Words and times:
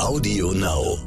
Audio 0.00 0.52
Now. 0.52 0.98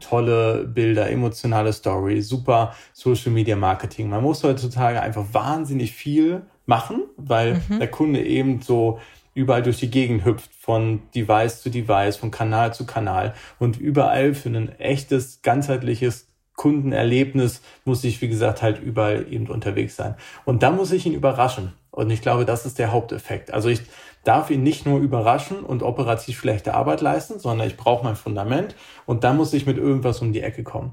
Tolle 0.00 0.64
Bilder, 0.66 1.10
emotionale 1.10 1.72
Story, 1.72 2.22
super 2.22 2.74
Social 2.92 3.32
Media 3.32 3.56
Marketing. 3.56 4.08
Man 4.08 4.22
muss 4.22 4.42
heutzutage 4.44 5.00
einfach 5.00 5.24
wahnsinnig 5.32 5.92
viel 5.92 6.42
machen, 6.66 7.04
weil 7.16 7.62
mhm. 7.68 7.78
der 7.78 7.88
Kunde 7.88 8.24
eben 8.24 8.60
so 8.62 9.00
überall 9.34 9.62
durch 9.62 9.78
die 9.78 9.90
Gegend 9.90 10.24
hüpft, 10.24 10.50
von 10.54 11.02
Device 11.14 11.62
zu 11.62 11.70
Device, 11.70 12.16
von 12.16 12.30
Kanal 12.30 12.74
zu 12.74 12.86
Kanal 12.86 13.34
und 13.58 13.78
überall 13.78 14.34
für 14.34 14.48
ein 14.48 14.78
echtes, 14.78 15.42
ganzheitliches 15.42 16.28
Kundenerlebnis 16.58 17.62
muss 17.84 18.02
ich, 18.04 18.20
wie 18.20 18.28
gesagt, 18.28 18.62
halt 18.62 18.82
überall 18.82 19.32
eben 19.32 19.46
unterwegs 19.46 19.96
sein. 19.96 20.16
Und 20.44 20.62
da 20.62 20.72
muss 20.72 20.90
ich 20.90 21.06
ihn 21.06 21.14
überraschen. 21.14 21.72
Und 21.98 22.10
ich 22.10 22.22
glaube, 22.22 22.44
das 22.44 22.64
ist 22.64 22.78
der 22.78 22.92
Haupteffekt. 22.92 23.52
Also 23.52 23.68
ich 23.68 23.80
darf 24.22 24.50
ihn 24.50 24.62
nicht 24.62 24.86
nur 24.86 25.00
überraschen 25.00 25.64
und 25.64 25.82
operativ 25.82 26.38
schlechte 26.38 26.74
Arbeit 26.74 27.00
leisten, 27.00 27.40
sondern 27.40 27.66
ich 27.66 27.76
brauche 27.76 28.04
mein 28.04 28.14
Fundament 28.14 28.76
und 29.04 29.24
dann 29.24 29.36
muss 29.36 29.52
ich 29.52 29.66
mit 29.66 29.78
irgendwas 29.78 30.22
um 30.22 30.32
die 30.32 30.40
Ecke 30.40 30.62
kommen. 30.62 30.92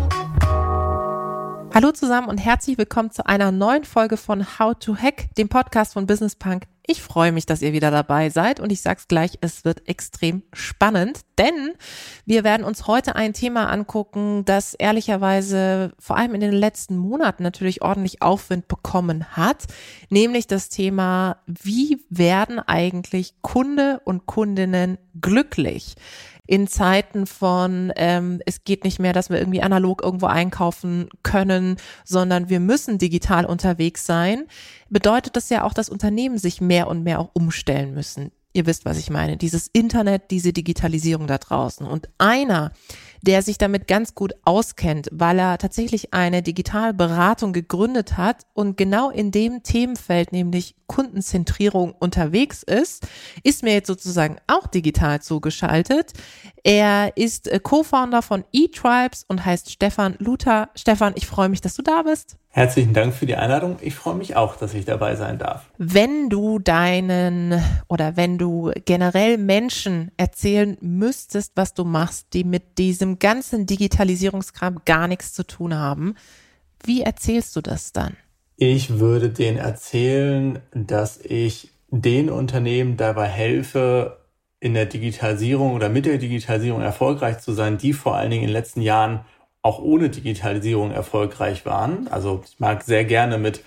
Hallo 1.73 1.93
zusammen 1.93 2.27
und 2.27 2.37
herzlich 2.37 2.77
willkommen 2.77 3.11
zu 3.11 3.25
einer 3.25 3.53
neuen 3.53 3.85
Folge 3.85 4.17
von 4.17 4.59
How 4.59 4.75
to 4.77 4.97
Hack, 4.97 5.33
dem 5.37 5.47
Podcast 5.47 5.93
von 5.93 6.05
Business 6.05 6.35
Punk. 6.35 6.65
Ich 6.85 7.01
freue 7.01 7.31
mich, 7.31 7.45
dass 7.45 7.61
ihr 7.61 7.71
wieder 7.71 7.91
dabei 7.91 8.29
seid 8.29 8.59
und 8.59 8.73
ich 8.73 8.81
sag's 8.81 9.07
gleich, 9.07 9.37
es 9.39 9.63
wird 9.63 9.87
extrem 9.87 10.43
spannend, 10.51 11.21
denn 11.37 11.71
wir 12.25 12.43
werden 12.43 12.65
uns 12.65 12.87
heute 12.87 13.15
ein 13.15 13.31
Thema 13.31 13.69
angucken, 13.69 14.43
das 14.43 14.73
ehrlicherweise 14.73 15.93
vor 15.97 16.17
allem 16.17 16.35
in 16.35 16.41
den 16.41 16.51
letzten 16.51 16.97
Monaten 16.97 17.41
natürlich 17.43 17.81
ordentlich 17.81 18.21
Aufwind 18.21 18.67
bekommen 18.67 19.25
hat, 19.37 19.67
nämlich 20.09 20.47
das 20.47 20.67
Thema, 20.67 21.37
wie 21.45 22.03
werden 22.09 22.59
eigentlich 22.59 23.35
Kunde 23.41 24.01
und 24.03 24.25
Kundinnen 24.25 24.97
glücklich? 25.21 25.95
In 26.51 26.67
Zeiten 26.67 27.27
von, 27.27 27.93
ähm, 27.95 28.41
es 28.45 28.65
geht 28.65 28.83
nicht 28.83 28.99
mehr, 28.99 29.13
dass 29.13 29.29
wir 29.29 29.39
irgendwie 29.39 29.61
analog 29.61 30.03
irgendwo 30.03 30.25
einkaufen 30.25 31.07
können, 31.23 31.77
sondern 32.03 32.49
wir 32.49 32.59
müssen 32.59 32.97
digital 32.97 33.45
unterwegs 33.45 34.05
sein, 34.05 34.47
bedeutet 34.89 35.37
das 35.37 35.49
ja 35.49 35.63
auch, 35.63 35.73
dass 35.73 35.87
Unternehmen 35.87 36.37
sich 36.37 36.59
mehr 36.59 36.89
und 36.89 37.03
mehr 37.03 37.21
auch 37.21 37.29
umstellen 37.31 37.93
müssen. 37.93 38.31
Ihr 38.51 38.65
wisst, 38.65 38.83
was 38.83 38.97
ich 38.97 39.09
meine. 39.09 39.37
Dieses 39.37 39.69
Internet, 39.71 40.23
diese 40.29 40.51
Digitalisierung 40.51 41.25
da 41.25 41.37
draußen. 41.37 41.87
Und 41.87 42.09
einer, 42.17 42.73
der 43.21 43.41
sich 43.41 43.57
damit 43.57 43.87
ganz 43.87 44.15
gut 44.15 44.33
auskennt, 44.43 45.07
weil 45.11 45.39
er 45.39 45.57
tatsächlich 45.57 46.13
eine 46.13 46.41
Digitalberatung 46.41 47.53
gegründet 47.53 48.17
hat 48.17 48.45
und 48.53 48.77
genau 48.77 49.09
in 49.09 49.31
dem 49.31 49.63
Themenfeld, 49.63 50.31
nämlich 50.31 50.75
Kundenzentrierung 50.87 51.93
unterwegs 51.93 52.63
ist, 52.63 53.07
ist 53.43 53.63
mir 53.63 53.73
jetzt 53.73 53.87
sozusagen 53.87 54.37
auch 54.47 54.67
digital 54.67 55.21
zugeschaltet. 55.21 56.13
Er 56.63 57.15
ist 57.15 57.47
äh, 57.47 57.59
Co-Founder 57.59 58.21
von 58.21 58.43
eTribes 58.51 59.23
und 59.27 59.45
heißt 59.45 59.71
Stefan 59.71 60.15
Luther. 60.19 60.69
Stefan, 60.75 61.13
ich 61.15 61.27
freue 61.27 61.49
mich, 61.49 61.61
dass 61.61 61.75
du 61.75 61.81
da 61.81 62.03
bist. 62.03 62.37
Herzlichen 62.53 62.93
Dank 62.93 63.13
für 63.13 63.25
die 63.25 63.37
Einladung. 63.37 63.77
Ich 63.81 63.95
freue 63.95 64.15
mich 64.15 64.35
auch, 64.35 64.57
dass 64.57 64.73
ich 64.73 64.83
dabei 64.83 65.15
sein 65.15 65.39
darf. 65.39 65.69
Wenn 65.77 66.29
du 66.29 66.59
deinen 66.59 67.63
oder 67.87 68.17
wenn 68.17 68.37
du 68.37 68.71
generell 68.83 69.37
Menschen 69.37 70.11
erzählen 70.17 70.77
müsstest, 70.81 71.53
was 71.55 71.73
du 71.73 71.85
machst, 71.85 72.27
die 72.33 72.43
mit 72.43 72.77
diesem 72.77 73.19
ganzen 73.19 73.65
Digitalisierungskram 73.67 74.81
gar 74.83 75.07
nichts 75.07 75.31
zu 75.33 75.47
tun 75.47 75.75
haben, 75.75 76.15
wie 76.83 77.01
erzählst 77.03 77.55
du 77.55 77.61
das 77.61 77.93
dann? 77.93 78.17
Ich 78.57 78.99
würde 78.99 79.29
denen 79.29 79.57
erzählen, 79.57 80.59
dass 80.73 81.19
ich 81.23 81.69
den 81.89 82.29
Unternehmen 82.29 82.97
dabei 82.97 83.27
helfe, 83.27 84.17
in 84.59 84.75
der 84.75 84.85
Digitalisierung 84.85 85.73
oder 85.73 85.89
mit 85.89 86.05
der 86.05 86.19
Digitalisierung 86.19 86.81
erfolgreich 86.81 87.39
zu 87.39 87.51
sein, 87.53 87.79
die 87.79 87.93
vor 87.93 88.15
allen 88.15 88.29
Dingen 88.29 88.43
in 88.43 88.49
den 88.49 88.53
letzten 88.53 88.81
Jahren 88.81 89.21
auch 89.61 89.79
ohne 89.79 90.09
Digitalisierung 90.09 90.91
erfolgreich 90.91 91.65
waren. 91.65 92.07
Also 92.07 92.41
ich 92.45 92.59
mag 92.59 92.83
sehr 92.83 93.05
gerne 93.05 93.37
mit 93.37 93.63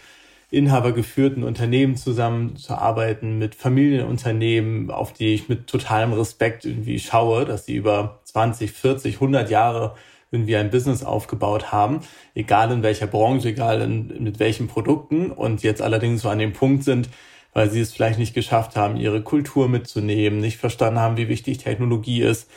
inhabergeführten 0.50 1.42
Unternehmen 1.42 1.96
zusammenzuarbeiten, 1.96 3.38
mit 3.38 3.54
Familienunternehmen, 3.54 4.90
auf 4.90 5.12
die 5.12 5.34
ich 5.34 5.48
mit 5.48 5.66
totalem 5.66 6.12
Respekt 6.12 6.64
irgendwie 6.64 6.98
schaue, 6.98 7.44
dass 7.44 7.66
sie 7.66 7.74
über 7.74 8.20
20, 8.24 8.70
40, 8.72 9.14
100 9.14 9.50
Jahre 9.50 9.94
irgendwie 10.30 10.56
ein 10.56 10.70
Business 10.70 11.04
aufgebaut 11.04 11.72
haben, 11.72 12.00
egal 12.34 12.70
in 12.72 12.82
welcher 12.82 13.06
Branche, 13.06 13.48
egal 13.48 13.80
in, 13.82 14.22
mit 14.22 14.38
welchen 14.38 14.66
Produkten 14.66 15.30
und 15.30 15.62
jetzt 15.62 15.82
allerdings 15.82 16.22
so 16.22 16.28
an 16.28 16.38
dem 16.38 16.52
Punkt 16.52 16.84
sind, 16.84 17.08
weil 17.52 17.70
sie 17.70 17.80
es 17.80 17.92
vielleicht 17.92 18.18
nicht 18.18 18.34
geschafft 18.34 18.76
haben, 18.76 18.96
ihre 18.96 19.22
Kultur 19.22 19.68
mitzunehmen, 19.68 20.40
nicht 20.40 20.58
verstanden 20.58 20.98
haben, 20.98 21.16
wie 21.16 21.28
wichtig 21.28 21.58
Technologie 21.58 22.22
ist, 22.22 22.50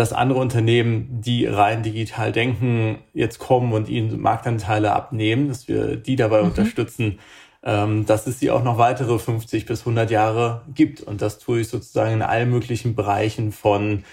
dass 0.00 0.14
andere 0.14 0.38
Unternehmen, 0.38 1.20
die 1.20 1.44
rein 1.44 1.82
digital 1.82 2.32
denken, 2.32 3.00
jetzt 3.12 3.38
kommen 3.38 3.74
und 3.74 3.90
ihnen 3.90 4.18
Marktanteile 4.18 4.92
abnehmen, 4.94 5.48
dass 5.48 5.68
wir 5.68 5.96
die 5.96 6.16
dabei 6.16 6.40
mhm. 6.40 6.48
unterstützen, 6.48 7.18
ähm, 7.62 8.06
dass 8.06 8.26
es 8.26 8.40
sie 8.40 8.50
auch 8.50 8.64
noch 8.64 8.78
weitere 8.78 9.18
50 9.18 9.66
bis 9.66 9.80
100 9.80 10.10
Jahre 10.10 10.62
gibt. 10.74 11.02
Und 11.02 11.20
das 11.20 11.38
tue 11.38 11.60
ich 11.60 11.68
sozusagen 11.68 12.14
in 12.14 12.22
allen 12.22 12.48
möglichen 12.48 12.94
Bereichen 12.94 13.52
von 13.52 14.04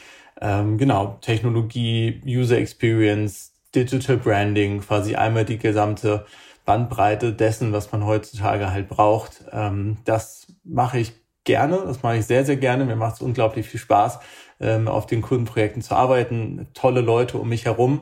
ähm, 0.41 0.77
genau 0.77 1.19
Technologie, 1.21 2.21
User 2.25 2.57
Experience, 2.57 3.53
Digital 3.73 4.17
Branding, 4.17 4.81
quasi 4.81 5.15
einmal 5.15 5.45
die 5.45 5.57
gesamte 5.57 6.25
Bandbreite 6.65 7.31
dessen, 7.31 7.71
was 7.71 7.93
man 7.93 8.05
heutzutage 8.05 8.73
halt 8.73 8.89
braucht. 8.89 9.45
Ähm, 9.53 9.99
das 10.03 10.47
mache 10.65 10.99
ich 10.99 11.13
gerne, 11.45 11.81
das 11.85 12.03
mache 12.03 12.17
ich 12.17 12.25
sehr, 12.25 12.43
sehr 12.43 12.57
gerne. 12.57 12.83
Mir 12.83 12.97
macht 12.97 13.15
es 13.15 13.21
unglaublich 13.21 13.69
viel 13.69 13.79
Spaß 13.79 14.19
ähm, 14.59 14.87
auf 14.87 15.05
den 15.05 15.21
Kundenprojekten 15.21 15.81
zu 15.81 15.95
arbeiten, 15.95 16.67
tolle 16.73 17.01
Leute 17.01 17.37
um 17.37 17.49
mich 17.49 17.65
herum 17.65 18.01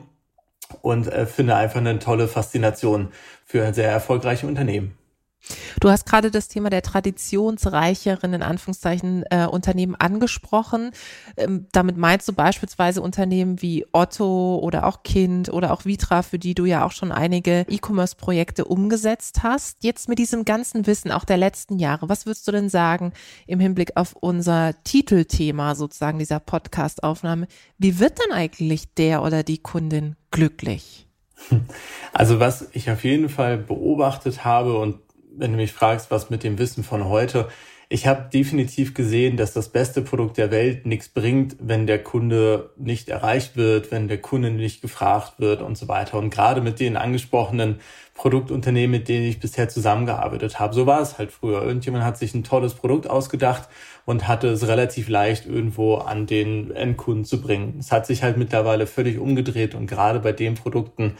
und 0.82 1.06
äh, 1.06 1.26
finde 1.26 1.56
einfach 1.56 1.80
eine 1.80 1.98
tolle 1.98 2.28
Faszination 2.28 3.08
für 3.44 3.64
ein 3.64 3.74
sehr 3.74 3.90
erfolgreiche 3.90 4.46
Unternehmen. 4.46 4.96
Du 5.80 5.90
hast 5.90 6.06
gerade 6.06 6.30
das 6.30 6.48
Thema 6.48 6.70
der 6.70 6.82
traditionsreicheren, 6.82 8.32
in 8.34 8.42
Anführungszeichen, 8.42 9.24
äh, 9.30 9.46
Unternehmen 9.46 9.94
angesprochen. 9.94 10.90
Ähm, 11.36 11.66
damit 11.72 11.96
meinst 11.96 12.26
du 12.28 12.32
beispielsweise 12.32 13.02
Unternehmen 13.02 13.62
wie 13.62 13.86
Otto 13.92 14.58
oder 14.58 14.86
auch 14.86 15.02
Kind 15.02 15.52
oder 15.52 15.72
auch 15.72 15.84
Vitra, 15.84 16.22
für 16.22 16.38
die 16.38 16.54
du 16.54 16.64
ja 16.64 16.84
auch 16.84 16.92
schon 16.92 17.12
einige 17.12 17.64
E-Commerce-Projekte 17.68 18.64
umgesetzt 18.64 19.42
hast. 19.42 19.84
Jetzt 19.84 20.08
mit 20.08 20.18
diesem 20.18 20.44
ganzen 20.44 20.86
Wissen 20.86 21.12
auch 21.12 21.24
der 21.24 21.36
letzten 21.36 21.78
Jahre, 21.78 22.08
was 22.08 22.26
würdest 22.26 22.48
du 22.48 22.52
denn 22.52 22.68
sagen 22.68 23.12
im 23.46 23.60
Hinblick 23.60 23.96
auf 23.96 24.14
unser 24.14 24.74
Titelthema 24.84 25.74
sozusagen 25.74 26.18
dieser 26.18 26.40
Podcast-Aufnahme? 26.40 27.46
Wie 27.78 27.98
wird 27.98 28.18
denn 28.18 28.32
eigentlich 28.32 28.94
der 28.94 29.22
oder 29.22 29.42
die 29.42 29.58
Kundin 29.58 30.16
glücklich? 30.30 31.06
Also 32.12 32.40
was 32.40 32.70
ich 32.72 32.90
auf 32.90 33.04
jeden 33.04 33.28
Fall 33.28 33.58
beobachtet 33.58 34.44
habe 34.44 34.78
und 34.78 35.05
wenn 35.38 35.52
du 35.52 35.56
mich 35.56 35.72
fragst, 35.72 36.10
was 36.10 36.30
mit 36.30 36.42
dem 36.42 36.58
Wissen 36.58 36.84
von 36.84 37.06
heute, 37.06 37.48
ich 37.88 38.08
habe 38.08 38.28
definitiv 38.32 38.94
gesehen, 38.94 39.36
dass 39.36 39.52
das 39.52 39.68
beste 39.68 40.02
Produkt 40.02 40.38
der 40.38 40.50
Welt 40.50 40.86
nichts 40.86 41.08
bringt, 41.08 41.56
wenn 41.60 41.86
der 41.86 42.02
Kunde 42.02 42.70
nicht 42.76 43.08
erreicht 43.08 43.56
wird, 43.56 43.92
wenn 43.92 44.08
der 44.08 44.20
Kunde 44.20 44.50
nicht 44.50 44.82
gefragt 44.82 45.34
wird 45.38 45.62
und 45.62 45.78
so 45.78 45.86
weiter. 45.86 46.18
Und 46.18 46.30
gerade 46.30 46.60
mit 46.60 46.80
den 46.80 46.96
angesprochenen 46.96 47.76
Produktunternehmen, 48.14 48.90
mit 48.90 49.08
denen 49.08 49.26
ich 49.26 49.38
bisher 49.38 49.68
zusammengearbeitet 49.68 50.58
habe, 50.58 50.74
so 50.74 50.86
war 50.86 51.00
es 51.00 51.18
halt 51.18 51.30
früher. 51.30 51.62
Irgendjemand 51.62 52.02
hat 52.02 52.18
sich 52.18 52.34
ein 52.34 52.42
tolles 52.42 52.74
Produkt 52.74 53.08
ausgedacht 53.08 53.68
und 54.04 54.26
hatte 54.26 54.48
es 54.48 54.66
relativ 54.66 55.08
leicht 55.08 55.46
irgendwo 55.46 55.96
an 55.96 56.26
den 56.26 56.72
Endkunden 56.72 57.24
zu 57.24 57.40
bringen. 57.40 57.76
Es 57.78 57.92
hat 57.92 58.06
sich 58.06 58.24
halt 58.24 58.36
mittlerweile 58.36 58.88
völlig 58.88 59.18
umgedreht 59.18 59.76
und 59.76 59.86
gerade 59.86 60.18
bei 60.18 60.32
den 60.32 60.54
Produkten, 60.54 61.16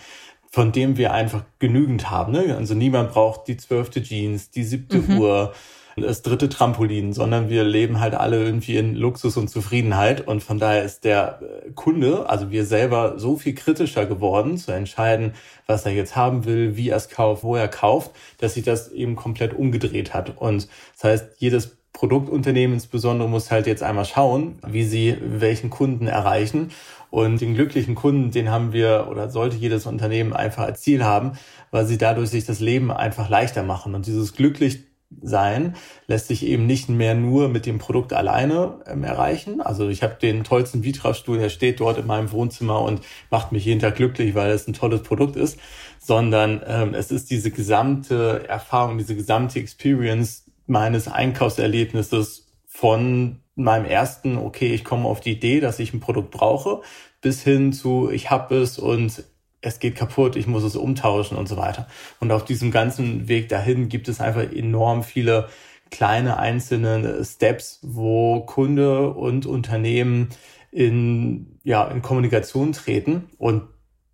von 0.50 0.72
dem 0.72 0.96
wir 0.96 1.12
einfach 1.12 1.44
genügend 1.58 2.10
haben. 2.10 2.32
Ne? 2.32 2.56
Also 2.56 2.74
niemand 2.74 3.12
braucht 3.12 3.48
die 3.48 3.56
zwölfte 3.56 4.02
Jeans, 4.02 4.50
die 4.50 4.64
siebte 4.64 4.98
mhm. 4.98 5.18
Uhr, 5.18 5.52
das 5.96 6.20
dritte 6.20 6.50
Trampolin, 6.50 7.14
sondern 7.14 7.48
wir 7.48 7.64
leben 7.64 8.00
halt 8.00 8.14
alle 8.14 8.42
irgendwie 8.42 8.76
in 8.76 8.94
Luxus 8.94 9.38
und 9.38 9.48
Zufriedenheit. 9.48 10.26
Und 10.26 10.42
von 10.42 10.58
daher 10.58 10.84
ist 10.84 11.04
der 11.04 11.40
äh, 11.40 11.70
Kunde, 11.74 12.28
also 12.28 12.50
wir 12.50 12.66
selber, 12.66 13.18
so 13.18 13.36
viel 13.36 13.54
kritischer 13.54 14.04
geworden, 14.04 14.58
zu 14.58 14.72
entscheiden, 14.72 15.32
was 15.66 15.86
er 15.86 15.92
jetzt 15.92 16.14
haben 16.14 16.44
will, 16.44 16.76
wie 16.76 16.90
er 16.90 16.98
es 16.98 17.08
kauft, 17.08 17.42
wo 17.42 17.56
er 17.56 17.68
kauft, 17.68 18.10
dass 18.38 18.54
sich 18.54 18.64
das 18.64 18.92
eben 18.92 19.16
komplett 19.16 19.54
umgedreht 19.54 20.12
hat. 20.12 20.36
Und 20.36 20.68
das 20.94 21.04
heißt, 21.04 21.26
jedes 21.38 21.78
Produktunternehmen 21.94 22.74
insbesondere 22.74 23.26
muss 23.26 23.50
halt 23.50 23.66
jetzt 23.66 23.82
einmal 23.82 24.04
schauen, 24.04 24.58
wie 24.66 24.84
sie 24.84 25.16
welchen 25.22 25.70
Kunden 25.70 26.08
erreichen. 26.08 26.72
Und 27.16 27.40
den 27.40 27.54
glücklichen 27.54 27.94
Kunden, 27.94 28.30
den 28.30 28.50
haben 28.50 28.74
wir 28.74 29.08
oder 29.10 29.30
sollte 29.30 29.56
jedes 29.56 29.86
Unternehmen 29.86 30.34
einfach 30.34 30.64
als 30.64 30.82
Ziel 30.82 31.02
haben, 31.02 31.32
weil 31.70 31.86
sie 31.86 31.96
dadurch 31.96 32.28
sich 32.28 32.44
das 32.44 32.60
Leben 32.60 32.90
einfach 32.90 33.30
leichter 33.30 33.62
machen. 33.62 33.94
Und 33.94 34.04
dieses 34.04 34.34
glücklich 34.34 34.80
sein 35.22 35.76
lässt 36.08 36.26
sich 36.26 36.44
eben 36.44 36.66
nicht 36.66 36.90
mehr 36.90 37.14
nur 37.14 37.48
mit 37.48 37.64
dem 37.64 37.78
Produkt 37.78 38.12
alleine 38.12 38.80
ähm, 38.86 39.02
erreichen. 39.02 39.62
Also 39.62 39.88
ich 39.88 40.02
habe 40.02 40.16
den 40.20 40.44
tollsten 40.44 40.84
Vitra-Stuhl, 40.84 41.38
der 41.38 41.48
steht 41.48 41.80
dort 41.80 41.96
in 41.96 42.06
meinem 42.06 42.32
Wohnzimmer 42.32 42.82
und 42.82 43.00
macht 43.30 43.50
mich 43.50 43.64
jeden 43.64 43.80
Tag 43.80 43.94
glücklich, 43.94 44.34
weil 44.34 44.50
es 44.50 44.68
ein 44.68 44.74
tolles 44.74 45.02
Produkt 45.02 45.36
ist, 45.36 45.58
sondern 45.98 46.60
ähm, 46.66 46.92
es 46.92 47.10
ist 47.10 47.30
diese 47.30 47.50
gesamte 47.50 48.46
Erfahrung, 48.46 48.98
diese 48.98 49.16
gesamte 49.16 49.58
Experience 49.58 50.44
meines 50.66 51.08
Einkaufserlebnisses 51.08 52.46
von 52.66 53.40
meinem 53.56 53.86
ersten, 53.86 54.36
okay, 54.36 54.74
ich 54.74 54.84
komme 54.84 55.08
auf 55.08 55.20
die 55.20 55.32
Idee, 55.32 55.60
dass 55.60 55.78
ich 55.78 55.94
ein 55.94 56.00
Produkt 56.00 56.30
brauche, 56.30 56.82
bis 57.20 57.42
hin 57.42 57.72
zu, 57.72 58.10
ich 58.10 58.30
habe 58.30 58.56
es 58.56 58.78
und 58.78 59.24
es 59.60 59.78
geht 59.78 59.96
kaputt, 59.96 60.36
ich 60.36 60.46
muss 60.46 60.62
es 60.62 60.76
umtauschen 60.76 61.36
und 61.36 61.48
so 61.48 61.56
weiter. 61.56 61.88
Und 62.20 62.30
auf 62.30 62.44
diesem 62.44 62.70
ganzen 62.70 63.28
Weg 63.28 63.48
dahin 63.48 63.88
gibt 63.88 64.08
es 64.08 64.20
einfach 64.20 64.52
enorm 64.52 65.02
viele 65.02 65.48
kleine 65.90 66.38
einzelne 66.38 67.24
Steps, 67.24 67.80
wo 67.82 68.40
Kunde 68.40 69.10
und 69.10 69.46
Unternehmen 69.46 70.28
in, 70.70 71.58
ja, 71.64 71.86
in 71.88 72.02
Kommunikation 72.02 72.72
treten. 72.72 73.30
Und 73.38 73.62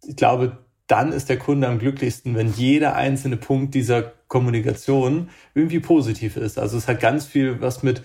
ich 0.07 0.17
glaube, 0.17 0.59
dann 0.87 1.13
ist 1.13 1.29
der 1.29 1.39
Kunde 1.39 1.69
am 1.69 1.79
glücklichsten, 1.79 2.35
wenn 2.35 2.53
jeder 2.53 2.95
einzelne 2.95 3.37
Punkt 3.37 3.75
dieser 3.75 4.03
Kommunikation 4.29 5.31
irgendwie 5.55 5.81
positiv 5.81 6.37
ist. 6.37 6.59
Also 6.59 6.77
es 6.77 6.89
hat 6.89 7.01
ganz 7.01 7.27
viel 7.27 7.61
was 7.61 7.83
mit 7.83 8.03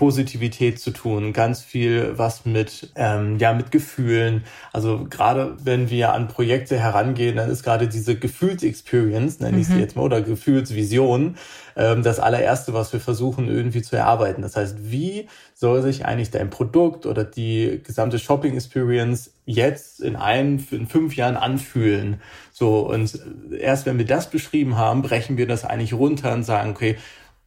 Positivität 0.00 0.80
zu 0.80 0.92
tun, 0.92 1.34
ganz 1.34 1.60
viel 1.60 2.16
was 2.16 2.46
mit 2.46 2.90
ähm, 2.94 3.36
ja 3.38 3.52
mit 3.52 3.70
Gefühlen. 3.70 4.44
Also 4.72 5.06
gerade 5.10 5.58
wenn 5.62 5.90
wir 5.90 6.14
an 6.14 6.26
Projekte 6.26 6.78
herangehen, 6.78 7.36
dann 7.36 7.50
ist 7.50 7.62
gerade 7.62 7.86
diese 7.86 8.16
Gefühlsexperience, 8.16 9.40
nenne 9.40 9.58
ich 9.58 9.66
sie 9.66 9.74
mhm. 9.74 9.80
jetzt 9.80 9.96
mal, 9.96 10.02
oder 10.02 10.22
Gefühlsvision, 10.22 11.36
ähm, 11.76 12.02
das 12.02 12.18
allererste, 12.18 12.72
was 12.72 12.94
wir 12.94 13.00
versuchen 13.00 13.46
irgendwie 13.48 13.82
zu 13.82 13.94
erarbeiten. 13.94 14.40
Das 14.40 14.56
heißt, 14.56 14.90
wie 14.90 15.28
soll 15.54 15.82
sich 15.82 16.06
eigentlich 16.06 16.30
dein 16.30 16.48
Produkt 16.48 17.04
oder 17.04 17.22
die 17.22 17.82
gesamte 17.84 18.18
Shopping 18.18 18.54
Experience 18.54 19.34
jetzt 19.44 20.00
in 20.00 20.16
ein, 20.16 20.66
in 20.70 20.86
fünf 20.86 21.14
Jahren 21.14 21.36
anfühlen? 21.36 22.22
So 22.52 22.88
und 22.88 23.20
erst 23.52 23.84
wenn 23.84 23.98
wir 23.98 24.06
das 24.06 24.30
beschrieben 24.30 24.78
haben, 24.78 25.02
brechen 25.02 25.36
wir 25.36 25.46
das 25.46 25.66
eigentlich 25.66 25.92
runter 25.92 26.32
und 26.32 26.44
sagen, 26.44 26.70
okay, 26.70 26.96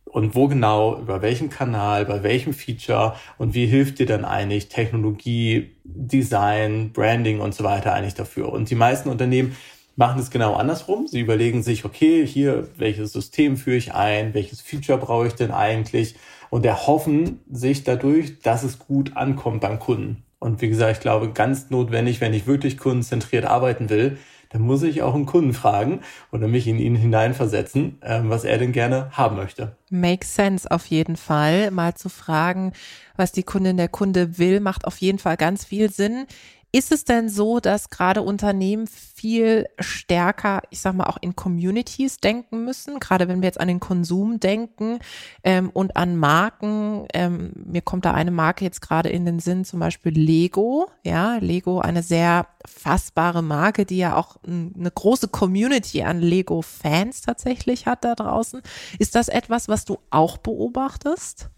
und 0.06 0.36
wo 0.36 0.48
genau, 0.48 1.00
über 1.00 1.22
welchen 1.22 1.50
Kanal, 1.50 2.06
bei 2.06 2.24
welchem 2.24 2.54
Feature 2.54 3.16
und 3.38 3.54
wie 3.54 3.66
hilft 3.66 4.00
dir 4.00 4.06
dann 4.06 4.26
eigentlich 4.26 4.70
Technologie, 4.70 5.76
Design, 5.84 6.92
Branding 6.94 7.40
und 7.40 7.56
so 7.56 7.64
weiter 7.64 7.94
eigentlich 7.94 8.14
dafür. 8.14 8.52
Und 8.52 8.70
die 8.70 8.76
meisten 8.76 9.10
Unternehmen 9.10 9.56
machen 9.96 10.20
es 10.20 10.32
genau 10.32 10.54
andersrum. 10.56 11.08
Sie 11.08 11.20
überlegen 11.20 11.64
sich, 11.64 11.86
okay, 11.86 12.26
hier, 12.26 12.70
welches 12.78 13.14
System 13.14 13.58
führe 13.58 13.78
ich 13.78 13.94
ein, 13.94 14.34
welches 14.34 14.62
Feature 14.62 14.98
brauche 14.98 15.28
ich 15.28 15.34
denn 15.34 15.52
eigentlich 15.52 16.16
und 16.50 16.66
erhoffen 16.66 17.40
sich 17.52 17.84
dadurch, 17.84 18.40
dass 18.40 18.64
es 18.64 18.80
gut 18.80 19.16
ankommt 19.18 19.62
beim 19.62 19.80
Kunden. 19.80 20.24
Und 20.40 20.62
wie 20.62 20.70
gesagt, 20.70 20.98
ich 20.98 21.00
glaube, 21.00 21.32
ganz 21.32 21.70
notwendig, 21.70 22.20
wenn 22.20 22.34
ich 22.34 22.48
wirklich 22.48 22.78
kundenzentriert 22.78 23.46
arbeiten 23.46 23.90
will, 23.90 24.18
dann 24.54 24.62
muss 24.62 24.84
ich 24.84 25.02
auch 25.02 25.16
einen 25.16 25.26
Kunden 25.26 25.54
fragen 25.54 26.02
oder 26.32 26.48
mich 26.48 26.68
in 26.68 26.78
ihn 26.78 26.96
hineinversetzen, 26.96 27.98
ähm, 28.04 28.30
was 28.30 28.44
er 28.44 28.60
denn 28.60 28.72
gerne 28.72 29.10
haben 29.12 29.36
möchte. 29.36 29.76
Makes 29.90 30.36
sense 30.36 30.70
auf 30.70 30.86
jeden 30.86 31.18
Fall. 31.18 31.72
Mal 31.72 31.96
zu 31.96 32.08
fragen, 32.08 32.72
was 33.18 33.32
die 33.32 33.44
Kundin 33.44 33.78
der 33.78 33.90
Kunde 33.90 34.38
will, 34.38 34.60
macht 34.60 34.86
auf 34.86 34.98
jeden 35.00 35.18
Fall 35.18 35.38
ganz 35.38 35.66
viel 35.66 35.92
Sinn. 35.92 36.28
Ist 36.76 36.92
es 36.92 37.06
denn 37.06 37.30
so, 37.30 37.60
dass 37.60 37.92
gerade 37.92 38.24
Unternehmen 38.24 38.88
viel 38.88 39.68
stärker, 39.78 40.64
ich 40.72 40.80
sag 40.80 40.96
mal, 40.96 41.06
auch 41.06 41.20
in 41.22 41.36
Communities 41.36 42.18
denken 42.18 42.66
müssen? 42.66 43.00
Gerade 43.00 43.28
wenn 43.28 43.44
wir 43.44 43.48
jetzt 43.48 43.60
an 43.60 43.68
den 43.68 43.80
Konsum 43.80 44.40
denken 44.40 44.98
ähm, 45.44 45.70
und 45.70 45.96
an 45.96 46.18
Marken. 46.18 47.06
Ähm, 47.14 47.52
mir 47.54 47.84
kommt 47.84 48.06
da 48.06 48.16
eine 48.16 48.32
Marke 48.32 48.66
jetzt 48.66 48.82
gerade 48.82 49.10
in 49.10 49.24
den 49.24 49.38
Sinn, 49.38 49.66
zum 49.66 49.82
Beispiel 49.82 50.14
Lego. 50.14 50.90
Ja, 51.04 51.38
Lego, 51.38 51.80
eine 51.80 52.02
sehr 52.02 52.48
fassbare 52.66 53.44
Marke, 53.44 53.86
die 53.86 53.98
ja 53.98 54.16
auch 54.16 54.38
eine 54.44 54.90
große 54.90 55.28
Community 55.28 56.02
an 56.02 56.22
Lego-Fans 56.22 57.22
tatsächlich 57.22 57.86
hat 57.86 58.04
da 58.04 58.16
draußen. 58.16 58.64
Ist 58.98 59.14
das 59.14 59.28
etwas, 59.28 59.68
was 59.68 59.86
du 59.86 60.00
auch 60.10 60.38
beobachtest? 60.40 61.52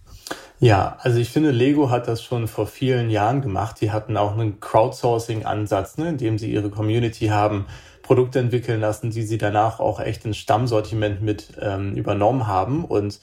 Ja, 0.60 0.98
also 1.02 1.20
ich 1.20 1.30
finde, 1.30 1.52
Lego 1.52 1.90
hat 1.90 2.08
das 2.08 2.24
schon 2.24 2.48
vor 2.48 2.66
vielen 2.66 3.10
Jahren 3.10 3.42
gemacht. 3.42 3.82
Die 3.82 3.92
hatten 3.92 4.18
auch 4.18 4.34
einen 4.34 4.60
Crowdsourcing-Ansatz, 4.60 5.98
ne, 5.98 6.18
in 6.20 6.38
sie 6.38 6.52
ihre 6.52 6.70
Community 6.70 7.28
haben 7.28 7.66
Produkte 8.02 8.40
entwickeln 8.40 8.80
lassen, 8.80 9.10
die 9.10 9.24
sie 9.24 9.38
danach 9.38 9.80
auch 9.80 10.00
echt 10.00 10.26
ins 10.26 10.38
Stammsortiment 10.38 11.22
mit 11.22 11.54
ähm, 11.60 11.96
übernommen 11.96 12.48
haben. 12.48 12.86
Und 12.86 13.20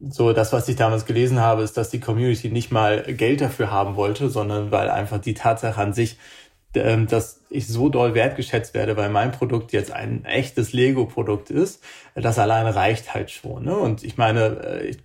so 0.00 0.32
das, 0.32 0.52
was 0.52 0.68
ich 0.68 0.76
damals 0.76 1.04
gelesen 1.04 1.40
habe, 1.40 1.62
ist, 1.62 1.76
dass 1.76 1.90
die 1.90 2.00
Community 2.00 2.48
nicht 2.48 2.70
mal 2.70 3.02
Geld 3.02 3.40
dafür 3.40 3.70
haben 3.70 3.96
wollte, 3.96 4.30
sondern 4.30 4.70
weil 4.70 4.88
einfach 4.88 5.18
die 5.18 5.34
Tatsache 5.34 5.80
an 5.80 5.92
sich, 5.92 6.18
ähm, 6.74 7.06
dass 7.06 7.42
ich 7.50 7.66
so 7.68 7.88
doll 7.88 8.14
wertgeschätzt 8.14 8.74
werde, 8.74 8.96
weil 8.96 9.10
mein 9.10 9.32
Produkt 9.32 9.72
jetzt 9.72 9.92
ein 9.92 10.24
echtes 10.24 10.72
Lego-Produkt 10.72 11.50
ist, 11.50 11.82
das 12.14 12.38
alleine 12.38 12.74
reicht 12.74 13.14
halt 13.14 13.30
schon. 13.30 13.64
Ne? 13.64 13.76
Und 13.76 14.04
ich 14.04 14.16
meine, 14.16 14.60
äh, 14.64 14.86
ich 14.86 14.98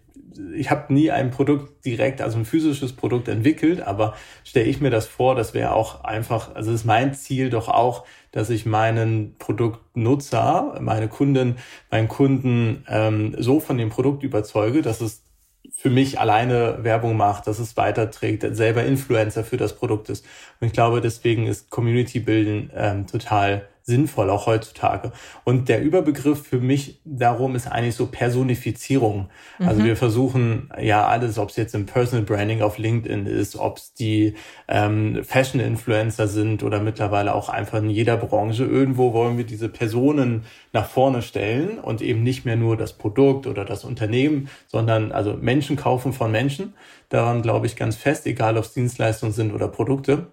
ich 0.56 0.72
habe 0.72 0.94
nie 0.94 1.12
ein 1.12 1.32
Produkt 1.32 1.86
direkt, 1.86 2.22
also 2.22 2.38
ein 2.38 2.46
physisches 2.46 2.94
Produkt 2.94 3.28
entwickelt, 3.28 3.82
aber 3.82 4.16
stelle 4.44 4.68
ich 4.68 4.82
mir 4.82 4.90
das 4.90 5.08
vor, 5.08 5.36
das 5.36 5.54
wäre 5.54 5.74
auch 5.74 6.04
einfach, 6.04 6.56
also 6.56 6.72
ist 6.72 6.86
mein 6.86 7.14
Ziel 7.14 7.50
doch 7.50 7.68
auch, 7.68 8.06
dass 8.32 8.50
ich 8.50 8.66
meinen 8.66 9.36
Produktnutzer, 9.38 10.78
meine 10.82 11.08
Kunden, 11.08 11.58
meinen 11.90 12.08
Kunden 12.08 12.86
ähm, 12.88 13.36
so 13.38 13.60
von 13.60 13.78
dem 13.78 13.90
Produkt 13.90 14.24
überzeuge, 14.24 14.82
dass 14.82 15.02
es 15.02 15.24
für 15.72 15.90
mich 15.90 16.20
alleine 16.20 16.84
Werbung 16.84 17.16
macht, 17.16 17.48
dass 17.48 17.60
es 17.60 17.78
weiterträgt, 17.78 18.46
selber 18.56 18.84
Influencer 18.84 19.44
für 19.44 19.58
das 19.58 19.76
Produkt 19.76 20.10
ist. 20.10 20.26
Und 20.60 20.68
ich 20.68 20.74
glaube, 20.74 21.00
deswegen 21.00 21.48
ist 21.48 21.70
Community 21.70 22.20
Bilden 22.20 22.70
ähm, 22.76 23.08
total 23.08 23.68
sinnvoll, 23.90 24.30
auch 24.30 24.46
heutzutage. 24.46 25.12
Und 25.44 25.68
der 25.68 25.82
Überbegriff 25.82 26.48
für 26.48 26.60
mich 26.60 27.02
darum 27.04 27.56
ist 27.56 27.68
eigentlich 27.68 27.96
so 27.96 28.06
Personifizierung. 28.06 29.30
Also 29.58 29.64
mhm. 29.64 29.80
Also 29.80 29.88
wir 29.92 29.96
versuchen 29.96 30.70
ja 30.82 31.08
alles, 31.08 31.38
ob 31.38 31.52
es 31.52 31.56
jetzt 31.56 31.74
im 31.74 31.86
Personal 31.86 32.26
Branding 32.26 32.62
auf 32.62 32.78
LinkedIn 32.78 33.28
ist, 33.28 33.56
ob 33.56 33.78
es 33.78 33.94
die 33.94 34.34
ähm, 34.68 35.24
Fashion-Influencer 35.24 36.28
sind 36.28 36.64
oder 36.64 36.82
mittlerweile 36.82 37.34
auch 37.34 37.48
einfach 37.48 37.78
in 37.78 37.90
jeder 37.90 38.18
Branche. 38.18 38.66
Irgendwo 38.66 39.14
wollen 39.14 39.38
wir 39.38 39.46
diese 39.46 39.70
Personen 39.70 40.44
nach 40.74 40.90
vorne 40.90 41.22
stellen 41.22 41.80
und 41.80 42.02
eben 42.02 42.24
nicht 42.24 42.44
mehr 42.44 42.58
nur 42.58 42.76
das 42.76 42.92
Produkt 42.98 43.48
oder 43.48 43.64
das 43.64 43.86
Unternehmen, 43.86 44.50
sondern 44.68 45.14
also 45.14 45.38
Menschen 45.40 45.78
kaufen 45.78 46.12
von 46.12 46.30
Menschen. 46.30 46.74
Daran 47.08 47.42
glaube 47.42 47.68
ich 47.68 47.78
ganz 47.78 47.96
fest, 47.96 48.28
egal 48.28 48.58
ob 48.58 48.66
es 48.66 48.74
Dienstleistungen 48.74 49.34
sind 49.34 49.54
oder 49.54 49.70
Produkte. 49.70 50.28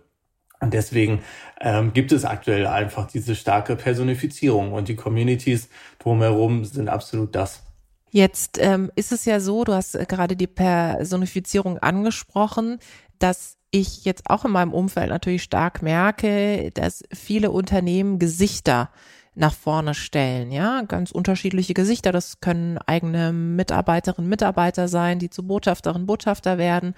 Und 0.60 0.72
deswegen 0.74 1.22
ähm, 1.60 1.92
gibt 1.92 2.12
es 2.12 2.24
aktuell 2.24 2.66
einfach 2.66 3.06
diese 3.06 3.34
starke 3.34 3.76
Personifizierung 3.76 4.72
und 4.72 4.88
die 4.88 4.96
Communities 4.96 5.68
drumherum 5.98 6.64
sind 6.64 6.88
absolut 6.88 7.34
das. 7.34 7.62
Jetzt 8.10 8.58
ähm, 8.60 8.90
ist 8.96 9.12
es 9.12 9.24
ja 9.24 9.40
so, 9.40 9.64
du 9.64 9.74
hast 9.74 9.94
äh, 9.94 10.06
gerade 10.08 10.36
die 10.36 10.46
Personifizierung 10.46 11.78
angesprochen, 11.78 12.78
dass 13.18 13.56
ich 13.70 14.04
jetzt 14.04 14.30
auch 14.30 14.44
in 14.44 14.52
meinem 14.52 14.72
Umfeld 14.72 15.10
natürlich 15.10 15.42
stark 15.42 15.82
merke, 15.82 16.70
dass 16.72 17.02
viele 17.12 17.50
Unternehmen 17.50 18.18
Gesichter 18.18 18.90
nach 19.36 19.52
vorne 19.52 19.94
stellen, 19.94 20.50
ja, 20.50 20.82
ganz 20.82 21.10
unterschiedliche 21.10 21.74
Gesichter. 21.74 22.10
Das 22.10 22.40
können 22.40 22.78
eigene 22.78 23.32
Mitarbeiterinnen, 23.32 24.28
Mitarbeiter 24.28 24.88
sein, 24.88 25.18
die 25.18 25.28
zu 25.28 25.46
Botschafterinnen, 25.46 26.06
Botschafter 26.06 26.56
werden. 26.56 26.94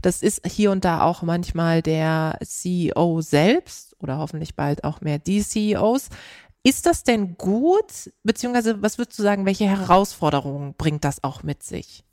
Das 0.00 0.22
ist 0.22 0.46
hier 0.46 0.70
und 0.70 0.86
da 0.86 1.02
auch 1.02 1.22
manchmal 1.22 1.82
der 1.82 2.38
CEO 2.42 3.20
selbst 3.20 3.94
oder 4.00 4.16
hoffentlich 4.18 4.56
bald 4.56 4.84
auch 4.84 5.02
mehr 5.02 5.18
die 5.18 5.42
CEOs. 5.42 6.08
Ist 6.64 6.86
das 6.86 7.04
denn 7.04 7.36
gut? 7.36 8.10
Beziehungsweise, 8.22 8.80
was 8.80 8.96
würdest 8.96 9.18
du 9.18 9.22
sagen, 9.22 9.44
welche 9.44 9.66
Herausforderungen 9.66 10.74
bringt 10.78 11.04
das 11.04 11.22
auch 11.22 11.42
mit 11.42 11.62
sich? 11.62 12.04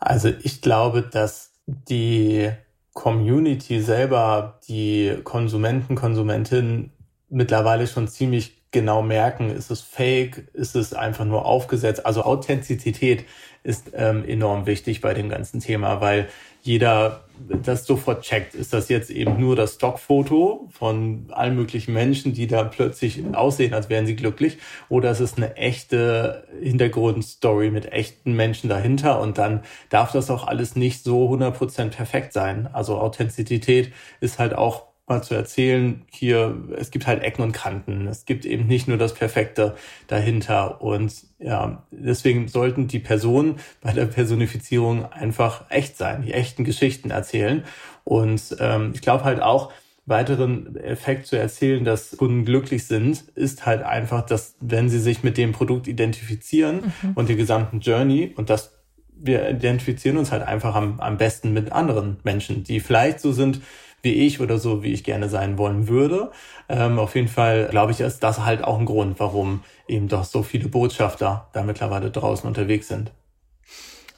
Also 0.00 0.28
ich 0.42 0.60
glaube, 0.60 1.02
dass 1.02 1.52
die 1.66 2.50
Community 2.92 3.80
selber, 3.80 4.60
die 4.68 5.16
Konsumenten, 5.24 5.94
Konsumentinnen 5.94 6.92
mittlerweile 7.30 7.86
schon 7.86 8.08
ziemlich 8.08 8.58
genau 8.70 9.02
merken, 9.02 9.50
ist 9.50 9.70
es 9.70 9.80
fake, 9.80 10.48
ist 10.52 10.76
es 10.76 10.92
einfach 10.92 11.24
nur 11.24 11.46
aufgesetzt. 11.46 12.04
Also 12.04 12.22
Authentizität 12.22 13.24
ist 13.64 13.92
ähm, 13.94 14.24
enorm 14.26 14.66
wichtig 14.66 15.00
bei 15.00 15.14
dem 15.14 15.28
ganzen 15.28 15.60
Thema, 15.60 16.00
weil 16.00 16.28
jeder 16.62 17.24
das 17.62 17.86
sofort 17.86 18.22
checkt. 18.22 18.54
Ist 18.54 18.72
das 18.72 18.88
jetzt 18.88 19.10
eben 19.10 19.40
nur 19.40 19.56
das 19.56 19.74
Stockfoto 19.74 20.68
von 20.70 21.26
allen 21.30 21.54
möglichen 21.54 21.94
Menschen, 21.94 22.34
die 22.34 22.46
da 22.46 22.64
plötzlich 22.64 23.22
aussehen, 23.32 23.74
als 23.74 23.88
wären 23.88 24.06
sie 24.06 24.16
glücklich? 24.16 24.58
Oder 24.88 25.10
ist 25.10 25.20
es 25.20 25.36
eine 25.36 25.56
echte 25.56 26.46
Hintergrundstory 26.60 27.70
mit 27.70 27.92
echten 27.92 28.32
Menschen 28.34 28.68
dahinter? 28.68 29.20
Und 29.20 29.38
dann 29.38 29.62
darf 29.88 30.12
das 30.12 30.30
auch 30.30 30.46
alles 30.46 30.76
nicht 30.76 31.04
so 31.04 31.30
100% 31.32 31.90
perfekt 31.90 32.32
sein. 32.32 32.68
Also 32.72 32.98
Authentizität 32.98 33.92
ist 34.20 34.38
halt 34.38 34.54
auch 34.54 34.87
mal 35.08 35.22
zu 35.22 35.34
erzählen, 35.34 36.02
hier, 36.10 36.56
es 36.76 36.90
gibt 36.90 37.06
halt 37.06 37.22
Ecken 37.22 37.42
und 37.42 37.52
Kanten. 37.52 38.06
Es 38.06 38.24
gibt 38.24 38.44
eben 38.44 38.66
nicht 38.66 38.88
nur 38.88 38.98
das 38.98 39.14
Perfekte 39.14 39.76
dahinter. 40.06 40.82
Und 40.82 41.14
ja, 41.38 41.84
deswegen 41.90 42.48
sollten 42.48 42.88
die 42.88 42.98
Personen 42.98 43.56
bei 43.80 43.92
der 43.92 44.06
Personifizierung 44.06 45.10
einfach 45.10 45.64
echt 45.70 45.96
sein, 45.96 46.22
die 46.22 46.32
echten 46.32 46.64
Geschichten 46.64 47.10
erzählen. 47.10 47.64
Und 48.04 48.56
ähm, 48.60 48.92
ich 48.94 49.00
glaube 49.00 49.24
halt 49.24 49.40
auch, 49.40 49.72
weiteren 50.08 50.74
Effekt 50.76 51.26
zu 51.26 51.36
erzählen, 51.36 51.84
dass 51.84 52.16
Kunden 52.16 52.46
glücklich 52.46 52.86
sind, 52.86 53.24
ist 53.34 53.66
halt 53.66 53.82
einfach, 53.82 54.24
dass 54.24 54.56
wenn 54.58 54.88
sie 54.88 55.00
sich 55.00 55.22
mit 55.22 55.36
dem 55.36 55.52
Produkt 55.52 55.86
identifizieren 55.86 56.94
mhm. 57.02 57.12
und 57.14 57.28
die 57.28 57.36
gesamten 57.36 57.80
Journey 57.80 58.32
und 58.34 58.48
das 58.48 58.72
wir 59.20 59.50
identifizieren 59.50 60.16
uns 60.16 60.30
halt 60.30 60.42
einfach 60.42 60.74
am, 60.74 61.00
am 61.00 61.18
besten 61.18 61.52
mit 61.52 61.72
anderen 61.72 62.18
Menschen, 62.22 62.62
die 62.62 62.80
vielleicht 62.80 63.20
so 63.20 63.32
sind 63.32 63.60
wie 64.02 64.12
ich 64.12 64.40
oder 64.40 64.58
so, 64.58 64.82
wie 64.82 64.92
ich 64.92 65.04
gerne 65.04 65.28
sein 65.28 65.58
wollen 65.58 65.88
würde. 65.88 66.30
Ähm, 66.68 66.98
auf 66.98 67.14
jeden 67.14 67.28
Fall 67.28 67.68
glaube 67.70 67.92
ich, 67.92 68.00
ist 68.00 68.22
das 68.22 68.44
halt 68.44 68.62
auch 68.64 68.78
ein 68.78 68.86
Grund, 68.86 69.18
warum 69.20 69.62
eben 69.86 70.08
doch 70.08 70.24
so 70.24 70.42
viele 70.42 70.68
Botschafter 70.68 71.48
da 71.52 71.62
mittlerweile 71.62 72.10
draußen 72.10 72.46
unterwegs 72.46 72.88
sind. 72.88 73.12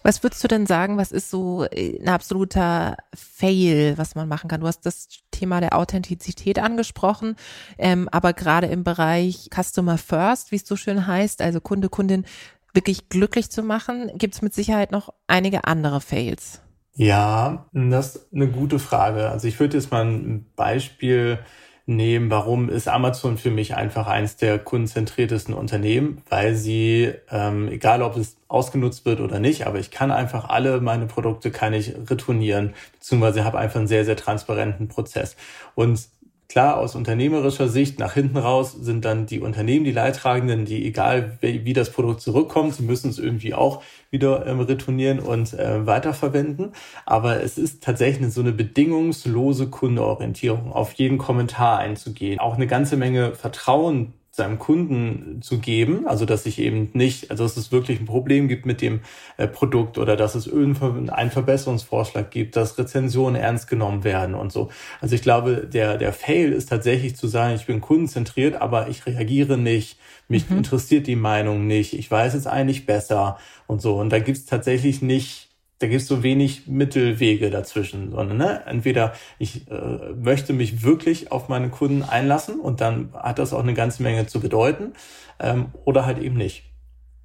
Was 0.03 0.23
würdest 0.23 0.43
du 0.43 0.49
denn 0.49 0.65
sagen, 0.65 0.97
was 0.97 1.13
ist 1.13 1.31
so 1.31 1.65
äh, 1.65 2.01
ein 2.01 2.09
absoluter 2.09 2.97
Fail, 3.15 3.99
was 3.99 4.15
man 4.15 4.29
machen 4.29 4.49
kann? 4.49 4.63
Du 4.63 4.67
hast 4.67 4.87
das 4.87 5.09
Thema 5.31 5.61
der 5.61 5.77
Authentizität 5.77 6.59
angesprochen, 6.59 7.37
ähm, 7.77 8.09
aber 8.11 8.33
gerade 8.33 8.67
im 8.69 8.83
Bereich 8.83 9.51
Customer 9.55 9.99
First, 9.99 10.53
wie 10.53 10.57
es 10.57 10.67
so 10.67 10.77
schön 10.77 11.07
heißt, 11.07 11.43
also 11.43 11.61
Kunde, 11.61 11.91
Kundin 11.91 12.25
wirklich 12.73 13.09
glücklich 13.09 13.51
zu 13.51 13.63
machen, 13.63 14.11
gibt 14.17 14.35
es 14.35 14.43
mit 14.43 14.55
Sicherheit 14.55 14.91
noch 14.91 15.13
einige 15.27 15.65
andere 15.65 16.01
Fails. 16.01 16.63
Ja, 16.95 17.67
das 17.73 18.17
ist 18.17 18.33
eine 18.35 18.49
gute 18.49 18.79
Frage. 18.79 19.31
Also 19.31 19.49
ich 19.49 19.59
würde 19.61 19.77
jetzt 19.77 19.91
mal 19.91 20.05
ein 20.05 20.47
Beispiel 20.57 21.39
nehmen, 21.87 22.31
warum 22.31 22.69
ist 22.69 22.89
Amazon 22.89 23.39
für 23.39 23.51
mich 23.51 23.75
einfach 23.75 24.07
eines 24.07 24.37
der 24.37 24.59
kundenzentriertesten 24.59 25.55
Unternehmen, 25.55 26.23
weil 26.29 26.55
sie, 26.55 27.13
ähm, 27.31 27.69
egal 27.69 28.03
ob 28.03 28.17
es 28.17 28.37
ausgenutzt 28.49 29.07
wird 29.07 29.21
oder 29.21 29.41
nicht, 29.41 29.67
aber 29.67 29.79
ich 29.79 29.91
kann 29.91 30.11
einfach 30.11 30.49
alle 30.49 30.81
meine 30.81 31.07
Produkte 31.07 31.51
kann 31.51 31.73
ich 31.73 31.95
retournieren, 32.09 32.75
beziehungsweise 32.93 33.45
habe 33.45 33.59
einfach 33.59 33.79
einen 33.79 33.89
sehr, 33.89 34.05
sehr 34.05 34.17
transparenten 34.17 34.89
Prozess. 34.89 35.37
Und 35.75 36.09
Klar, 36.49 36.79
aus 36.79 36.97
unternehmerischer 36.97 37.69
Sicht 37.69 38.01
nach 38.01 38.15
hinten 38.15 38.37
raus 38.37 38.73
sind 38.73 39.05
dann 39.05 39.25
die 39.25 39.39
Unternehmen 39.39 39.85
die 39.85 39.93
Leidtragenden, 39.93 40.65
die 40.65 40.85
egal 40.85 41.39
wie, 41.41 41.65
wie 41.65 41.73
das 41.75 41.91
Produkt 41.93 42.23
zurückkommt, 42.23 42.75
sie 42.75 42.83
müssen 42.83 43.09
es 43.09 43.21
irgendwie 43.21 43.55
auch 43.55 43.85
wieder 44.11 44.47
ähm, 44.47 44.61
retournieren 44.61 45.21
und 45.21 45.52
äh, 45.55 45.87
weiterverwenden. 45.87 46.73
Aber 47.07 47.43
es 47.43 47.59
ist 47.59 47.83
tatsächlich 47.83 48.33
so 48.33 48.40
eine 48.40 48.52
bedingungslose 48.52 49.69
Kundenorientierung, 49.69 50.73
auf 50.73 50.93
jeden 50.95 51.19
Kommentar 51.19 51.79
einzugehen, 51.79 52.40
auch 52.40 52.57
eine 52.57 52.67
ganze 52.67 52.97
Menge 52.97 53.35
Vertrauen 53.35 54.14
seinem 54.41 54.59
Kunden 54.59 55.43
zu 55.43 55.59
geben, 55.59 56.07
also 56.07 56.25
dass 56.25 56.47
ich 56.47 56.59
eben 56.59 56.89
nicht, 56.95 57.31
also 57.31 57.45
dass 57.45 57.59
es 57.59 57.73
wirklich 57.73 58.01
ein 58.01 58.07
Problem 58.07 58.49
gibt 58.49 58.65
mit 58.65 58.81
dem 58.81 59.01
äh, 59.37 59.47
Produkt 59.47 59.99
oder 59.99 60.17
dass 60.17 60.35
es 60.35 60.47
irgendeinen 60.47 61.31
Verbesserungsvorschlag 61.31 62.31
gibt, 62.31 62.57
dass 62.57 62.79
Rezensionen 62.79 63.41
ernst 63.41 63.69
genommen 63.69 64.03
werden 64.03 64.35
und 64.35 64.51
so. 64.51 64.71
Also 65.03 65.15
ich 65.15 65.23
glaube, 65.23 65.69
der, 65.71 65.99
der 65.99 66.15
Fail 66.15 66.53
ist 66.53 66.71
tatsächlich 66.71 67.17
zu 67.17 67.27
sagen, 67.27 67.55
ich 67.55 67.67
bin 67.67 67.83
kundenzentriert, 67.83 68.61
aber 68.61 68.89
ich 68.89 69.05
reagiere 69.05 69.59
nicht, 69.59 69.99
mich 70.27 70.49
mhm. 70.49 70.59
interessiert 70.59 71.07
die 71.07 71.17
Meinung 71.17 71.67
nicht, 71.67 71.93
ich 71.93 72.11
weiß 72.11 72.33
es 72.33 72.47
eigentlich 72.47 72.87
besser 72.87 73.39
und 73.67 73.83
so. 73.83 73.97
Und 73.97 74.11
da 74.11 74.21
gibt 74.21 74.39
es 74.39 74.47
tatsächlich 74.47 75.03
nicht 75.03 75.50
da 75.81 75.87
gibt 75.87 76.03
es 76.03 76.09
so 76.09 76.23
wenig 76.23 76.67
Mittelwege 76.67 77.51
dazwischen, 77.51 78.11
sondern 78.11 78.37
ne, 78.37 78.63
entweder 78.67 79.15
ich 79.39 79.69
äh, 79.71 80.13
möchte 80.15 80.53
mich 80.53 80.83
wirklich 80.83 81.33
auf 81.33 81.49
meine 81.49 81.71
Kunden 81.71 82.03
einlassen 82.03 82.61
und 82.61 82.83
dann 82.83 83.15
hat 83.15 83.39
das 83.39 83.55
auch 83.55 83.63
eine 83.63 83.75
ganze 83.75 84.03
Menge 84.03 84.27
zu 84.27 84.41
bedeuten, 84.41 84.93
ähm, 85.39 85.71
oder 85.87 86.05
halt 86.05 86.19
eben 86.19 86.37
nicht. 86.37 86.65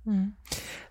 Hm. 0.06 0.34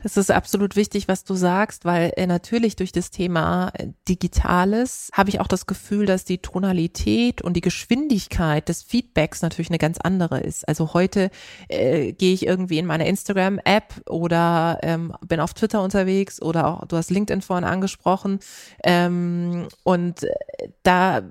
Das 0.05 0.19
ist 0.19 0.31
absolut 0.31 0.77
wichtig, 0.77 1.09
was 1.09 1.25
du 1.25 1.33
sagst, 1.35 1.87
weil 1.87 2.13
äh, 2.17 2.27
natürlich 2.27 2.77
durch 2.77 2.93
das 2.93 3.11
Thema 3.11 3.71
äh, 3.73 3.89
Digitales 4.07 5.09
habe 5.15 5.31
ich 5.31 5.41
auch 5.41 5.47
das 5.47 5.65
Gefühl, 5.65 6.05
dass 6.05 6.27
die 6.27 6.37
Tonalität 6.37 7.41
und 7.41 7.55
die 7.55 7.63
Geschwindigkeit 7.63 8.69
des 8.69 8.83
Feedbacks 8.83 9.41
natürlich 9.41 9.71
eine 9.71 9.79
ganz 9.79 9.97
andere 9.97 10.41
ist. 10.41 10.69
Also 10.69 10.93
heute 10.93 11.31
äh, 11.69 12.13
gehe 12.13 12.35
ich 12.35 12.45
irgendwie 12.45 12.77
in 12.77 12.85
meine 12.85 13.09
Instagram-App 13.09 14.03
oder 14.07 14.79
ähm, 14.83 15.15
bin 15.27 15.41
auf 15.41 15.55
Twitter 15.55 15.83
unterwegs 15.83 16.43
oder 16.43 16.67
auch, 16.67 16.87
du 16.87 16.99
hast 16.99 17.11
LinkedIn 17.11 17.41
vorhin 17.41 17.65
angesprochen. 17.65 18.41
Ähm, 18.85 19.69
und 19.85 20.25
äh, 20.25 20.69
da 20.83 21.23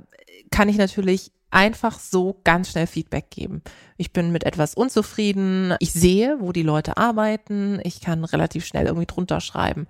kann 0.50 0.68
ich 0.68 0.78
natürlich 0.78 1.32
einfach 1.54 2.00
so 2.00 2.40
ganz 2.44 2.72
schnell 2.72 2.88
Feedback 2.88 3.30
geben. 3.30 3.62
Ich 3.98 4.12
bin 4.12 4.32
mit 4.32 4.44
etwas 4.44 4.74
unzufrieden, 4.74 5.76
ich 5.80 5.94
sehe, 5.94 6.38
wo 6.40 6.52
die 6.52 6.64
Leute 6.64 6.98
arbeiten, 6.98 7.80
ich 7.84 8.02
kann 8.02 8.26
relativ 8.26 8.66
schnell 8.66 8.88
irgendwie 8.88 9.06
drunter 9.06 9.40
schreiben. 9.40 9.88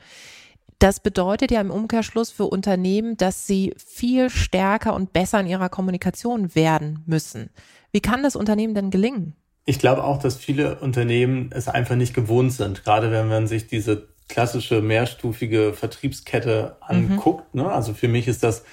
Das 0.80 1.00
bedeutet 1.00 1.52
ja 1.52 1.62
im 1.62 1.72
Umkehrschluss 1.72 2.30
für 2.30 2.46
Unternehmen, 2.46 3.16
dass 3.16 3.48
sie 3.48 3.74
viel 3.78 4.30
stärker 4.30 4.94
und 4.94 5.14
besser 5.14 5.40
in 5.40 5.48
ihrer 5.48 5.70
Kommunikation 5.70 6.56
werden 6.56 7.04
müssen. 7.06 7.50
Wie 7.94 8.02
kann 8.02 8.24
das 8.24 8.36
Unternehmen 8.36 8.76
denn 8.76 8.90
gelingen? 8.90 9.36
Ich 9.66 9.80
glaube 9.80 10.04
auch, 10.04 10.20
dass 10.20 10.36
viele 10.36 10.80
Unternehmen 10.80 11.50
es 11.54 11.70
einfach 11.70 11.96
nicht 11.96 12.14
gewohnt 12.14 12.52
sind, 12.52 12.84
gerade 12.84 13.12
wenn 13.12 13.30
man 13.30 13.48
sich 13.48 13.68
diese 13.68 14.10
klassische 14.28 14.82
mehrstufige 14.82 15.74
Vertriebskette 15.74 16.76
mhm. 16.82 17.12
anguckt. 17.12 17.54
Mhm. 17.54 17.62
Ne? 17.62 17.72
Also 17.72 17.94
für 17.94 18.10
mich 18.10 18.28
ist 18.28 18.44
das 18.44 18.66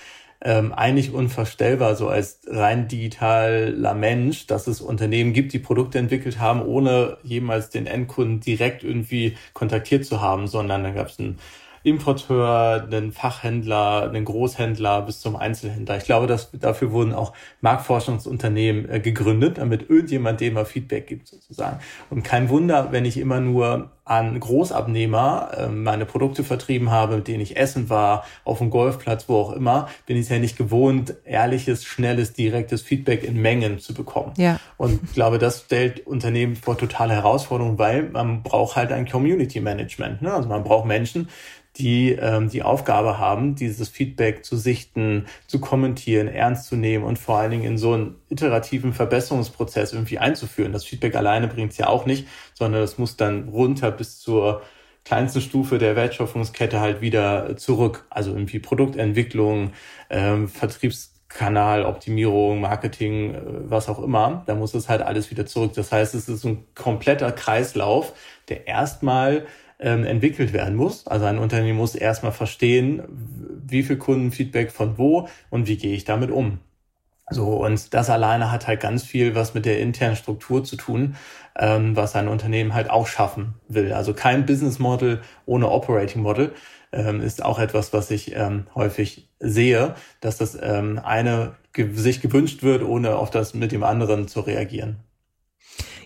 ähm, 0.43 0.73
eigentlich 0.73 1.13
unvorstellbar, 1.13 1.97
so 1.97 2.09
als 2.09 2.41
rein 2.47 2.89
digitaler 2.89 3.95
Mensch, 3.95 4.47
dass 4.47 4.67
es 4.67 4.81
Unternehmen 4.81 5.33
gibt, 5.33 5.53
die 5.53 5.59
Produkte 5.59 5.99
entwickelt 5.99 6.39
haben, 6.39 6.63
ohne 6.63 7.19
jemals 7.23 7.71
den 7.71 7.87
Endkunden 7.87 8.41
direkt 8.41 8.83
irgendwie 8.83 9.37
kontaktiert 9.53 10.05
zu 10.07 10.21
haben, 10.21 10.47
sondern 10.47 10.83
da 10.83 10.91
gab 10.91 11.09
es 11.09 11.19
einen 11.19 11.39
Importeur, 11.83 12.87
einen 12.91 13.13
Fachhändler, 13.13 14.03
einen 14.03 14.25
Großhändler 14.25 15.03
bis 15.03 15.21
zum 15.21 15.37
Einzelhändler. 15.37 15.97
Ich 15.97 16.05
glaube, 16.05 16.27
dass 16.27 16.51
dafür 16.53 16.93
wurden 16.93 17.15
auch 17.15 17.33
Marktforschungsunternehmen 17.63 18.89
äh, 18.89 19.01
gegründet, 19.01 19.59
damit 19.59 19.89
irgendjemand 19.89 20.41
dem 20.41 20.55
mal 20.55 20.67
Feedback 20.67 21.07
gibt 21.07 21.29
sozusagen. 21.29 21.81
Und 22.11 22.23
kein 22.23 22.51
Wunder, 22.51 22.93
wenn 22.93 23.07
ich 23.07 23.17
immer 23.17 23.41
nur 23.41 23.91
an 24.11 24.41
Großabnehmer 24.41 25.51
äh, 25.57 25.69
meine 25.69 26.05
Produkte 26.05 26.43
vertrieben 26.43 26.91
habe, 26.91 27.19
mit 27.19 27.29
denen 27.29 27.41
ich 27.41 27.57
essen 27.57 27.89
war, 27.91 28.25
auf 28.43 28.59
dem 28.59 28.69
Golfplatz, 28.69 29.29
wo 29.29 29.37
auch 29.37 29.53
immer, 29.53 29.89
bin 30.07 30.17
ich 30.17 30.25
es 30.25 30.31
ja 30.31 30.41
nicht 30.41 30.59
gewohnt, 30.59 31.15
ehrliches, 31.25 31.85
schnelles, 31.85 32.33
direktes 32.33 32.83
Feedback 32.83 33.23
in 33.23 33.41
Mengen 33.41 33.79
zu 33.79 33.95
bekommen. 33.95 34.33
Ja. 34.37 34.59
Und 34.77 35.01
ich 35.05 35.13
glaube, 35.13 35.39
das 35.39 35.61
stellt 35.61 36.09
Unternehmen 36.09 36.57
vor 36.57 36.77
totale 36.77 37.15
Herausforderungen, 37.15 37.79
weil 37.79 38.03
man 38.03 38.43
braucht 38.43 38.75
halt 38.75 38.91
ein 38.91 39.09
Community 39.09 39.61
Management. 39.61 40.23
Ne? 40.23 40.35
Also 40.35 40.49
man 40.49 40.65
braucht 40.65 40.87
Menschen, 40.87 41.29
die 41.77 42.11
ähm, 42.13 42.49
die 42.49 42.63
Aufgabe 42.63 43.19
haben, 43.19 43.55
dieses 43.55 43.89
Feedback 43.89 44.45
zu 44.45 44.57
sichten, 44.57 45.27
zu 45.47 45.61
kommentieren, 45.61 46.27
ernst 46.27 46.67
zu 46.67 46.77
nehmen 46.77 47.05
und 47.05 47.19
vor 47.19 47.39
allen 47.39 47.53
Dingen 47.53 47.65
in 47.65 47.79
so 47.79 47.93
einen 47.93 48.17
iterativen 48.29 48.93
Verbesserungsprozess 48.93 49.93
irgendwie 49.93 50.19
einzuführen. 50.19 50.73
Das 50.73 50.85
Feedback 50.85 51.15
alleine 51.15 51.47
bringt 51.47 51.73
es 51.73 51.79
ja 51.79 51.87
auch 51.87 52.07
nicht, 52.07 52.27
sondern 52.61 52.83
es 52.83 52.99
muss 52.99 53.17
dann 53.17 53.49
runter 53.49 53.91
bis 53.91 54.21
zur 54.21 54.61
kleinsten 55.05 55.41
Stufe 55.41 55.79
der 55.79 55.97
Wertschöpfungskette 55.97 56.79
halt 56.79 57.01
wieder 57.01 57.57
zurück. 57.57 58.07
Also 58.11 58.33
irgendwie 58.33 58.59
Produktentwicklung, 58.59 59.73
ähm, 60.11 60.47
Vertriebskanal, 60.47 61.87
Optimierung, 61.87 62.61
Marketing, 62.61 63.35
äh, 63.35 63.41
was 63.71 63.89
auch 63.89 63.99
immer. 63.99 64.45
Da 64.47 64.55
muss 64.55 64.75
es 64.75 64.91
halt 64.91 65.01
alles 65.01 65.31
wieder 65.31 65.47
zurück. 65.47 65.73
Das 65.75 65.91
heißt, 65.91 66.15
es 66.15 66.29
ist 66.29 66.45
ein 66.45 66.65
kompletter 66.75 67.33
Kreislauf, 67.33 68.13
der 68.51 68.69
erstmal 68.69 69.47
ähm, 69.79 70.05
entwickelt 70.05 70.53
werden 70.53 70.77
muss. 70.77 71.07
Also 71.07 71.25
ein 71.25 71.39
Unternehmen 71.39 71.79
muss 71.79 71.95
erstmal 71.95 72.33
verstehen, 72.33 73.03
wie 73.67 73.83
viel 73.83 73.97
Kundenfeedback 73.97 74.71
von 74.71 74.99
wo 74.99 75.29
und 75.49 75.67
wie 75.67 75.79
gehe 75.79 75.95
ich 75.95 76.05
damit 76.05 76.31
um. 76.31 76.59
So, 77.31 77.65
und 77.65 77.95
das 77.95 78.11
alleine 78.11 78.51
hat 78.51 78.67
halt 78.67 78.81
ganz 78.81 79.05
viel 79.05 79.35
was 79.37 79.55
mit 79.55 79.65
der 79.65 79.81
internen 79.81 80.17
Struktur 80.17 80.65
zu 80.65 80.77
tun, 80.77 81.15
ähm, 81.57 81.95
was 81.95 82.17
ein 82.17 82.27
Unternehmen 82.29 82.75
halt 82.75 82.91
auch 82.91 83.07
schaffen 83.07 83.55
will. 83.69 83.93
Also 83.93 84.15
kein 84.15 84.47
Business 84.47 84.81
Model 84.81 85.21
ohne 85.47 85.71
Operating 85.71 86.23
Model 86.23 86.53
ähm, 86.93 87.21
ist 87.21 87.45
auch 87.45 87.61
etwas, 87.61 87.93
was 87.93 88.11
ich 88.11 88.35
ähm, 88.35 88.67
häufig 88.75 89.29
sehe, 89.39 89.95
dass 90.21 90.39
das 90.39 90.59
ähm, 90.61 91.01
eine 91.03 91.55
ge 91.73 91.95
sich 91.95 92.21
gewünscht 92.21 92.63
wird, 92.65 92.83
ohne 92.83 93.17
auf 93.17 93.31
das 93.31 93.55
mit 93.55 93.71
dem 93.71 93.85
anderen 93.85 94.27
zu 94.27 94.41
reagieren. 94.41 94.97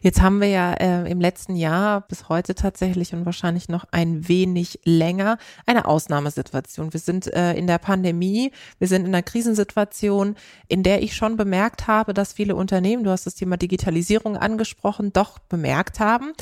Jetzt 0.05 0.21
haben 0.21 0.43
wir 0.43 0.49
ja 0.49 0.75
äh, 0.75 1.11
im 1.11 1.19
letzten 1.19 1.57
Jahr 1.57 2.03
bis 2.03 2.29
heute 2.29 2.55
tatsächlich 2.55 3.15
und 3.15 3.25
wahrscheinlich 3.25 3.71
noch 3.71 3.87
ein 3.91 4.29
wenig 4.29 4.81
länger 4.85 5.39
eine 5.65 5.87
Ausnahmesituation. 5.87 6.93
Wir 6.93 7.01
sind 7.01 7.33
äh, 7.33 7.55
in 7.55 7.67
der 7.67 7.79
Pandemie, 7.79 8.53
wir 8.79 8.87
sind 8.87 9.07
in 9.07 9.15
einer 9.15 9.23
Krisensituation, 9.23 10.37
in 10.69 10.83
der 10.83 11.03
ich 11.03 11.17
schon 11.17 11.39
bemerkt 11.39 11.87
habe, 11.87 12.13
dass 12.13 12.35
viele 12.35 12.55
Unternehmen, 12.55 13.05
du 13.05 13.11
hast 13.11 13.25
das 13.25 13.35
Thema 13.35 13.57
Digitalisierung 13.57 14.37
angesprochen, 14.37 15.11
doch 15.15 15.39
bemerkt 15.39 16.01
haben, 16.01 16.35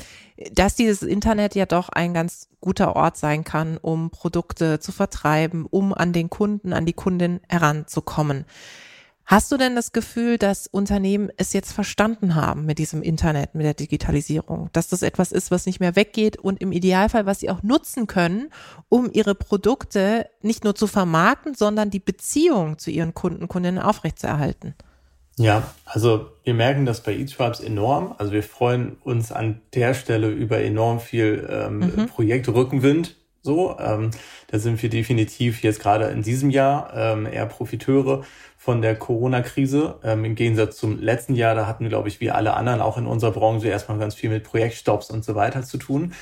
dass 0.50 0.75
dieses 0.75 1.02
Internet 1.02 1.54
ja 1.54 1.64
doch 1.64 1.88
ein 1.88 2.14
ganz 2.14 2.49
guter 2.61 2.97
Ort 2.97 3.16
sein 3.16 3.45
kann, 3.45 3.76
um 3.76 4.11
Produkte 4.11 4.81
zu 4.81 4.90
vertreiben, 4.90 5.66
um 5.71 5.95
an 5.95 6.12
den 6.12 6.31
Kunden, 6.31 6.73
an 6.73 6.85
die 6.85 6.95
Kundin 6.95 7.38
heranzukommen. 7.49 8.45
Hast 9.33 9.51
du 9.51 9.57
denn 9.57 9.75
das 9.75 9.93
Gefühl, 9.93 10.37
dass 10.37 10.67
Unternehmen 10.67 11.31
es 11.39 11.55
jetzt 11.55 11.73
verstanden 11.73 12.35
haben 12.35 12.67
mit 12.67 12.79
diesem 12.79 13.01
Internet, 13.01 13.55
mit 13.55 13.65
der 13.65 13.73
Digitalisierung, 13.73 14.69
dass 14.75 14.89
das 14.89 15.01
etwas 15.01 15.33
ist, 15.33 15.51
was 15.51 15.65
nicht 15.65 15.81
mehr 15.81 15.97
weggeht 15.97 16.37
und 16.37 16.61
im 16.61 16.71
Idealfall, 16.71 17.25
was 17.25 17.41
sie 17.41 17.49
auch 17.49 17.62
nutzen 17.62 18.07
können, 18.07 18.51
um 18.91 19.09
ihre 19.11 19.35
Produkte 19.35 20.27
nicht 20.43 20.65
nur 20.65 20.75
zu 20.75 20.87
vermarkten, 20.87 21.55
sondern 21.55 21.89
die 21.89 21.99
Beziehung 21.99 22.79
zu 22.79 22.91
ihren 22.91 23.15
Kunden, 23.15 23.49
Kundinnen 23.49 23.79
aufrechtzuerhalten? 23.79 24.75
Ja, 25.39 25.62
also 25.87 26.27
wir 26.45 26.53
merken 26.53 26.85
das 26.85 27.03
bei 27.03 27.15
eTribes 27.15 27.61
enorm. 27.61 28.15
Also 28.19 28.33
wir 28.33 28.43
freuen 28.43 28.97
uns 29.03 29.33
an 29.33 29.62
der 29.73 29.95
Stelle 29.95 30.29
über 30.29 30.61
enorm 30.61 31.01
viel 31.01 31.49
ähm, 31.51 31.79
mhm. 31.79 32.07
Projektrückenwind. 32.09 33.17
So, 33.44 33.76
ähm, 33.80 34.12
da 34.46 34.61
sind 34.61 34.80
wir 34.82 34.88
definitiv 34.88 35.64
jetzt 35.64 35.80
gerade 35.80 36.06
in 36.06 36.22
diesem 36.22 36.49
Jahr 36.50 36.92
ähm, 36.94 37.26
eher 37.26 37.46
Profiteure 37.46 38.22
von 38.56 38.82
der 38.82 38.94
Corona-Krise. 38.94 39.99
Ähm, 40.04 40.25
Im 40.25 40.34
Gegensatz 40.37 40.76
zum 40.76 41.00
letzten 41.00 41.34
Jahr, 41.34 41.56
da 41.56 41.66
hatten, 41.66 41.88
glaube 41.88 42.06
ich, 42.08 42.20
wie 42.20 42.30
alle 42.30 42.54
anderen 42.54 42.80
auch 42.80 42.96
in 42.99 43.06
unserer 43.06 43.32
Branche 43.32 43.66
erstmal 43.66 43.99
ganz 43.99 44.14
viel 44.14 44.30
mit 44.30 44.44
Projektstops 44.44 45.11
und 45.11 45.25
so 45.25 45.34
weiter 45.34 45.64
zu 45.64 45.76
tun. 45.78 46.12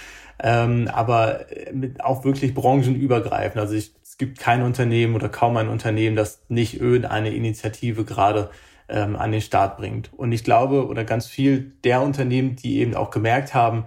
Ähm, 0.42 0.88
aber 0.90 1.44
mit 1.74 2.02
auch 2.02 2.24
wirklich 2.24 2.54
branchenübergreifend. 2.54 3.60
Also 3.60 3.74
ich, 3.74 3.92
es 4.02 4.16
gibt 4.16 4.38
kein 4.38 4.62
Unternehmen 4.62 5.14
oder 5.14 5.28
kaum 5.28 5.58
ein 5.58 5.68
Unternehmen, 5.68 6.16
das 6.16 6.40
nicht 6.48 6.80
irgendeine 6.80 7.34
Initiative 7.34 8.06
gerade 8.06 8.48
ähm, 8.88 9.16
an 9.16 9.30
den 9.30 9.42
Start 9.42 9.76
bringt. 9.76 10.10
Und 10.16 10.32
ich 10.32 10.42
glaube, 10.42 10.86
oder 10.88 11.04
ganz 11.04 11.26
viel 11.26 11.72
der 11.84 12.00
Unternehmen, 12.00 12.56
die 12.56 12.78
eben 12.78 12.94
auch 12.94 13.10
gemerkt 13.10 13.52
haben, 13.52 13.84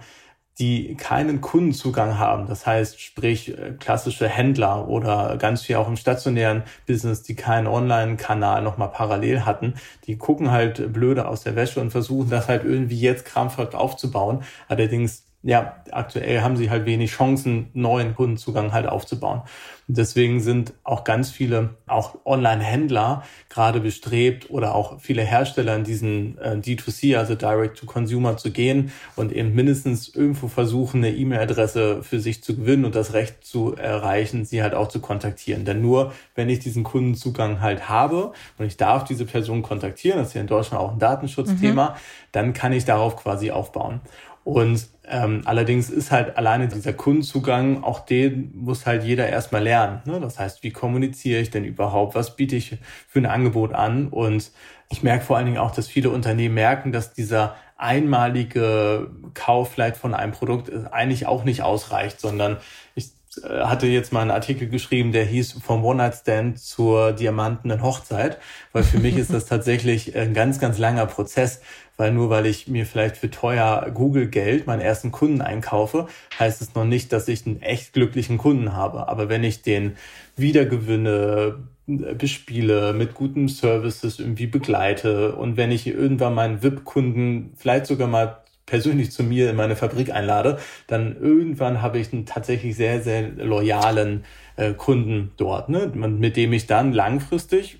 die 0.59 0.95
keinen 0.95 1.41
Kundenzugang 1.41 2.19
haben. 2.19 2.45
Das 2.47 2.65
heißt, 2.65 3.01
sprich 3.01 3.57
äh, 3.57 3.73
klassische 3.79 4.27
Händler 4.27 4.87
oder 4.87 5.37
ganz 5.37 5.63
viel 5.63 5.77
auch 5.77 5.87
im 5.87 5.97
stationären 5.97 6.63
Business, 6.85 7.23
die 7.23 7.35
keinen 7.35 7.67
Online-Kanal 7.67 8.61
nochmal 8.61 8.89
parallel 8.89 9.45
hatten, 9.45 9.73
die 10.05 10.17
gucken 10.17 10.51
halt 10.51 10.93
blöde 10.93 11.27
aus 11.27 11.41
der 11.43 11.55
Wäsche 11.55 11.81
und 11.81 11.91
versuchen 11.91 12.29
das 12.29 12.47
halt 12.47 12.63
irgendwie 12.63 12.99
jetzt 12.99 13.25
krampfhaft 13.25 13.73
aufzubauen. 13.73 14.43
Allerdings 14.67 15.23
ja, 15.43 15.75
aktuell 15.91 16.41
haben 16.41 16.55
sie 16.55 16.69
halt 16.69 16.85
wenig 16.85 17.11
Chancen, 17.11 17.69
neuen 17.73 18.15
Kundenzugang 18.15 18.71
halt 18.71 18.87
aufzubauen. 18.87 19.41
Deswegen 19.87 20.39
sind 20.39 20.73
auch 20.83 21.03
ganz 21.03 21.29
viele, 21.29 21.71
auch 21.87 22.15
Online-Händler 22.25 23.23
gerade 23.49 23.81
bestrebt 23.81 24.49
oder 24.49 24.75
auch 24.75 24.99
viele 25.01 25.23
Hersteller 25.23 25.75
in 25.75 25.83
diesen 25.83 26.37
äh, 26.37 26.55
D2C, 26.55 27.17
also 27.17 27.35
Direct 27.35 27.77
to 27.79 27.85
Consumer 27.85 28.37
zu 28.37 28.51
gehen 28.51 28.91
und 29.15 29.33
eben 29.33 29.53
mindestens 29.53 30.07
irgendwo 30.07 30.47
versuchen, 30.47 31.03
eine 31.03 31.13
E-Mail-Adresse 31.13 32.01
für 32.01 32.19
sich 32.19 32.43
zu 32.43 32.55
gewinnen 32.55 32.85
und 32.85 32.95
das 32.95 33.13
Recht 33.13 33.45
zu 33.45 33.75
erreichen, 33.75 34.45
sie 34.45 34.63
halt 34.63 34.73
auch 34.73 34.87
zu 34.87 35.01
kontaktieren. 35.01 35.65
Denn 35.65 35.81
nur, 35.81 36.13
wenn 36.35 36.49
ich 36.49 36.59
diesen 36.59 36.83
Kundenzugang 36.83 37.59
halt 37.59 37.89
habe 37.89 38.31
und 38.57 38.65
ich 38.65 38.77
darf 38.77 39.03
diese 39.03 39.25
Person 39.25 39.63
kontaktieren, 39.63 40.19
das 40.19 40.29
ist 40.29 40.33
ja 40.35 40.41
in 40.41 40.47
Deutschland 40.47 40.81
auch 40.81 40.93
ein 40.93 40.99
Datenschutzthema, 40.99 41.89
mhm. 41.89 41.95
dann 42.31 42.53
kann 42.53 42.71
ich 42.71 42.85
darauf 42.85 43.17
quasi 43.17 43.51
aufbauen. 43.51 43.99
Und 44.43 44.87
ähm, 45.07 45.41
allerdings 45.45 45.89
ist 45.89 46.11
halt 46.11 46.37
alleine 46.37 46.67
dieser 46.67 46.93
Kundenzugang, 46.93 47.83
auch 47.83 48.01
den 48.01 48.51
muss 48.55 48.85
halt 48.85 49.03
jeder 49.03 49.27
erstmal 49.27 49.63
lernen. 49.63 50.01
Ne? 50.05 50.19
Das 50.19 50.39
heißt, 50.39 50.63
wie 50.63 50.71
kommuniziere 50.71 51.41
ich 51.41 51.49
denn 51.49 51.63
überhaupt? 51.63 52.15
Was 52.15 52.35
biete 52.35 52.55
ich 52.55 52.77
für 53.07 53.19
ein 53.19 53.25
Angebot 53.25 53.73
an? 53.73 54.07
Und 54.07 54.51
ich 54.89 55.03
merke 55.03 55.25
vor 55.25 55.37
allen 55.37 55.45
Dingen 55.45 55.57
auch, 55.57 55.71
dass 55.71 55.87
viele 55.87 56.09
Unternehmen 56.09 56.55
merken, 56.55 56.91
dass 56.91 57.13
dieser 57.13 57.55
einmalige 57.77 59.09
Kauf 59.33 59.71
vielleicht 59.71 59.97
von 59.97 60.13
einem 60.13 60.31
Produkt 60.31 60.71
eigentlich 60.91 61.25
auch 61.25 61.43
nicht 61.43 61.63
ausreicht, 61.63 62.19
sondern 62.19 62.57
ich 62.95 63.11
äh, 63.43 63.63
hatte 63.63 63.87
jetzt 63.87 64.13
mal 64.13 64.21
einen 64.21 64.31
Artikel 64.31 64.69
geschrieben, 64.69 65.11
der 65.11 65.25
hieß 65.25 65.53
vom 65.53 65.83
One-Night-Stand 65.83 66.59
zur 66.59 67.13
diamantenen 67.13 67.81
Hochzeit, 67.81 68.37
weil 68.71 68.83
für 68.83 68.99
mich 68.99 69.17
ist 69.17 69.33
das 69.33 69.45
tatsächlich 69.47 70.15
ein 70.15 70.33
ganz, 70.33 70.59
ganz 70.59 70.77
langer 70.77 71.05
Prozess, 71.05 71.61
weil 71.97 72.11
nur 72.11 72.29
weil 72.29 72.45
ich 72.45 72.67
mir 72.67 72.85
vielleicht 72.85 73.17
für 73.17 73.29
teuer 73.29 73.89
Google 73.93 74.27
Geld 74.27 74.67
meinen 74.67 74.81
ersten 74.81 75.11
Kunden 75.11 75.41
einkaufe, 75.41 76.07
heißt 76.39 76.61
es 76.61 76.75
noch 76.75 76.85
nicht, 76.85 77.13
dass 77.13 77.27
ich 77.27 77.45
einen 77.45 77.61
echt 77.61 77.93
glücklichen 77.93 78.37
Kunden 78.37 78.73
habe. 78.73 79.07
Aber 79.07 79.29
wenn 79.29 79.43
ich 79.43 79.61
den 79.61 79.95
wiedergewinne, 80.35 81.59
bespiele, 81.85 82.93
mit 82.93 83.13
guten 83.13 83.49
Services 83.49 84.19
irgendwie 84.19 84.47
begleite 84.47 85.35
und 85.35 85.57
wenn 85.57 85.71
ich 85.71 85.85
irgendwann 85.85 86.33
meinen 86.33 86.63
VIP-Kunden 86.63 87.51
vielleicht 87.57 87.87
sogar 87.87 88.07
mal 88.07 88.37
persönlich 88.65 89.11
zu 89.11 89.23
mir 89.23 89.49
in 89.49 89.57
meine 89.57 89.75
Fabrik 89.75 90.11
einlade, 90.11 90.59
dann 90.87 91.17
irgendwann 91.19 91.81
habe 91.81 91.99
ich 91.99 92.13
einen 92.13 92.25
tatsächlich 92.25 92.77
sehr, 92.77 93.01
sehr 93.01 93.29
loyalen 93.29 94.23
äh, 94.55 94.73
Kunden 94.73 95.31
dort, 95.35 95.67
ne? 95.67 95.91
mit 95.93 96.37
dem 96.37 96.53
ich 96.53 96.67
dann 96.67 96.93
langfristig 96.93 97.79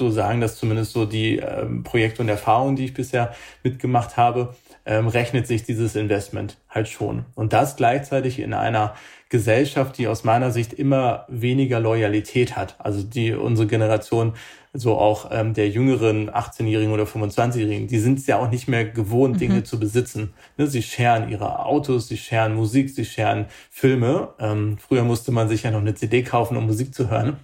so 0.00 0.10
sagen, 0.10 0.40
dass 0.40 0.56
zumindest 0.56 0.92
so 0.92 1.04
die 1.04 1.36
ähm, 1.36 1.84
Projekte 1.84 2.22
und 2.22 2.28
Erfahrungen, 2.28 2.74
die 2.74 2.86
ich 2.86 2.94
bisher 2.94 3.34
mitgemacht 3.62 4.16
habe, 4.16 4.54
ähm, 4.86 5.06
rechnet 5.06 5.46
sich 5.46 5.62
dieses 5.62 5.94
Investment 5.94 6.56
halt 6.68 6.88
schon. 6.88 7.26
Und 7.34 7.52
das 7.52 7.76
gleichzeitig 7.76 8.40
in 8.40 8.54
einer 8.54 8.94
Gesellschaft, 9.28 9.98
die 9.98 10.08
aus 10.08 10.24
meiner 10.24 10.50
Sicht 10.50 10.72
immer 10.72 11.26
weniger 11.28 11.78
Loyalität 11.78 12.56
hat. 12.56 12.74
Also 12.78 13.02
die 13.02 13.32
unsere 13.32 13.68
Generation, 13.68 14.32
so 14.72 14.96
auch 14.96 15.30
ähm, 15.32 15.54
der 15.54 15.68
jüngeren 15.68 16.30
18-Jährigen 16.30 16.92
oder 16.92 17.04
25-Jährigen, 17.04 17.86
die 17.86 17.98
sind 17.98 18.18
es 18.18 18.26
ja 18.26 18.38
auch 18.38 18.50
nicht 18.50 18.68
mehr 18.68 18.84
gewohnt, 18.84 19.34
mhm. 19.34 19.38
Dinge 19.38 19.62
zu 19.64 19.78
besitzen. 19.78 20.32
Ne, 20.56 20.66
sie 20.66 20.82
scheren 20.82 21.28
ihre 21.28 21.64
Autos, 21.64 22.08
sie 22.08 22.16
scheren 22.16 22.54
Musik, 22.54 22.90
sie 22.90 23.04
scheren 23.04 23.46
Filme. 23.70 24.30
Ähm, 24.40 24.78
früher 24.78 25.04
musste 25.04 25.30
man 25.30 25.48
sich 25.48 25.64
ja 25.64 25.70
noch 25.70 25.80
eine 25.80 25.94
CD 25.94 26.22
kaufen, 26.22 26.56
um 26.56 26.66
Musik 26.66 26.94
zu 26.94 27.10
hören. 27.10 27.36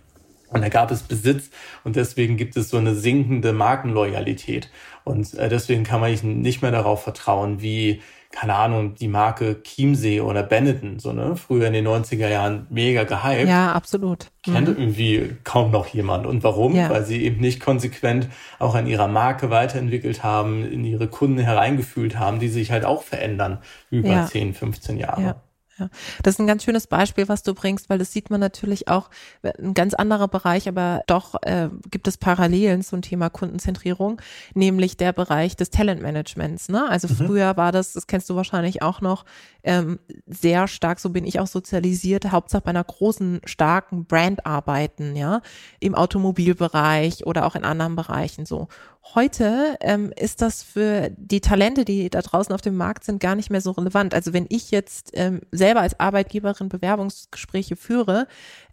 Und 0.49 0.63
da 0.63 0.69
gab 0.69 0.91
es 0.91 1.03
Besitz 1.03 1.51
und 1.85 1.97
deswegen 1.97 2.37
gibt 2.37 2.57
es 2.57 2.71
so 2.71 2.77
eine 2.77 2.95
sinkende 2.95 3.53
Markenloyalität. 3.53 4.71
Und 5.05 5.35
äh, 5.35 5.49
deswegen 5.49 5.85
kann 5.85 6.01
man 6.01 6.13
nicht 6.13 6.63
mehr 6.63 6.71
darauf 6.71 7.03
vertrauen, 7.03 7.63
wie, 7.63 8.01
keine 8.31 8.55
Ahnung, 8.55 8.95
die 8.95 9.09
Marke 9.09 9.63
Chiemsee 9.63 10.21
oder 10.21 10.43
Benetton, 10.43 10.99
so, 10.99 11.13
ne? 11.13 11.37
Früher 11.37 11.67
in 11.69 11.73
den 11.73 11.87
90er 11.87 12.29
Jahren 12.29 12.67
mega 12.71 13.05
gehypt. 13.05 13.49
Ja, 13.49 13.73
absolut. 13.73 14.27
Kennt 14.43 14.69
mhm. 14.69 14.77
irgendwie 14.77 15.37
kaum 15.43 15.71
noch 15.71 15.87
jemand. 15.87 16.27
Und 16.27 16.45
warum? 16.45 16.75
Ja. 16.75 16.91
Weil 16.91 17.05
sie 17.05 17.23
eben 17.23 17.41
nicht 17.41 17.61
konsequent 17.61 18.29
auch 18.59 18.75
an 18.75 18.87
ihrer 18.87 19.09
Marke 19.09 19.51
weiterentwickelt 19.51 20.23
haben, 20.23 20.65
in 20.65 20.85
ihre 20.85 21.09
Kunden 21.09 21.39
hereingefühlt 21.39 22.19
haben, 22.19 22.39
die 22.39 22.49
sich 22.49 22.71
halt 22.71 22.85
auch 22.85 23.03
verändern 23.03 23.59
über 23.91 24.09
ja. 24.09 24.27
10, 24.27 24.55
15 24.55 24.99
Jahre. 24.99 25.23
Ja. 25.23 25.43
Ja, 25.79 25.91
das 26.23 26.35
ist 26.35 26.41
ein 26.41 26.47
ganz 26.47 26.65
schönes 26.65 26.87
Beispiel, 26.87 27.29
was 27.29 27.43
du 27.43 27.53
bringst, 27.55 27.91
weil 27.91 27.99
das 27.99 28.12
sieht 28.12 28.31
man 28.31 28.41
natürlich 28.41 28.89
auch, 28.89 29.11
ein 29.43 29.75
ganz 29.75 29.93
anderer 29.93 30.29
Bereich, 30.29 30.69
aber 30.69 31.03
doch 31.07 31.35
äh, 31.43 31.69
gibt 31.91 32.09
es 32.09 32.17
Parallelen 32.17 32.83
zum 32.83 33.03
Thema 33.03 33.29
Kundenzentrierung, 33.29 34.21
nämlich 34.55 34.97
der 34.97 35.12
Bereich 35.12 35.55
des 35.55 35.71
Talentmanagements. 35.71 36.71
Ne? 36.71 36.89
Also 36.89 37.09
mhm. 37.09 37.27
früher 37.27 37.57
war 37.57 37.73
das, 37.73 37.93
das 37.93 38.07
kennst 38.07 38.31
du 38.31 38.37
wahrscheinlich 38.37 38.81
auch 38.81 39.03
noch, 39.03 39.25
ähm, 39.65 39.99
sehr 40.27 40.69
stark, 40.69 41.01
so 41.01 41.11
bin 41.11 41.25
ich 41.25 41.41
auch 41.41 41.47
sozialisiert, 41.47 42.31
Hauptsache 42.31 42.62
bei 42.62 42.71
einer 42.71 42.85
großen, 42.85 43.41
starken 43.45 44.07
Brand 44.07 44.47
arbeiten, 44.47 45.17
ja, 45.17 45.43
im 45.81 45.95
Automobilbereich 45.95 47.27
oder 47.27 47.45
auch 47.47 47.57
in 47.57 47.65
anderen 47.65 47.97
Bereichen 47.97 48.47
so. 48.47 48.69
Heute 49.14 49.77
ähm, 49.81 50.12
ist 50.16 50.42
das 50.42 50.62
für 50.62 51.11
die 51.16 51.40
Talente, 51.40 51.85
die 51.85 52.11
da 52.11 52.21
draußen 52.21 52.55
auf 52.55 52.61
dem 52.61 52.77
Markt 52.77 53.05
sind, 53.05 53.21
gar 53.21 53.35
nicht 53.35 53.51
mehr 53.51 53.61
so 53.61 53.71
relevant. 53.71 54.14
Also 54.14 54.33
wenn 54.33 54.47
ich 54.49 54.71
jetzt 54.71 55.12
ähm, 55.14 55.40
selber 55.53 55.81
als 55.81 55.99
Arbeitgeberin 55.99 56.69
Bewerbungsgespräche 56.69 57.77
führe, 57.77 58.27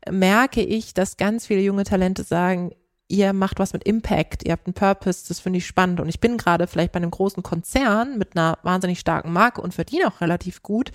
merke 0.09 0.61
ich, 0.61 0.93
dass 0.93 1.17
ganz 1.17 1.45
viele 1.47 1.61
junge 1.61 1.83
Talente 1.83 2.23
sagen, 2.23 2.71
ihr 3.07 3.31
macht 3.33 3.59
was 3.59 3.73
mit 3.73 3.83
Impact, 3.83 4.43
ihr 4.43 4.53
habt 4.53 4.65
einen 4.65 4.73
Purpose, 4.73 5.27
das 5.27 5.39
finde 5.39 5.57
ich 5.57 5.67
spannend. 5.67 5.99
Und 5.99 6.09
ich 6.09 6.19
bin 6.19 6.37
gerade 6.37 6.67
vielleicht 6.67 6.91
bei 6.91 6.97
einem 6.97 7.11
großen 7.11 7.43
Konzern 7.43 8.17
mit 8.17 8.35
einer 8.35 8.57
wahnsinnig 8.63 8.99
starken 8.99 9.31
Marke 9.31 9.61
und 9.61 9.73
verdiene 9.73 10.07
auch 10.07 10.19
relativ 10.19 10.63
gut. 10.63 10.91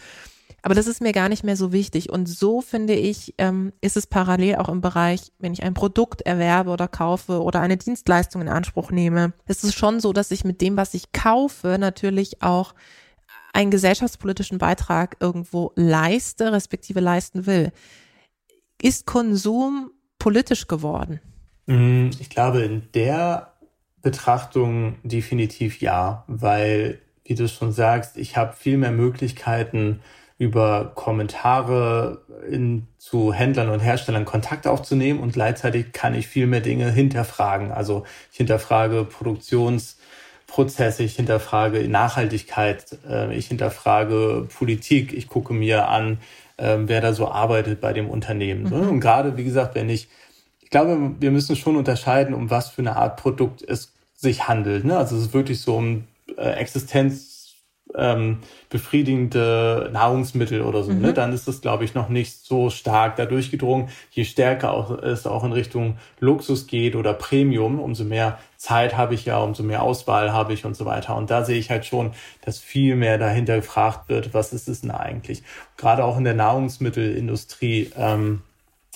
Aber 0.62 0.74
das 0.74 0.86
ist 0.86 1.00
mir 1.00 1.12
gar 1.12 1.28
nicht 1.28 1.44
mehr 1.44 1.56
so 1.56 1.72
wichtig. 1.72 2.10
Und 2.10 2.28
so 2.28 2.60
finde 2.60 2.94
ich, 2.94 3.34
ähm, 3.38 3.72
ist 3.80 3.96
es 3.96 4.06
parallel 4.06 4.56
auch 4.56 4.68
im 4.68 4.80
Bereich, 4.80 5.32
wenn 5.38 5.52
ich 5.52 5.62
ein 5.62 5.74
Produkt 5.74 6.22
erwerbe 6.22 6.70
oder 6.70 6.88
kaufe 6.88 7.42
oder 7.42 7.60
eine 7.60 7.76
Dienstleistung 7.76 8.42
in 8.42 8.48
Anspruch 8.48 8.90
nehme, 8.90 9.32
ist 9.46 9.62
es 9.64 9.74
schon 9.74 10.00
so, 10.00 10.12
dass 10.12 10.30
ich 10.30 10.44
mit 10.44 10.60
dem, 10.60 10.76
was 10.76 10.94
ich 10.94 11.12
kaufe, 11.12 11.76
natürlich 11.78 12.42
auch 12.42 12.74
einen 13.52 13.70
gesellschaftspolitischen 13.70 14.58
Beitrag 14.58 15.16
irgendwo 15.20 15.72
leiste, 15.76 16.52
respektive 16.52 17.00
leisten 17.00 17.46
will. 17.46 17.72
Ist 18.80 19.06
Konsum 19.06 19.90
politisch 20.18 20.66
geworden? 20.66 21.20
Mm, 21.66 22.10
ich 22.18 22.30
glaube, 22.30 22.62
in 22.62 22.88
der 22.94 23.54
Betrachtung 24.02 24.96
definitiv 25.02 25.80
ja, 25.80 26.24
weil, 26.26 27.00
wie 27.24 27.34
du 27.34 27.48
schon 27.48 27.72
sagst, 27.72 28.16
ich 28.16 28.36
habe 28.36 28.54
viel 28.54 28.76
mehr 28.76 28.92
Möglichkeiten, 28.92 30.00
über 30.38 30.92
Kommentare 30.94 32.22
in, 32.48 32.86
zu 32.98 33.32
Händlern 33.32 33.68
und 33.70 33.80
Herstellern 33.80 34.24
Kontakt 34.24 34.66
aufzunehmen 34.66 35.20
und 35.20 35.32
gleichzeitig 35.32 35.92
kann 35.92 36.14
ich 36.14 36.28
viel 36.28 36.46
mehr 36.46 36.60
Dinge 36.60 36.90
hinterfragen. 36.90 37.72
Also 37.72 38.04
ich 38.30 38.38
hinterfrage 38.38 39.04
Produktionsprozesse, 39.04 41.02
ich 41.02 41.16
hinterfrage 41.16 41.88
Nachhaltigkeit, 41.88 42.98
äh, 43.08 43.34
ich 43.34 43.48
hinterfrage 43.48 44.46
Politik, 44.56 45.12
ich 45.12 45.28
gucke 45.28 45.52
mir 45.52 45.88
an, 45.88 46.18
äh, 46.56 46.76
wer 46.78 47.00
da 47.00 47.12
so 47.12 47.28
arbeitet 47.28 47.80
bei 47.80 47.92
dem 47.92 48.08
Unternehmen. 48.08 48.64
Mhm. 48.64 48.88
Und 48.88 49.00
gerade, 49.00 49.36
wie 49.36 49.44
gesagt, 49.44 49.74
wenn 49.74 49.88
ich 49.88 50.08
ich 50.68 50.70
glaube, 50.70 51.14
wir 51.18 51.30
müssen 51.30 51.56
schon 51.56 51.76
unterscheiden, 51.76 52.34
um 52.34 52.50
was 52.50 52.68
für 52.68 52.82
eine 52.82 52.96
Art 52.96 53.16
Produkt 53.16 53.62
es 53.62 53.94
sich 54.14 54.48
handelt. 54.48 54.84
Ne? 54.84 54.98
Also 54.98 55.16
es 55.16 55.22
ist 55.22 55.32
wirklich 55.32 55.62
so 55.62 55.76
um 55.76 56.04
äh, 56.36 56.42
Existenz 56.42 57.27
ähm, 57.94 58.38
befriedigende 58.70 59.90
Nahrungsmittel 59.92 60.62
oder 60.62 60.82
so. 60.82 60.90
Ne? 60.90 60.96
Mhm. 60.96 61.02
Ne? 61.02 61.12
Dann 61.14 61.32
ist 61.32 61.48
das, 61.48 61.60
glaube 61.60 61.84
ich, 61.84 61.94
noch 61.94 62.08
nicht 62.08 62.44
so 62.44 62.70
stark 62.70 63.16
da 63.16 63.26
durchgedrungen. 63.26 63.88
Je 64.10 64.24
stärker 64.24 64.72
auch, 64.72 64.90
es 65.02 65.26
auch 65.26 65.44
in 65.44 65.52
Richtung 65.52 65.98
Luxus 66.20 66.66
geht 66.66 66.96
oder 66.96 67.14
Premium, 67.14 67.78
umso 67.80 68.04
mehr 68.04 68.38
Zeit 68.56 68.96
habe 68.96 69.14
ich 69.14 69.24
ja, 69.24 69.38
umso 69.38 69.62
mehr 69.62 69.82
Auswahl 69.82 70.32
habe 70.32 70.52
ich 70.52 70.64
und 70.64 70.76
so 70.76 70.84
weiter. 70.84 71.16
Und 71.16 71.30
da 71.30 71.44
sehe 71.44 71.58
ich 71.58 71.70
halt 71.70 71.86
schon, 71.86 72.12
dass 72.44 72.58
viel 72.58 72.96
mehr 72.96 73.16
dahinter 73.16 73.56
gefragt 73.56 74.08
wird, 74.08 74.34
was 74.34 74.52
ist 74.52 74.68
es 74.68 74.80
denn 74.80 74.90
eigentlich? 74.90 75.42
Gerade 75.76 76.04
auch 76.04 76.18
in 76.18 76.24
der 76.24 76.34
Nahrungsmittelindustrie. 76.34 77.92
Ähm, 77.96 78.42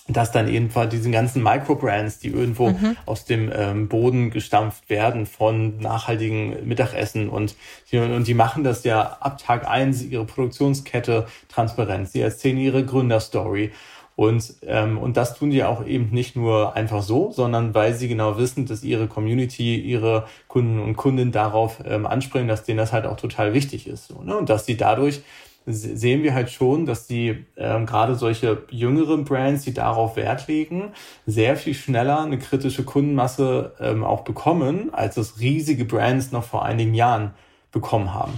dass 0.08 0.32
dann 0.32 0.48
eben 0.48 0.68
diese 0.90 1.10
ganzen 1.10 1.42
Microbrands, 1.42 2.18
die 2.18 2.28
irgendwo 2.28 2.70
mhm. 2.70 2.96
aus 3.06 3.24
dem 3.24 3.50
ähm, 3.54 3.88
Boden 3.88 4.30
gestampft 4.30 4.90
werden 4.90 5.26
von 5.26 5.78
nachhaltigen 5.78 6.66
Mittagessen 6.66 7.28
und 7.28 7.54
die, 7.90 7.98
und 7.98 8.26
die 8.26 8.34
machen 8.34 8.64
das 8.64 8.82
ja 8.82 9.16
ab 9.20 9.38
Tag 9.38 9.68
eins 9.68 10.02
ihre 10.02 10.24
Produktionskette 10.24 11.26
transparent. 11.48 12.08
Sie 12.08 12.20
erzählen 12.20 12.58
ihre 12.58 12.84
Gründerstory. 12.84 13.70
Und, 14.14 14.56
ähm, 14.66 14.98
und 14.98 15.16
das 15.16 15.38
tun 15.38 15.50
die 15.50 15.64
auch 15.64 15.86
eben 15.86 16.10
nicht 16.10 16.36
nur 16.36 16.76
einfach 16.76 17.02
so, 17.02 17.32
sondern 17.32 17.74
weil 17.74 17.94
sie 17.94 18.08
genau 18.08 18.36
wissen, 18.36 18.66
dass 18.66 18.84
ihre 18.84 19.06
Community, 19.06 19.76
ihre 19.76 20.26
Kunden 20.48 20.80
und 20.80 20.96
Kundinnen 20.96 21.32
darauf 21.32 21.78
ähm, 21.86 22.06
anspringen, 22.06 22.46
dass 22.46 22.64
denen 22.64 22.76
das 22.76 22.92
halt 22.92 23.06
auch 23.06 23.16
total 23.16 23.54
wichtig 23.54 23.86
ist. 23.86 24.08
So, 24.08 24.22
ne? 24.22 24.36
Und 24.36 24.50
dass 24.50 24.66
sie 24.66 24.76
dadurch 24.76 25.22
sehen 25.66 26.22
wir 26.22 26.34
halt 26.34 26.50
schon, 26.50 26.86
dass 26.86 27.06
die 27.06 27.44
ähm, 27.56 27.86
gerade 27.86 28.14
solche 28.14 28.64
jüngeren 28.70 29.24
Brands, 29.24 29.64
die 29.64 29.74
darauf 29.74 30.16
Wert 30.16 30.48
legen, 30.48 30.92
sehr 31.26 31.56
viel 31.56 31.74
schneller 31.74 32.20
eine 32.20 32.38
kritische 32.38 32.84
Kundenmasse 32.84 33.74
ähm, 33.80 34.04
auch 34.04 34.22
bekommen, 34.22 34.92
als 34.92 35.16
es 35.16 35.40
riesige 35.40 35.84
Brands 35.84 36.32
noch 36.32 36.44
vor 36.44 36.64
einigen 36.64 36.94
Jahren 36.94 37.34
bekommen 37.70 38.12
haben. 38.12 38.34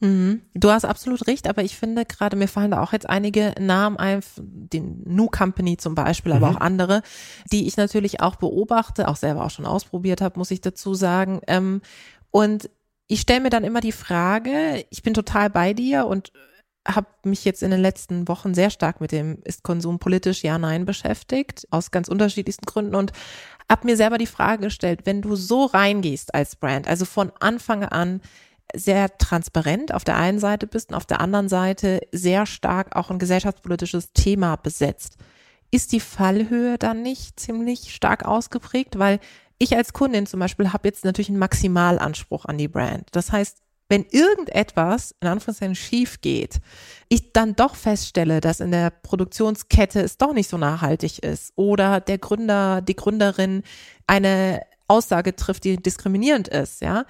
Mhm. 0.00 0.42
Du 0.54 0.70
hast 0.70 0.84
absolut 0.84 1.26
recht, 1.26 1.48
aber 1.48 1.62
ich 1.62 1.76
finde 1.76 2.04
gerade, 2.04 2.36
mir 2.36 2.48
fallen 2.48 2.70
da 2.70 2.82
auch 2.82 2.92
jetzt 2.92 3.08
einige 3.08 3.54
Namen 3.58 3.96
ein, 3.96 4.20
den 4.36 5.02
New 5.06 5.28
Company 5.28 5.78
zum 5.78 5.94
Beispiel, 5.94 6.32
aber 6.32 6.50
mhm. 6.50 6.56
auch 6.56 6.60
andere, 6.60 7.02
die 7.50 7.66
ich 7.66 7.76
natürlich 7.76 8.20
auch 8.20 8.36
beobachte, 8.36 9.08
auch 9.08 9.16
selber 9.16 9.44
auch 9.44 9.50
schon 9.50 9.66
ausprobiert 9.66 10.20
habe, 10.20 10.38
muss 10.38 10.50
ich 10.50 10.60
dazu 10.60 10.94
sagen. 10.94 11.40
Ähm, 11.46 11.80
und 12.30 12.68
ich 13.06 13.20
stelle 13.20 13.40
mir 13.40 13.50
dann 13.50 13.64
immer 13.64 13.80
die 13.80 13.92
Frage, 13.92 14.84
ich 14.90 15.02
bin 15.02 15.14
total 15.14 15.48
bei 15.48 15.72
dir 15.72 16.06
und 16.06 16.32
habe 16.86 17.06
mich 17.24 17.44
jetzt 17.44 17.62
in 17.62 17.70
den 17.70 17.80
letzten 17.80 18.28
Wochen 18.28 18.54
sehr 18.54 18.70
stark 18.70 19.00
mit 19.00 19.12
dem 19.12 19.38
ist 19.44 19.62
Konsum 19.62 19.98
politisch 19.98 20.42
ja 20.42 20.58
nein 20.58 20.84
beschäftigt 20.84 21.66
aus 21.70 21.90
ganz 21.90 22.08
unterschiedlichsten 22.08 22.66
Gründen 22.66 22.94
und 22.94 23.12
habe 23.70 23.86
mir 23.86 23.96
selber 23.96 24.18
die 24.18 24.26
Frage 24.26 24.64
gestellt, 24.64 25.00
wenn 25.04 25.22
du 25.22 25.36
so 25.36 25.64
reingehst 25.64 26.34
als 26.34 26.56
Brand, 26.56 26.86
also 26.88 27.04
von 27.04 27.32
Anfang 27.40 27.84
an 27.84 28.20
sehr 28.74 29.16
transparent 29.18 29.92
auf 29.92 30.04
der 30.04 30.16
einen 30.16 30.38
Seite 30.38 30.66
bist 30.66 30.90
und 30.90 30.96
auf 30.96 31.06
der 31.06 31.20
anderen 31.20 31.48
Seite 31.48 32.00
sehr 32.12 32.46
stark 32.46 32.96
auch 32.96 33.10
ein 33.10 33.18
gesellschaftspolitisches 33.18 34.12
Thema 34.12 34.56
besetzt, 34.56 35.16
ist 35.70 35.92
die 35.92 36.00
Fallhöhe 36.00 36.78
dann 36.78 37.02
nicht 37.02 37.38
ziemlich 37.40 37.94
stark 37.94 38.24
ausgeprägt, 38.24 38.98
weil 38.98 39.20
ich 39.58 39.76
als 39.76 39.92
Kundin 39.92 40.26
zum 40.26 40.40
Beispiel 40.40 40.72
habe 40.72 40.88
jetzt 40.88 41.04
natürlich 41.04 41.28
einen 41.28 41.38
Maximalanspruch 41.38 42.44
an 42.44 42.58
die 42.58 42.68
Brand. 42.68 43.08
Das 43.12 43.32
heißt, 43.32 43.62
wenn 43.88 44.04
irgendetwas 44.10 45.14
in 45.20 45.28
Anführungszeichen 45.28 45.74
schief 45.74 46.20
geht, 46.20 46.60
ich 47.08 47.32
dann 47.32 47.54
doch 47.54 47.76
feststelle, 47.76 48.40
dass 48.40 48.60
in 48.60 48.72
der 48.72 48.90
Produktionskette 48.90 50.00
es 50.00 50.18
doch 50.18 50.32
nicht 50.32 50.50
so 50.50 50.58
nachhaltig 50.58 51.20
ist 51.20 51.52
oder 51.56 52.00
der 52.00 52.18
Gründer, 52.18 52.82
die 52.82 52.96
Gründerin 52.96 53.62
eine 54.06 54.62
Aussage 54.88 55.36
trifft, 55.36 55.64
die 55.64 55.76
diskriminierend 55.76 56.48
ist, 56.48 56.80
ja, 56.80 57.04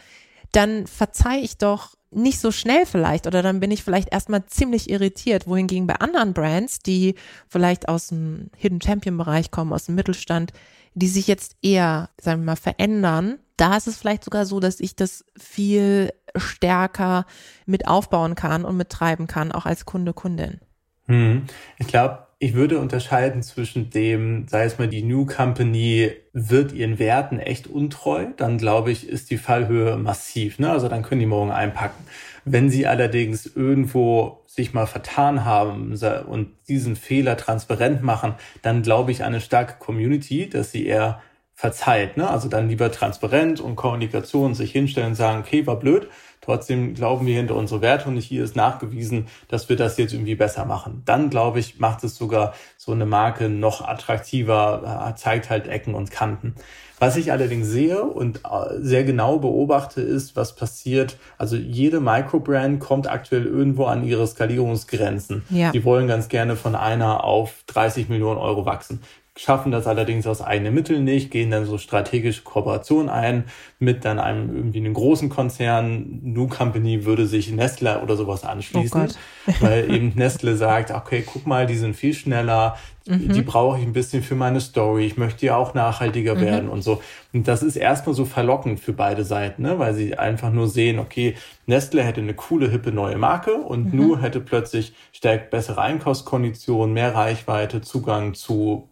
dann 0.53 0.87
verzeih 0.87 1.41
ich 1.41 1.59
doch 1.59 1.95
nicht 2.11 2.41
so 2.41 2.51
schnell 2.51 2.87
vielleicht 2.87 3.27
oder 3.27 3.43
dann 3.43 3.61
bin 3.61 3.71
ich 3.71 3.83
vielleicht 3.83 4.12
erstmal 4.12 4.47
ziemlich 4.47 4.89
irritiert, 4.89 5.47
wohingegen 5.47 5.87
bei 5.87 5.97
anderen 5.97 6.33
Brands, 6.33 6.79
die 6.79 7.15
vielleicht 7.49 7.89
aus 7.89 8.09
dem 8.09 8.51
Hidden 8.57 8.81
Champion 8.81 9.19
Bereich 9.19 9.51
kommen, 9.51 9.73
aus 9.73 9.87
dem 9.87 9.97
Mittelstand, 9.97 10.53
die 10.96 11.09
sich 11.09 11.26
jetzt 11.26 11.56
eher, 11.61 12.09
sagen 12.18 12.40
wir 12.40 12.46
mal, 12.46 12.56
verändern, 12.56 13.38
da 13.59 13.76
ist 13.76 13.87
es 13.87 13.98
vielleicht 13.98 14.24
sogar 14.24 14.46
so, 14.46 14.61
dass 14.61 14.80
ich 14.80 14.96
das 14.96 15.26
viel 15.37 16.11
stärker 16.35 17.26
mit 17.66 17.87
aufbauen 17.87 18.35
kann 18.35 18.64
und 18.64 18.78
mittreiben 18.78 19.26
kann, 19.26 19.52
auch 19.52 19.66
als 19.66 19.85
Kunde, 19.85 20.14
Kundin. 20.14 20.61
Hm. 21.06 21.44
Ich 21.78 21.87
glaube, 21.87 22.26
ich 22.38 22.53
würde 22.55 22.79
unterscheiden 22.79 23.42
zwischen 23.42 23.88
dem, 23.88 24.46
sei 24.49 24.64
es 24.64 24.79
mal, 24.79 24.88
die 24.88 25.03
New 25.03 25.25
Company 25.25 26.12
wird 26.35 26.72
ihren 26.72 26.99
Werten 26.99 27.38
echt 27.38 27.66
untreu, 27.66 28.27
dann 28.37 28.59
glaube 28.59 28.90
ich, 28.90 29.09
ist 29.09 29.31
die 29.31 29.38
Fallhöhe 29.38 29.96
massiv. 29.96 30.59
Ne? 30.59 30.70
Also 30.70 30.88
dann 30.88 31.03
können 31.03 31.20
die 31.20 31.27
morgen 31.27 31.51
einpacken. 31.51 32.05
Wenn 32.44 32.68
sie 32.68 32.87
allerdings 32.87 33.46
irgendwo 33.46 34.42
sich 34.46 34.75
mal 34.75 34.87
vertan 34.87 35.46
haben 35.46 35.94
und 36.27 36.53
diesen 36.68 36.94
Fehler 36.94 37.38
transparent 37.38 38.03
machen, 38.03 38.35
dann 38.61 38.83
glaube 38.83 39.12
ich 39.12 39.25
eine 39.25 39.40
starke 39.40 39.79
Community, 39.79 40.49
dass 40.49 40.72
sie 40.72 40.87
eher 40.87 41.22
verzeiht. 41.55 42.18
Ne? 42.18 42.29
Also 42.29 42.49
dann 42.49 42.68
lieber 42.68 42.92
transparent 42.92 43.61
und 43.61 43.77
Kommunikation 43.77 44.55
sich 44.55 44.72
hinstellen 44.72 45.11
und 45.11 45.14
sagen, 45.14 45.40
okay, 45.40 45.66
war 45.66 45.79
blöd, 45.79 46.09
Trotzdem 46.46 46.94
glauben 46.94 47.26
wir 47.26 47.35
hinter 47.35 47.56
unsere 47.56 47.80
Werte 47.80 48.09
und 48.09 48.16
hier 48.18 48.44
ist 48.44 48.54
nachgewiesen, 48.54 49.26
dass 49.48 49.68
wir 49.68 49.74
das 49.74 49.98
jetzt 49.98 50.14
irgendwie 50.14 50.37
besser 50.37 50.64
machen. 50.64 51.02
Dann, 51.04 51.28
glaube 51.28 51.59
ich, 51.59 51.80
macht 51.80 52.04
es 52.04 52.14
sogar 52.14 52.54
so 52.76 52.92
eine 52.92 53.04
Marke 53.04 53.48
noch 53.48 53.87
attraktiver, 53.87 55.11
äh, 55.11 55.16
zeigt 55.16 55.50
halt 55.50 55.66
Ecken 55.66 55.94
und 55.96 56.12
Kanten. 56.12 56.54
Was 57.00 57.16
ich 57.16 57.32
allerdings 57.32 57.66
sehe 57.66 58.00
und 58.00 58.42
äh, 58.44 58.78
sehr 58.78 59.02
genau 59.02 59.38
beobachte, 59.40 60.00
ist, 60.00 60.37
was 60.37 60.54
passiert. 60.54 61.18
Also 61.37 61.56
jede 61.56 61.98
Microbrand 61.98 62.78
kommt 62.78 63.11
aktuell 63.11 63.44
irgendwo 63.44 63.87
an 63.87 64.04
ihre 64.04 64.24
Skalierungsgrenzen. 64.24 65.42
Ja. 65.50 65.72
Die 65.72 65.85
wollen 65.85 66.06
ganz 66.06 66.28
gerne 66.28 66.54
von 66.54 66.76
einer 66.76 67.24
auf 67.24 67.64
30 67.66 68.09
Millionen 68.09 68.38
Euro 68.38 68.66
wachsen 68.66 69.00
schaffen 69.37 69.70
das 69.70 69.87
allerdings 69.87 70.27
aus 70.27 70.40
eigenen 70.40 70.75
Mitteln 70.75 71.05
nicht, 71.05 71.31
gehen 71.31 71.51
dann 71.51 71.66
so 71.66 71.77
strategische 71.77 72.42
Kooperationen 72.42 73.11
ein 73.11 73.44
mit 73.79 74.07
dann 74.07 74.18
einem 74.18 74.57
irgendwie 74.57 74.79
einem 74.79 74.94
großen 74.94 75.29
Konzern. 75.29 76.20
New 76.22 76.49
Company 76.49 77.05
würde 77.05 77.27
sich 77.27 77.53
Nestle 77.53 78.01
oder 78.01 78.16
sowas 78.16 78.44
anschließen, 78.44 79.09
oh 79.46 79.53
weil 79.61 79.90
eben 79.94 80.12
Nestle 80.14 80.57
sagt, 80.57 80.90
okay, 80.90 81.22
guck 81.25 81.46
mal, 81.46 81.66
die 81.66 81.77
sind 81.77 81.94
viel 81.94 82.14
schneller, 82.14 82.79
mhm. 83.07 83.31
die 83.35 83.42
brauche 83.42 83.79
ich 83.79 83.85
ein 83.85 83.92
bisschen 83.92 84.22
für 84.22 84.37
meine 84.37 84.61
Story, 84.61 85.05
ich 85.05 85.18
möchte 85.18 85.44
ja 85.44 85.57
auch 85.57 85.75
nachhaltiger 85.75 86.37
mhm. 86.37 86.40
werden 86.40 86.68
und 86.70 86.81
so. 86.81 87.03
Und 87.35 87.46
das 87.46 87.62
ist 87.62 87.77
erstmal 87.77 88.14
so 88.14 88.25
verlockend 88.25 88.81
für 88.81 88.94
beide 88.94 89.25
Seiten, 89.25 89.62
ne? 89.62 89.79
weil 89.79 89.92
sie 89.92 90.16
einfach 90.16 90.51
nur 90.51 90.68
sehen, 90.68 90.99
okay, 90.99 91.35
Nestle 91.66 92.03
hätte 92.03 92.22
eine 92.22 92.35
coole, 92.35 92.70
hippe 92.70 92.90
neue 92.90 93.18
Marke 93.18 93.55
und 93.55 93.92
mhm. 93.92 94.01
Nu 94.01 94.18
hätte 94.18 94.40
plötzlich 94.40 94.94
stärkt 95.12 95.51
bessere 95.51 95.83
Einkaufskonditionen, 95.83 96.94
mehr 96.94 97.14
Reichweite, 97.14 97.83
Zugang 97.83 98.33
zu 98.33 98.88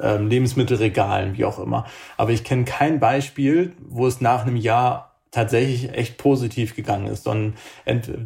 ähm, 0.00 0.28
Lebensmittelregalen, 0.28 1.36
wie 1.36 1.44
auch 1.44 1.58
immer. 1.58 1.86
Aber 2.16 2.30
ich 2.30 2.44
kenne 2.44 2.64
kein 2.64 3.00
Beispiel, 3.00 3.72
wo 3.88 4.06
es 4.06 4.20
nach 4.20 4.42
einem 4.42 4.56
Jahr 4.56 5.16
tatsächlich 5.30 5.92
echt 5.92 6.18
positiv 6.18 6.74
gegangen 6.74 7.08
ist, 7.08 7.24
sondern 7.24 7.54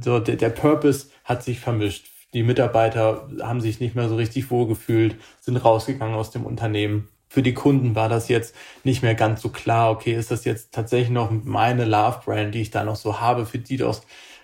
so 0.00 0.20
der, 0.20 0.36
der 0.36 0.50
Purpose 0.50 1.08
hat 1.24 1.42
sich 1.42 1.58
vermischt. 1.58 2.06
Die 2.34 2.44
Mitarbeiter 2.44 3.28
haben 3.42 3.60
sich 3.60 3.80
nicht 3.80 3.96
mehr 3.96 4.08
so 4.08 4.14
richtig 4.14 4.50
wohlgefühlt, 4.50 5.16
sind 5.40 5.56
rausgegangen 5.56 6.14
aus 6.14 6.30
dem 6.30 6.46
Unternehmen. 6.46 7.08
Für 7.28 7.42
die 7.42 7.54
Kunden 7.54 7.94
war 7.96 8.08
das 8.08 8.28
jetzt 8.28 8.54
nicht 8.84 9.02
mehr 9.02 9.14
ganz 9.14 9.42
so 9.42 9.48
klar, 9.48 9.90
okay, 9.90 10.14
ist 10.14 10.30
das 10.30 10.44
jetzt 10.44 10.72
tatsächlich 10.72 11.10
noch 11.10 11.30
meine 11.30 11.84
Love 11.84 12.20
Brand, 12.24 12.54
die 12.54 12.60
ich 12.60 12.70
da 12.70 12.84
noch 12.84 12.96
so 12.96 13.20
habe, 13.20 13.46
für 13.46 13.58
die 13.58 13.76
das 13.76 14.02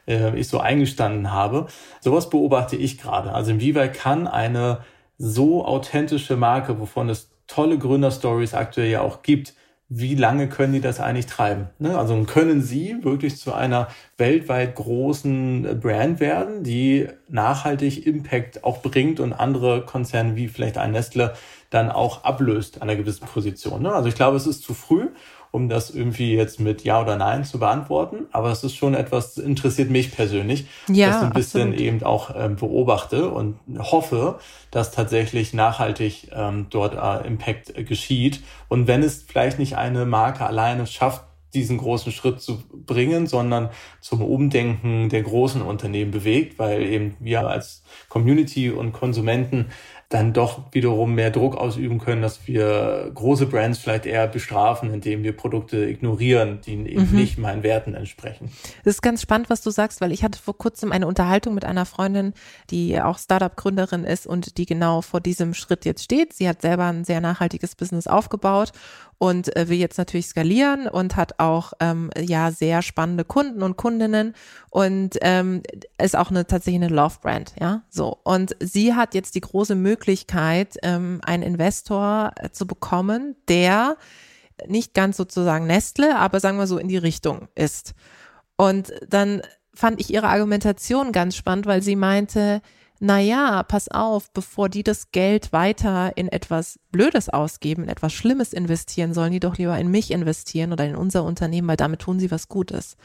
äh, 0.08 0.36
ich 0.38 0.48
so 0.48 0.58
eingestanden 0.58 1.32
habe. 1.32 1.66
Sowas 2.00 2.30
beobachte 2.30 2.76
ich 2.76 2.98
gerade. 2.98 3.32
Also 3.32 3.52
inwieweit 3.52 3.94
kann 3.94 4.26
eine 4.26 4.84
so 5.18 5.64
authentische 5.64 6.36
Marke, 6.36 6.78
wovon 6.78 7.08
es 7.08 7.30
tolle 7.46 7.78
Gründerstories 7.78 8.54
aktuell 8.54 8.90
ja 8.90 9.00
auch 9.00 9.22
gibt, 9.22 9.54
wie 9.88 10.16
lange 10.16 10.48
können 10.48 10.72
die 10.72 10.80
das 10.80 10.98
eigentlich 10.98 11.26
treiben? 11.26 11.68
Ne? 11.78 11.96
Also 11.96 12.20
können 12.24 12.60
sie 12.60 13.04
wirklich 13.04 13.36
zu 13.36 13.52
einer 13.52 13.86
weltweit 14.16 14.74
großen 14.74 15.78
Brand 15.80 16.18
werden, 16.18 16.64
die 16.64 17.06
nachhaltig 17.28 18.04
Impact 18.04 18.64
auch 18.64 18.82
bringt 18.82 19.20
und 19.20 19.32
andere 19.32 19.86
Konzerne 19.86 20.34
wie 20.34 20.48
vielleicht 20.48 20.76
ein 20.76 20.90
Nestle 20.90 21.34
dann 21.70 21.90
auch 21.90 22.24
ablöst 22.24 22.82
an 22.82 22.88
einer 22.88 22.96
gewissen 22.96 23.26
Position. 23.26 23.82
Ne? 23.82 23.92
Also 23.92 24.08
ich 24.08 24.16
glaube, 24.16 24.36
es 24.36 24.48
ist 24.48 24.64
zu 24.64 24.74
früh 24.74 25.08
um 25.50 25.68
das 25.68 25.90
irgendwie 25.90 26.34
jetzt 26.34 26.60
mit 26.60 26.84
Ja 26.84 27.00
oder 27.00 27.16
Nein 27.16 27.44
zu 27.44 27.58
beantworten. 27.58 28.26
Aber 28.32 28.50
es 28.50 28.64
ist 28.64 28.76
schon 28.76 28.94
etwas, 28.94 29.38
interessiert 29.38 29.90
mich 29.90 30.12
persönlich, 30.12 30.66
ja, 30.88 31.08
dass 31.08 31.16
ich 31.16 31.22
ein 31.22 31.32
bisschen 31.32 31.68
absolut. 31.70 31.80
eben 31.80 32.02
auch 32.02 32.30
ähm, 32.36 32.56
beobachte 32.56 33.30
und 33.30 33.58
hoffe, 33.78 34.38
dass 34.70 34.92
tatsächlich 34.92 35.54
nachhaltig 35.54 36.30
ähm, 36.32 36.66
dort 36.70 36.94
äh, 36.94 37.26
Impact 37.26 37.76
äh, 37.76 37.84
geschieht. 37.84 38.42
Und 38.68 38.86
wenn 38.86 39.02
es 39.02 39.22
vielleicht 39.22 39.58
nicht 39.58 39.76
eine 39.76 40.04
Marke 40.06 40.44
alleine 40.46 40.86
schafft, 40.86 41.22
diesen 41.54 41.78
großen 41.78 42.12
Schritt 42.12 42.40
zu 42.40 42.62
bringen, 42.70 43.26
sondern 43.26 43.70
zum 44.00 44.22
Umdenken 44.22 45.08
der 45.08 45.22
großen 45.22 45.62
Unternehmen 45.62 46.10
bewegt, 46.10 46.58
weil 46.58 46.82
eben 46.82 47.16
wir 47.18 47.48
als 47.48 47.82
Community 48.08 48.70
und 48.70 48.92
Konsumenten 48.92 49.70
dann 50.08 50.32
doch 50.32 50.72
wiederum 50.72 51.14
mehr 51.16 51.30
Druck 51.30 51.56
ausüben 51.56 51.98
können, 51.98 52.22
dass 52.22 52.46
wir 52.46 53.10
große 53.12 53.46
Brands 53.46 53.78
vielleicht 53.78 54.06
eher 54.06 54.28
bestrafen, 54.28 54.94
indem 54.94 55.24
wir 55.24 55.36
Produkte 55.36 55.84
ignorieren, 55.84 56.60
die 56.64 56.72
eben 56.72 57.10
mhm. 57.10 57.16
nicht 57.16 57.38
meinen 57.38 57.64
Werten 57.64 57.94
entsprechen. 57.94 58.50
Das 58.84 58.94
ist 58.94 59.02
ganz 59.02 59.20
spannend, 59.20 59.50
was 59.50 59.62
du 59.62 59.70
sagst, 59.70 60.00
weil 60.00 60.12
ich 60.12 60.22
hatte 60.22 60.38
vor 60.40 60.56
kurzem 60.56 60.92
eine 60.92 61.08
Unterhaltung 61.08 61.54
mit 61.54 61.64
einer 61.64 61.86
Freundin, 61.86 62.34
die 62.70 63.00
auch 63.00 63.18
Startup-Gründerin 63.18 64.04
ist 64.04 64.28
und 64.28 64.58
die 64.58 64.66
genau 64.66 65.02
vor 65.02 65.20
diesem 65.20 65.54
Schritt 65.54 65.84
jetzt 65.84 66.04
steht. 66.04 66.32
Sie 66.32 66.48
hat 66.48 66.62
selber 66.62 66.84
ein 66.84 67.04
sehr 67.04 67.20
nachhaltiges 67.20 67.74
Business 67.74 68.06
aufgebaut 68.06 68.72
und 69.18 69.54
äh, 69.56 69.68
will 69.68 69.78
jetzt 69.78 69.98
natürlich 69.98 70.26
skalieren 70.26 70.88
und 70.88 71.16
hat 71.16 71.38
auch 71.40 71.72
ähm, 71.80 72.10
ja 72.18 72.50
sehr 72.50 72.82
spannende 72.82 73.24
Kunden 73.24 73.62
und 73.62 73.76
Kundinnen 73.76 74.34
und 74.70 75.16
ähm, 75.22 75.62
ist 75.98 76.16
auch 76.16 76.30
eine 76.30 76.46
tatsächlich 76.46 76.82
eine 76.82 76.94
Love 76.94 77.16
Brand, 77.22 77.54
ja 77.58 77.82
so 77.88 78.18
und 78.24 78.54
sie 78.60 78.94
hat 78.94 79.14
jetzt 79.14 79.34
die 79.34 79.40
große 79.40 79.74
Möglichkeit, 79.74 79.95
ähm, 80.82 81.20
einen 81.24 81.42
Investor 81.42 82.32
äh, 82.36 82.50
zu 82.50 82.66
bekommen, 82.66 83.36
der 83.48 83.96
nicht 84.66 84.94
ganz 84.94 85.16
sozusagen 85.16 85.66
Nestle, 85.66 86.16
aber 86.16 86.40
sagen 86.40 86.58
wir 86.58 86.66
so 86.66 86.78
in 86.78 86.88
die 86.88 86.96
Richtung 86.96 87.48
ist. 87.54 87.94
Und 88.56 88.92
dann 89.08 89.42
fand 89.74 90.00
ich 90.00 90.12
ihre 90.12 90.28
Argumentation 90.28 91.12
ganz 91.12 91.36
spannend, 91.36 91.66
weil 91.66 91.82
sie 91.82 91.96
meinte, 91.96 92.62
naja, 92.98 93.62
pass 93.62 93.88
auf, 93.88 94.32
bevor 94.32 94.68
die 94.68 94.82
das 94.82 95.10
Geld 95.10 95.52
weiter 95.52 96.16
in 96.16 96.28
etwas 96.28 96.78
Blödes 96.90 97.28
ausgeben, 97.28 97.84
in 97.84 97.88
etwas 97.88 98.12
Schlimmes 98.12 98.52
investieren, 98.52 99.12
sollen 99.12 99.32
die 99.32 99.40
doch 99.40 99.58
lieber 99.58 99.78
in 99.78 99.90
mich 99.90 100.10
investieren 100.10 100.72
oder 100.72 100.86
in 100.86 100.96
unser 100.96 101.24
Unternehmen, 101.24 101.68
weil 101.68 101.76
damit 101.76 102.00
tun 102.00 102.18
sie 102.18 102.30
was 102.30 102.48
Gutes. 102.48 102.96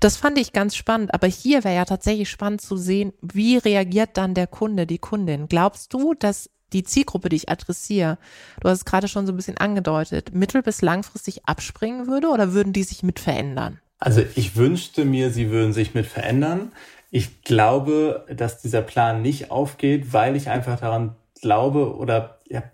Das 0.00 0.16
fand 0.16 0.38
ich 0.38 0.52
ganz 0.52 0.76
spannend, 0.76 1.12
aber 1.12 1.26
hier 1.26 1.64
wäre 1.64 1.74
ja 1.74 1.84
tatsächlich 1.84 2.30
spannend 2.30 2.60
zu 2.60 2.76
sehen, 2.76 3.12
wie 3.20 3.56
reagiert 3.56 4.10
dann 4.14 4.34
der 4.34 4.46
Kunde, 4.46 4.86
die 4.86 4.98
Kundin. 4.98 5.48
Glaubst 5.48 5.92
du, 5.92 6.14
dass 6.14 6.50
die 6.72 6.82
Zielgruppe, 6.82 7.28
die 7.28 7.36
ich 7.36 7.48
adressiere, 7.48 8.18
du 8.60 8.68
hast 8.68 8.78
es 8.78 8.84
gerade 8.84 9.08
schon 9.08 9.26
so 9.26 9.32
ein 9.32 9.36
bisschen 9.36 9.58
angedeutet, 9.58 10.34
mittel- 10.34 10.62
bis 10.62 10.82
langfristig 10.82 11.46
abspringen 11.46 12.06
würde 12.06 12.28
oder 12.28 12.52
würden 12.52 12.72
die 12.72 12.82
sich 12.82 13.02
mit 13.02 13.20
verändern? 13.20 13.80
Also 13.98 14.22
ich 14.34 14.56
wünschte 14.56 15.04
mir, 15.04 15.30
sie 15.30 15.50
würden 15.50 15.72
sich 15.72 15.94
mit 15.94 16.06
verändern. 16.06 16.72
Ich 17.16 17.44
glaube, 17.44 18.26
dass 18.28 18.60
dieser 18.60 18.82
Plan 18.82 19.22
nicht 19.22 19.52
aufgeht, 19.52 20.12
weil 20.12 20.34
ich 20.34 20.50
einfach 20.50 20.80
daran 20.80 21.14
glaube 21.40 21.96
oder 21.96 22.40
ja, 22.48 22.64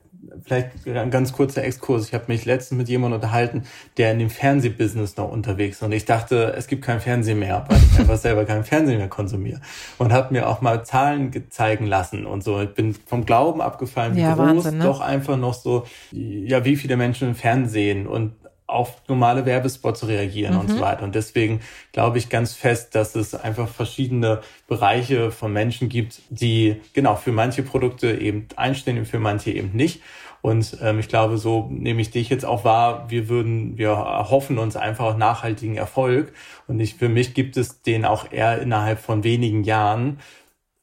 vielleicht 0.42 0.87
ein 0.87 1.11
ganz 1.11 1.35
kurzer 1.35 1.62
Exkurs. 1.62 2.09
Ich 2.09 2.14
habe 2.14 2.24
mich 2.29 2.46
letztens 2.46 2.79
mit 2.79 2.88
jemandem 2.88 3.16
unterhalten, 3.16 3.64
der 3.98 4.12
in 4.12 4.18
dem 4.18 4.31
Fernsehbusiness 4.31 5.18
noch 5.18 5.31
unterwegs 5.31 5.76
ist. 5.76 5.83
Und 5.83 5.92
ich 5.92 6.07
dachte, 6.07 6.55
es 6.57 6.68
gibt 6.68 6.83
kein 6.83 7.00
Fernsehen 7.00 7.38
mehr, 7.38 7.66
weil 7.68 7.76
ich 7.83 7.98
einfach 7.98 8.16
selber 8.16 8.46
kein 8.46 8.64
Fernsehen 8.64 8.96
mehr 8.96 9.09
konsumiere. 9.09 9.61
Und 9.98 10.11
habe 10.11 10.33
mir 10.33 10.48
auch 10.48 10.62
mal 10.62 10.87
Zahlen 10.87 11.44
zeigen 11.50 11.85
lassen 11.85 12.24
und 12.24 12.42
so. 12.42 12.62
Ich 12.62 12.72
bin 12.72 12.94
vom 12.94 13.26
Glauben 13.26 13.61
abgefallen, 13.61 14.16
wie 14.16 14.22
ja, 14.22 14.35
groß 14.35 14.38
Wahnsinn, 14.38 14.79
ne? 14.79 14.85
doch 14.85 15.00
einfach 15.00 15.37
noch 15.37 15.53
so, 15.53 15.85
ja, 16.12 16.64
wie 16.64 16.76
viele 16.76 16.96
Menschen 16.96 17.29
im 17.29 17.35
Fernsehen 17.35 18.07
und 18.07 18.33
auf 18.70 19.02
normale 19.09 19.46
Werbespots 19.46 20.06
reagieren 20.06 20.54
mhm. 20.54 20.61
und 20.61 20.70
so 20.70 20.80
weiter. 20.80 21.02
Und 21.04 21.14
deswegen 21.14 21.61
glaube 21.92 22.18
ich 22.18 22.28
ganz 22.28 22.54
fest, 22.54 22.94
dass 22.94 23.14
es 23.14 23.35
einfach 23.35 23.68
verschiedene 23.68 24.40
Bereiche 24.68 25.30
von 25.30 25.52
Menschen 25.52 25.88
gibt, 25.88 26.20
die 26.30 26.80
genau 26.92 27.16
für 27.16 27.33
manche 27.33 27.62
Produkte 27.62 28.12
eben 28.12 28.46
einstehen 28.56 28.98
und 28.98 29.06
für 29.06 29.18
manche 29.18 29.50
eben 29.50 29.70
nicht. 29.72 30.00
Und 30.42 30.78
ähm, 30.80 30.98
ich 30.98 31.09
glaube, 31.09 31.37
so 31.37 31.68
nehme 31.70 32.00
ich 32.00 32.11
dich 32.11 32.30
jetzt 32.30 32.44
auch 32.44 32.64
wahr. 32.64 33.11
Wir 33.11 33.28
würden, 33.28 33.76
wir 33.76 33.96
hoffen 33.96 34.59
uns 34.59 34.76
einfach 34.76 35.16
nachhaltigen 35.16 35.76
Erfolg. 35.76 36.33
Und 36.66 36.80
ich, 36.80 36.94
für 36.94 37.09
mich 37.09 37.35
gibt 37.35 37.56
es 37.56 37.83
den 37.83 38.04
auch 38.04 38.33
eher 38.33 38.61
innerhalb 38.61 39.00
von 39.00 39.22
wenigen 39.22 39.64
Jahren, 39.64 40.18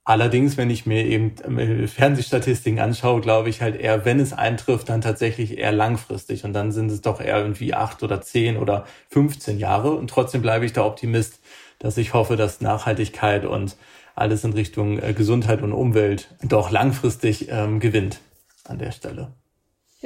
Allerdings, 0.08 0.56
wenn 0.56 0.70
ich 0.70 0.86
mir 0.86 1.06
eben 1.06 1.36
äh, 1.58 1.86
Fernsehstatistiken 1.86 2.80
anschaue, 2.80 3.20
glaube 3.20 3.50
ich 3.50 3.62
halt 3.62 3.76
eher, 3.76 4.06
wenn 4.06 4.22
es 4.22 4.32
eintrifft, 4.32 4.88
dann 4.88 5.02
tatsächlich 5.02 5.58
eher 5.58 5.74
langfristig. 5.74 6.46
Und 6.46 6.54
dann 6.54 6.72
sind 6.72 6.90
es 6.90 7.02
doch 7.02 7.20
eher 7.20 7.40
irgendwie 7.40 7.74
acht 7.74 8.02
oder 8.04 8.22
zehn 8.22 8.56
oder 8.56 8.86
15 9.10 9.60
Jahre. 9.60 9.92
Und 9.92 10.10
trotzdem 10.10 10.42
bleibe 10.42 10.66
ich 10.66 10.72
da 10.72 10.86
Optimist, 10.86 11.42
dass 11.80 11.98
ich 11.98 12.14
hoffe, 12.14 12.38
dass 12.38 12.62
Nachhaltigkeit 12.62 13.44
und 13.44 13.76
alles 14.16 14.46
in 14.46 14.54
Richtung 14.54 14.98
äh, 14.98 15.12
Gesundheit 15.12 15.62
und 15.62 15.74
Umwelt 15.74 16.34
doch 16.42 16.72
langfristig 16.72 17.50
ähm, 17.52 17.82
gewinnt 17.82 18.22
an 18.64 18.80
der 18.80 18.94
Stelle. 18.94 19.34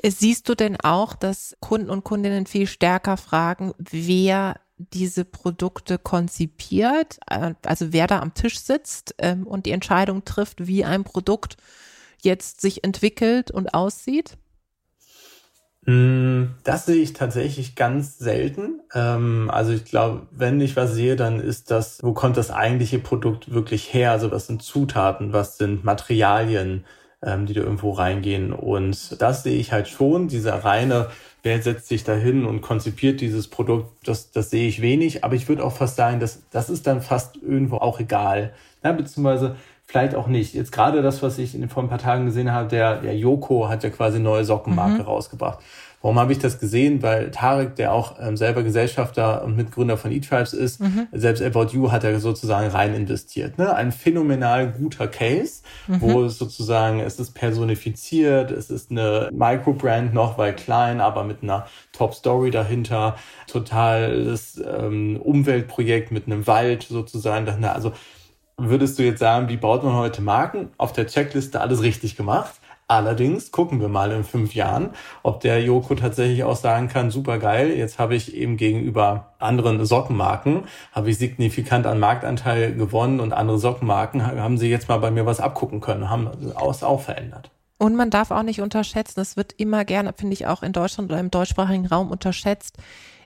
Siehst 0.01 0.49
du 0.49 0.55
denn 0.55 0.77
auch, 0.81 1.13
dass 1.13 1.55
Kunden 1.59 1.91
und 1.91 2.03
Kundinnen 2.03 2.47
viel 2.47 2.65
stärker 2.65 3.17
fragen, 3.17 3.73
wer 3.77 4.55
diese 4.93 5.25
Produkte 5.25 5.97
konzipiert, 5.97 7.19
äh, 7.29 7.53
also 7.65 7.93
wer 7.93 8.07
da 8.07 8.19
am 8.19 8.33
Tisch 8.33 8.59
sitzt 8.59 9.15
ähm, 9.17 9.47
und 9.47 9.65
die 9.65 9.71
Entscheidung 9.71 10.25
trifft, 10.25 10.67
wie 10.67 10.85
ein 10.85 11.03
Produkt 11.03 11.57
jetzt 12.21 12.61
sich 12.61 12.83
entwickelt 12.83 13.51
und 13.51 13.73
aussieht? 13.73 14.37
Mm, 15.85 16.53
das 16.63 16.85
sehe 16.85 17.01
ich 17.01 17.13
tatsächlich 17.13 17.75
ganz 17.75 18.19
selten. 18.19 18.81
Ähm, 18.93 19.49
also 19.51 19.71
ich 19.71 19.85
glaube, 19.85 20.27
wenn 20.31 20.61
ich 20.61 20.75
was 20.75 20.93
sehe, 20.93 21.15
dann 21.15 21.39
ist 21.39 21.71
das, 21.71 22.03
wo 22.03 22.13
kommt 22.13 22.37
das 22.37 22.51
eigentliche 22.51 22.99
Produkt 22.99 23.51
wirklich 23.51 23.91
her? 23.93 24.11
Also 24.11 24.31
was 24.31 24.47
sind 24.47 24.61
Zutaten, 24.61 25.33
was 25.33 25.57
sind 25.57 25.83
Materialien, 25.83 26.85
ähm, 27.23 27.45
die 27.45 27.53
da 27.53 27.61
irgendwo 27.61 27.91
reingehen? 27.91 28.53
Und 28.53 29.21
das 29.21 29.43
sehe 29.43 29.57
ich 29.57 29.71
halt 29.71 29.87
schon, 29.87 30.27
dieser 30.27 30.63
reine 30.63 31.07
wer 31.43 31.61
setzt 31.61 31.87
sich 31.87 32.03
da 32.03 32.13
hin 32.13 32.45
und 32.45 32.61
konzipiert 32.61 33.21
dieses 33.21 33.47
Produkt, 33.47 34.07
das, 34.07 34.31
das 34.31 34.49
sehe 34.49 34.67
ich 34.67 34.81
wenig. 34.81 35.23
Aber 35.23 35.35
ich 35.35 35.47
würde 35.47 35.63
auch 35.63 35.73
fast 35.73 35.95
sagen, 35.95 36.19
dass, 36.19 36.43
das 36.51 36.69
ist 36.69 36.87
dann 36.87 37.01
fast 37.01 37.37
irgendwo 37.37 37.77
auch 37.77 37.99
egal. 37.99 38.53
Ja, 38.83 38.91
beziehungsweise 38.91 39.55
vielleicht 39.85 40.15
auch 40.15 40.27
nicht. 40.27 40.53
Jetzt 40.53 40.71
gerade 40.71 41.01
das, 41.01 41.21
was 41.23 41.37
ich 41.37 41.57
vor 41.69 41.83
ein 41.83 41.89
paar 41.89 41.97
Tagen 41.97 42.25
gesehen 42.25 42.51
habe, 42.51 42.69
der, 42.69 43.01
der 43.01 43.15
Yoko 43.15 43.69
hat 43.69 43.83
ja 43.83 43.89
quasi 43.89 44.19
neue 44.19 44.45
Sockenmarke 44.45 45.01
mhm. 45.01 45.01
rausgebracht. 45.01 45.59
Warum 46.01 46.19
habe 46.19 46.31
ich 46.31 46.39
das 46.39 46.59
gesehen? 46.59 47.03
Weil 47.03 47.29
Tarek, 47.31 47.75
der 47.75 47.93
auch 47.93 48.15
ähm, 48.19 48.35
selber 48.35 48.63
Gesellschafter 48.63 49.43
und 49.43 49.55
Mitgründer 49.55 49.97
von 49.97 50.11
eTribes 50.11 50.53
ist, 50.53 50.81
mhm. 50.81 51.07
selbst 51.11 51.43
About 51.43 51.67
You 51.73 51.91
hat 51.91 52.03
er 52.03 52.19
sozusagen 52.19 52.69
rein 52.69 52.95
investiert. 52.95 53.57
Ne? 53.57 53.73
Ein 53.73 53.91
phänomenal 53.91 54.71
guter 54.71 55.07
Case, 55.07 55.61
mhm. 55.87 56.01
wo 56.01 56.23
es 56.23 56.37
sozusagen, 56.37 56.99
es 56.99 57.19
ist 57.19 57.33
personifiziert, 57.33 58.49
es 58.51 58.69
ist 58.71 58.89
eine 58.89 59.29
Microbrand 59.31 60.13
noch, 60.13 60.37
weil 60.37 60.55
klein, 60.55 61.01
aber 61.01 61.23
mit 61.23 61.43
einer 61.43 61.67
Top-Story 61.93 62.49
dahinter, 62.49 63.15
totales 63.47 64.61
ähm, 64.65 65.17
Umweltprojekt 65.17 66.11
mit 66.11 66.25
einem 66.25 66.47
Wald 66.47 66.83
sozusagen. 66.83 67.47
Also 67.65 67.93
würdest 68.57 68.97
du 68.97 69.03
jetzt 69.03 69.19
sagen, 69.19 69.49
wie 69.49 69.57
baut 69.57 69.83
man 69.83 69.93
heute 69.93 70.21
Marken? 70.21 70.69
Auf 70.77 70.93
der 70.93 71.07
Checkliste 71.07 71.61
alles 71.61 71.81
richtig 71.81 72.15
gemacht. 72.15 72.60
Allerdings 72.91 73.51
gucken 73.51 73.79
wir 73.79 73.87
mal 73.87 74.11
in 74.11 74.25
fünf 74.25 74.53
Jahren, 74.53 74.89
ob 75.23 75.39
der 75.39 75.63
Joko 75.63 75.95
tatsächlich 75.95 76.43
auch 76.43 76.57
sagen 76.57 76.89
kann, 76.89 77.09
super 77.09 77.37
geil, 77.39 77.71
jetzt 77.71 77.99
habe 77.99 78.15
ich 78.15 78.35
eben 78.35 78.57
gegenüber 78.57 79.31
anderen 79.39 79.85
Sockenmarken, 79.85 80.65
habe 80.91 81.09
ich 81.09 81.17
signifikant 81.17 81.87
an 81.87 82.01
Marktanteil 82.01 82.75
gewonnen 82.75 83.21
und 83.21 83.31
andere 83.31 83.59
Sockenmarken 83.59 84.25
haben 84.25 84.57
sie 84.57 84.69
jetzt 84.69 84.89
mal 84.89 84.97
bei 84.97 85.09
mir 85.09 85.25
was 85.25 85.39
abgucken 85.39 85.79
können, 85.79 86.09
haben 86.09 86.29
es 86.69 86.83
auch 86.83 86.99
verändert. 86.99 87.49
Und 87.77 87.95
man 87.95 88.09
darf 88.09 88.29
auch 88.29 88.43
nicht 88.43 88.59
unterschätzen, 88.59 89.21
es 89.21 89.37
wird 89.37 89.53
immer 89.53 89.85
gerne, 89.85 90.11
finde 90.11 90.33
ich 90.33 90.47
auch 90.47 90.61
in 90.61 90.73
Deutschland 90.73 91.09
oder 91.09 91.19
im 91.21 91.31
deutschsprachigen 91.31 91.85
Raum 91.85 92.11
unterschätzt, 92.11 92.77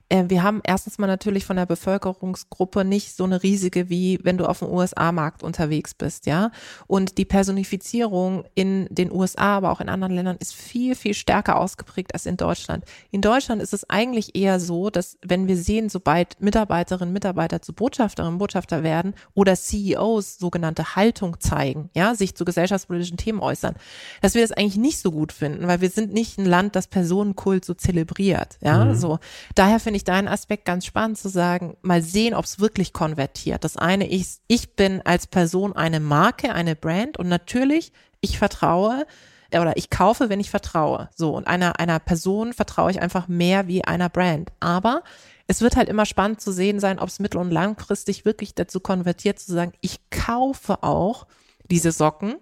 äh, 0.09 0.25
wir 0.27 0.43
haben 0.43 0.61
erstens 0.63 0.97
mal 0.97 1.07
natürlich 1.07 1.45
von 1.45 1.55
der 1.55 1.65
Bevölkerungsgruppe 1.65 2.85
nicht 2.85 3.15
so 3.15 3.23
eine 3.23 3.41
riesige, 3.41 3.89
wie 3.89 4.19
wenn 4.23 4.37
du 4.37 4.45
auf 4.45 4.59
dem 4.59 4.69
USA-Markt 4.69 5.41
unterwegs 5.43 5.93
bist, 5.93 6.25
ja. 6.25 6.51
Und 6.87 7.17
die 7.17 7.25
Personifizierung 7.25 8.45
in 8.53 8.87
den 8.91 9.11
USA, 9.11 9.57
aber 9.57 9.71
auch 9.71 9.81
in 9.81 9.89
anderen 9.89 10.13
Ländern 10.13 10.37
ist 10.39 10.53
viel, 10.53 10.95
viel 10.95 11.13
stärker 11.13 11.59
ausgeprägt 11.59 12.13
als 12.13 12.25
in 12.25 12.37
Deutschland. 12.37 12.85
In 13.11 13.21
Deutschland 13.21 13.61
ist 13.61 13.73
es 13.73 13.89
eigentlich 13.89 14.35
eher 14.35 14.59
so, 14.59 14.89
dass 14.89 15.17
wenn 15.25 15.47
wir 15.47 15.57
sehen, 15.57 15.89
sobald 15.89 16.39
Mitarbeiterinnen, 16.39 17.13
Mitarbeiter 17.13 17.61
zu 17.61 17.73
Botschafterinnen, 17.73 18.37
Botschafter 18.37 18.83
werden 18.83 19.15
oder 19.33 19.55
CEOs 19.55 20.37
sogenannte 20.37 20.95
Haltung 20.95 21.39
zeigen, 21.39 21.89
ja, 21.95 22.13
sich 22.13 22.35
zu 22.35 22.45
gesellschaftspolitischen 22.45 23.17
Themen 23.17 23.39
äußern, 23.39 23.75
dass 24.21 24.35
wir 24.35 24.41
das 24.41 24.51
eigentlich 24.51 24.77
nicht 24.77 24.99
so 24.99 25.11
gut 25.11 25.31
finden, 25.31 25.67
weil 25.67 25.81
wir 25.81 25.89
sind 25.89 26.13
nicht 26.13 26.37
ein 26.37 26.45
Land, 26.45 26.75
das 26.75 26.87
Personenkult 26.87 27.65
so 27.65 27.73
zelebriert, 27.73 28.57
ja, 28.61 28.85
mhm. 28.85 28.95
so. 28.95 29.19
Daher 29.55 29.79
finde 29.79 29.94
ich 29.95 30.03
deinen 30.03 30.27
Aspekt 30.27 30.65
ganz 30.65 30.85
spannend 30.85 31.17
zu 31.17 31.29
sagen, 31.29 31.77
mal 31.81 32.01
sehen, 32.01 32.33
ob 32.33 32.45
es 32.45 32.59
wirklich 32.59 32.93
konvertiert. 32.93 33.63
Das 33.63 33.77
eine 33.77 34.09
ist, 34.09 34.41
ich 34.47 34.75
bin 34.75 35.01
als 35.05 35.27
Person 35.27 35.75
eine 35.75 35.99
Marke, 35.99 36.53
eine 36.53 36.75
Brand 36.75 37.17
und 37.17 37.27
natürlich, 37.27 37.91
ich 38.21 38.37
vertraue, 38.37 39.05
äh, 39.51 39.59
oder 39.59 39.77
ich 39.77 39.89
kaufe, 39.89 40.29
wenn 40.29 40.39
ich 40.39 40.49
vertraue. 40.49 41.09
So, 41.15 41.35
und 41.35 41.47
einer, 41.47 41.79
einer 41.79 41.99
Person 41.99 42.53
vertraue 42.53 42.91
ich 42.91 43.01
einfach 43.01 43.27
mehr 43.27 43.67
wie 43.67 43.83
einer 43.83 44.09
Brand. 44.09 44.51
Aber 44.59 45.03
es 45.47 45.61
wird 45.61 45.75
halt 45.75 45.89
immer 45.89 46.05
spannend 46.05 46.41
zu 46.41 46.51
sehen 46.51 46.79
sein, 46.79 46.99
ob 46.99 47.09
es 47.09 47.19
mittel- 47.19 47.39
und 47.39 47.51
langfristig 47.51 48.25
wirklich 48.25 48.55
dazu 48.55 48.79
konvertiert, 48.79 49.39
zu 49.39 49.53
sagen, 49.53 49.73
ich 49.81 49.99
kaufe 50.09 50.83
auch 50.83 51.27
diese 51.69 51.91
Socken. 51.91 52.35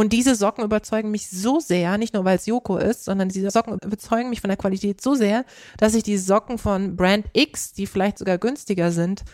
Und 0.00 0.14
diese 0.14 0.34
Socken 0.34 0.64
überzeugen 0.64 1.10
mich 1.10 1.28
so 1.28 1.60
sehr, 1.60 1.98
nicht 1.98 2.14
nur 2.14 2.24
weil 2.24 2.36
es 2.36 2.46
Joko 2.46 2.78
ist, 2.78 3.04
sondern 3.04 3.28
diese 3.28 3.50
Socken 3.50 3.76
überzeugen 3.84 4.30
mich 4.30 4.40
von 4.40 4.48
der 4.48 4.56
Qualität 4.56 5.02
so 5.02 5.14
sehr, 5.14 5.44
dass 5.76 5.92
ich 5.92 6.02
die 6.02 6.16
Socken 6.16 6.56
von 6.56 6.96
Brand 6.96 7.26
X, 7.34 7.74
die 7.74 7.86
vielleicht 7.86 8.16
sogar 8.16 8.38
günstiger 8.38 8.92
sind, 8.92 9.24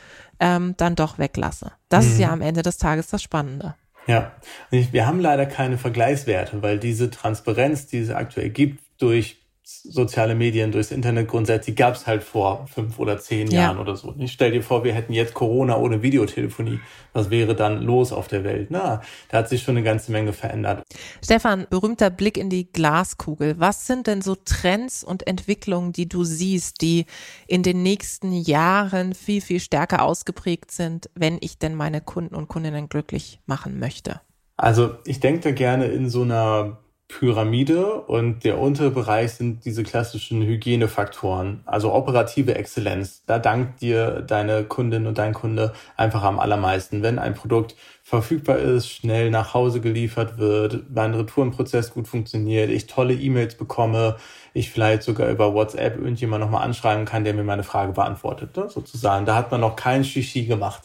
ähm, 0.41 0.75
dann 0.77 0.97
doch 0.97 1.21
weglasse. 1.21 1.71
Das 1.89 2.05
mhm. 2.05 2.11
ist 2.11 2.19
ja 2.19 2.33
am 2.33 2.43
Ende 2.43 2.63
des 2.63 2.79
Tages 2.79 3.07
das 3.07 3.23
Spannende. 3.23 3.77
Ja, 4.09 4.33
wir 4.71 5.07
haben 5.07 5.21
leider 5.21 5.47
keine 5.47 5.79
Vergleichswerte, 5.79 6.61
weil 6.63 6.81
diese 6.81 7.13
Transparenz, 7.13 7.87
die 7.87 7.99
es 7.99 8.11
aktuell 8.11 8.51
gibt 8.51 8.83
durch 8.99 9.46
soziale 9.67 10.37
Medien, 10.37 10.71
durchs 10.71 10.93
Internet 10.93 11.27
grundsätzlich, 11.27 11.75
gab 11.75 11.97
es 11.97 12.07
halt 12.07 12.23
vor 12.23 12.67
fünf 12.69 13.01
oder 13.01 13.19
zehn 13.19 13.51
ja. 13.51 13.63
Jahren 13.63 13.79
oder 13.79 13.97
so. 13.97 14.15
Ich 14.19 14.31
stell 14.31 14.53
dir 14.53 14.63
vor, 14.63 14.85
wir 14.85 14.95
hätten 14.95 15.13
jetzt 15.13 15.35
Corona 15.35 15.77
ohne 15.77 16.03
Videotelefonie. 16.03 16.79
Was 17.13 17.31
wäre 17.31 17.57
dann 17.57 17.83
los 17.83 18.13
auf 18.13 18.29
der 18.29 18.45
Welt? 18.45 18.69
Na, 18.71 19.03
da 19.29 19.39
hat 19.39 19.49
sich 19.49 19.63
schon 19.63 19.77
eine 19.77 19.85
ganze 19.85 20.13
Menge 20.13 20.33
verändert. 20.33 20.85
Stefan, 21.23 21.67
berühmter 21.69 22.11
Blick 22.11 22.39
in 22.39 22.49
die 22.49 22.71
Glaskugel. 22.71 23.59
Was 23.59 23.89
sind 23.89 24.07
denn 24.07 24.23
so 24.23 24.37
Trends 24.37 25.03
und 25.03 25.27
Entwicklungen, 25.27 25.93
die 25.93 26.09
du 26.09 26.23
siehst, 26.23 26.81
die 26.81 27.07
in 27.49 27.65
den 27.65 27.83
nächsten 27.83 28.33
Jahren 28.33 29.15
viel, 29.15 29.41
viel 29.41 29.59
stärker 29.59 30.03
ausgeprägt 30.03 30.71
sind, 30.71 31.11
wenn 31.15 31.39
ich 31.41 31.59
denn 31.59 31.75
meine 31.75 32.01
Kunden 32.01 32.37
und 32.37 32.47
Kundinnen 32.47 32.89
glücklich 32.89 33.41
machen 33.47 33.81
möchte? 33.81 34.21
Also 34.57 34.95
ich 35.05 35.19
denke 35.19 35.41
da 35.41 35.51
gerne 35.51 35.87
in 35.87 36.09
so 36.09 36.23
einer 36.23 36.79
Pyramide 37.09 38.01
und 38.01 38.43
der 38.45 38.59
untere 38.59 38.91
Bereich 38.91 39.33
sind 39.33 39.65
diese 39.65 39.85
klassischen 39.85 40.43
Hygienefaktoren, 40.43 41.61
also 41.65 41.93
operative 41.95 42.57
Exzellenz. 42.57 43.23
Da 43.27 43.39
dankt 43.39 43.81
dir 43.81 44.23
deine 44.23 44.65
Kundin 44.65 45.07
und 45.07 45.17
dein 45.17 45.33
Kunde 45.33 45.73
einfach 45.97 46.25
am 46.25 46.41
allermeisten, 46.41 47.03
wenn 47.03 47.21
ein 47.21 47.35
Produkt 47.35 47.77
verfügbar 48.03 48.59
ist, 48.59 48.89
schnell 48.89 49.31
nach 49.31 49.55
Hause 49.55 49.81
geliefert 49.81 50.39
wird, 50.39 50.91
mein 50.93 51.15
Retourenprozess 51.15 51.95
gut 51.95 52.09
funktioniert, 52.09 52.71
ich 52.71 52.87
tolle 52.87 53.15
E-Mails 53.15 53.55
bekomme, 53.55 54.17
ich 54.53 54.71
vielleicht 54.71 55.03
sogar 55.03 55.29
über 55.29 55.55
WhatsApp 55.55 55.97
irgendjemand 55.99 56.43
nochmal 56.43 56.65
anschreiben 56.65 57.05
kann, 57.05 57.25
der 57.25 57.35
mir 57.35 57.45
meine 57.45 57.65
Frage 57.65 57.93
beantwortet, 57.93 58.57
ne? 58.57 58.69
sozusagen. 58.69 59.27
Da 59.27 59.37
hat 59.37 59.53
man 59.53 59.61
noch 59.61 59.77
kein 59.77 60.05
Shishi 60.05 60.45
gemacht. 60.45 60.83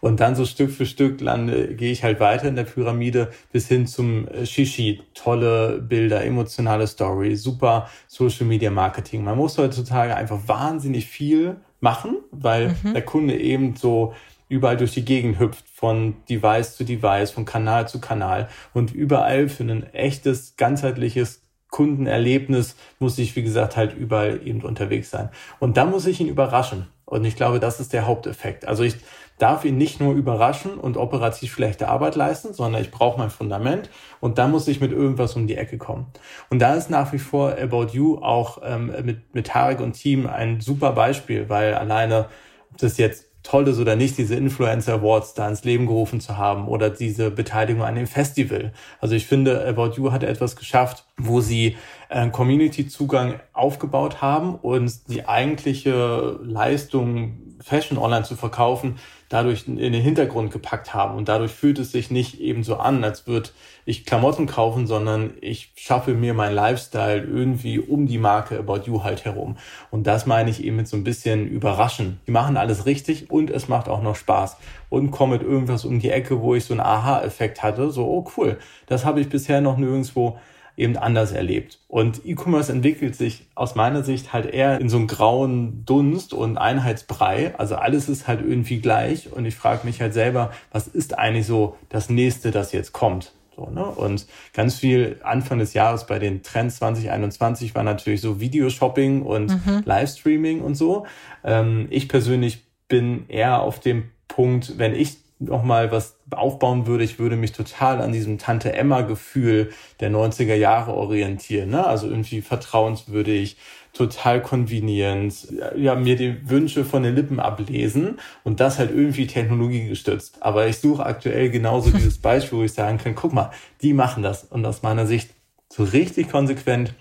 Und 0.00 0.20
dann 0.20 0.34
so 0.34 0.44
Stück 0.44 0.70
für 0.70 0.86
Stück 0.86 1.20
lande, 1.20 1.74
gehe 1.74 1.92
ich 1.92 2.02
halt 2.02 2.20
weiter 2.20 2.48
in 2.48 2.56
der 2.56 2.64
Pyramide 2.64 3.30
bis 3.52 3.68
hin 3.68 3.86
zum 3.86 4.26
äh, 4.28 4.46
Shishi. 4.46 5.02
Tolle 5.14 5.80
Bilder, 5.80 6.24
emotionale 6.24 6.86
Story, 6.86 7.36
super 7.36 7.88
Social 8.06 8.46
Media 8.46 8.70
Marketing. 8.70 9.24
Man 9.24 9.36
muss 9.36 9.58
heutzutage 9.58 10.16
einfach 10.16 10.40
wahnsinnig 10.46 11.06
viel 11.06 11.56
machen, 11.80 12.16
weil 12.30 12.76
mhm. 12.82 12.94
der 12.94 13.02
Kunde 13.02 13.38
eben 13.38 13.76
so 13.76 14.14
überall 14.48 14.76
durch 14.76 14.92
die 14.92 15.04
Gegend 15.04 15.38
hüpft, 15.38 15.64
von 15.68 16.16
Device 16.28 16.76
zu 16.76 16.84
Device, 16.84 17.30
von 17.30 17.44
Kanal 17.44 17.88
zu 17.88 18.00
Kanal 18.00 18.48
und 18.74 18.92
überall 18.92 19.48
für 19.48 19.62
ein 19.62 19.94
echtes, 19.94 20.56
ganzheitliches 20.56 21.42
Kundenerlebnis 21.70 22.76
muss 22.98 23.16
ich, 23.18 23.36
wie 23.36 23.42
gesagt, 23.42 23.76
halt 23.76 23.96
überall 23.96 24.40
eben 24.44 24.62
unterwegs 24.62 25.10
sein. 25.10 25.30
Und 25.60 25.76
da 25.76 25.84
muss 25.84 26.06
ich 26.06 26.20
ihn 26.20 26.26
überraschen. 26.26 26.88
Und 27.04 27.24
ich 27.24 27.36
glaube, 27.36 27.60
das 27.60 27.80
ist 27.80 27.92
der 27.92 28.06
Haupteffekt. 28.06 28.66
Also 28.66 28.82
ich 28.82 28.96
darf 29.40 29.64
ihn 29.64 29.78
nicht 29.78 30.00
nur 30.00 30.14
überraschen 30.14 30.74
und 30.74 30.96
operativ 30.96 31.52
schlechte 31.52 31.88
Arbeit 31.88 32.14
leisten, 32.14 32.52
sondern 32.52 32.82
ich 32.82 32.90
brauche 32.90 33.18
mein 33.18 33.30
Fundament 33.30 33.88
und 34.20 34.38
dann 34.38 34.50
muss 34.50 34.68
ich 34.68 34.80
mit 34.80 34.92
irgendwas 34.92 35.34
um 35.34 35.46
die 35.46 35.56
Ecke 35.56 35.78
kommen. 35.78 36.06
Und 36.50 36.60
da 36.60 36.74
ist 36.74 36.90
nach 36.90 37.12
wie 37.12 37.18
vor 37.18 37.56
About 37.58 37.88
You 37.92 38.18
auch 38.18 38.58
ähm, 38.62 38.92
mit, 39.02 39.34
mit 39.34 39.46
Tarek 39.46 39.80
und 39.80 39.92
Team 39.94 40.26
ein 40.26 40.60
super 40.60 40.92
Beispiel, 40.92 41.48
weil 41.48 41.74
alleine, 41.74 42.26
ob 42.70 42.78
das 42.78 42.98
jetzt 42.98 43.30
toll 43.42 43.66
ist 43.68 43.78
oder 43.78 43.96
nicht, 43.96 44.18
diese 44.18 44.34
Influencer 44.34 44.94
Awards 44.94 45.32
da 45.32 45.48
ins 45.48 45.64
Leben 45.64 45.86
gerufen 45.86 46.20
zu 46.20 46.36
haben 46.36 46.68
oder 46.68 46.90
diese 46.90 47.30
Beteiligung 47.30 47.82
an 47.82 47.94
dem 47.94 48.06
Festival. 48.06 48.72
Also 49.00 49.14
ich 49.14 49.26
finde, 49.26 49.66
About 49.66 49.92
You 49.96 50.12
hat 50.12 50.22
etwas 50.22 50.56
geschafft, 50.56 51.06
wo 51.16 51.40
sie 51.40 51.78
äh, 52.10 52.28
Community-Zugang 52.28 53.40
aufgebaut 53.54 54.20
haben 54.20 54.56
und 54.56 55.08
die 55.08 55.26
eigentliche 55.26 56.38
Leistung, 56.42 57.56
Fashion 57.62 57.96
online 57.96 58.24
zu 58.24 58.36
verkaufen, 58.36 58.96
dadurch 59.30 59.68
in 59.68 59.76
den 59.76 60.02
Hintergrund 60.02 60.50
gepackt 60.50 60.92
haben. 60.92 61.16
Und 61.16 61.28
dadurch 61.28 61.52
fühlt 61.52 61.78
es 61.78 61.92
sich 61.92 62.10
nicht 62.10 62.40
eben 62.40 62.64
so 62.64 62.76
an, 62.76 63.02
als 63.04 63.28
würde 63.28 63.50
ich 63.86 64.04
Klamotten 64.04 64.46
kaufen, 64.46 64.88
sondern 64.88 65.34
ich 65.40 65.72
schaffe 65.76 66.14
mir 66.14 66.34
mein 66.34 66.52
Lifestyle 66.52 67.22
irgendwie 67.22 67.78
um 67.78 68.06
die 68.06 68.18
Marke 68.18 68.58
About 68.58 68.82
You 68.86 69.04
halt 69.04 69.24
herum. 69.24 69.56
Und 69.90 70.08
das 70.08 70.26
meine 70.26 70.50
ich 70.50 70.62
eben 70.64 70.76
mit 70.76 70.88
so 70.88 70.96
ein 70.96 71.04
bisschen 71.04 71.46
überraschen. 71.46 72.20
Die 72.26 72.32
machen 72.32 72.56
alles 72.56 72.86
richtig 72.86 73.30
und 73.30 73.50
es 73.50 73.68
macht 73.68 73.88
auch 73.88 74.02
noch 74.02 74.16
Spaß. 74.16 74.56
Und 74.88 75.12
komme 75.12 75.38
mit 75.38 75.42
irgendwas 75.42 75.84
um 75.84 76.00
die 76.00 76.10
Ecke, 76.10 76.42
wo 76.42 76.56
ich 76.56 76.64
so 76.64 76.74
einen 76.74 76.80
Aha-Effekt 76.80 77.62
hatte. 77.62 77.92
So, 77.92 78.06
oh 78.06 78.28
cool, 78.36 78.58
das 78.86 79.04
habe 79.04 79.20
ich 79.20 79.28
bisher 79.28 79.60
noch 79.60 79.76
nirgendwo 79.76 80.38
eben 80.80 80.96
anders 80.96 81.32
erlebt. 81.32 81.78
Und 81.88 82.22
E-Commerce 82.24 82.72
entwickelt 82.72 83.14
sich 83.14 83.46
aus 83.54 83.74
meiner 83.74 84.02
Sicht 84.02 84.32
halt 84.32 84.46
eher 84.46 84.80
in 84.80 84.88
so 84.88 84.96
einem 84.96 85.06
grauen 85.06 85.84
Dunst 85.84 86.32
und 86.32 86.56
Einheitsbrei. 86.56 87.54
Also 87.58 87.76
alles 87.76 88.08
ist 88.08 88.26
halt 88.26 88.40
irgendwie 88.40 88.80
gleich. 88.80 89.30
Und 89.30 89.44
ich 89.44 89.54
frage 89.54 89.86
mich 89.86 90.00
halt 90.00 90.14
selber, 90.14 90.50
was 90.72 90.88
ist 90.88 91.18
eigentlich 91.18 91.46
so 91.46 91.76
das 91.90 92.08
nächste, 92.08 92.50
das 92.50 92.72
jetzt 92.72 92.92
kommt? 92.92 93.32
So, 93.54 93.68
ne? 93.68 93.84
Und 93.84 94.26
ganz 94.54 94.76
viel 94.76 95.20
Anfang 95.22 95.58
des 95.58 95.74
Jahres 95.74 96.06
bei 96.06 96.18
den 96.18 96.42
Trends 96.42 96.76
2021 96.76 97.74
war 97.74 97.82
natürlich 97.82 98.22
so 98.22 98.40
Videoshopping 98.40 99.22
und 99.22 99.50
mhm. 99.50 99.82
Livestreaming 99.84 100.62
und 100.62 100.76
so. 100.76 101.06
Ähm, 101.44 101.86
ich 101.90 102.08
persönlich 102.08 102.64
bin 102.88 103.28
eher 103.28 103.60
auf 103.60 103.78
dem 103.80 104.04
Punkt, 104.28 104.78
wenn 104.78 104.94
ich 104.94 105.18
noch 105.40 105.62
mal 105.62 105.90
was 105.90 106.16
aufbauen 106.30 106.86
würde, 106.86 107.02
ich 107.02 107.18
würde 107.18 107.34
mich 107.34 107.52
total 107.52 108.00
an 108.02 108.12
diesem 108.12 108.38
Tante 108.38 108.72
Emma 108.74 109.00
Gefühl 109.00 109.72
der 109.98 110.10
90er 110.10 110.54
Jahre 110.54 110.94
orientieren, 110.94 111.70
ne? 111.70 111.86
Also 111.86 112.08
irgendwie 112.08 112.42
vertrauenswürdig, 112.42 113.56
total 113.92 114.42
konvenient, 114.42 115.48
ja, 115.76 115.94
mir 115.94 116.16
die 116.16 116.48
Wünsche 116.48 116.84
von 116.84 117.02
den 117.02 117.14
Lippen 117.14 117.40
ablesen 117.40 118.20
und 118.44 118.60
das 118.60 118.78
halt 118.78 118.90
irgendwie 118.90 119.26
technologiegestützt. 119.26 120.42
Aber 120.42 120.68
ich 120.68 120.78
suche 120.78 121.04
aktuell 121.04 121.50
genauso 121.50 121.90
dieses 121.96 122.18
Beispiel, 122.18 122.58
wo 122.58 122.62
ich 122.62 122.74
sagen 122.74 122.98
kann, 122.98 123.14
guck 123.14 123.32
mal, 123.32 123.50
die 123.80 123.94
machen 123.94 124.22
das 124.22 124.44
und 124.44 124.64
aus 124.66 124.82
meiner 124.82 125.06
Sicht 125.06 125.30
so 125.68 125.84
richtig 125.84 126.30
konsequent 126.30 126.94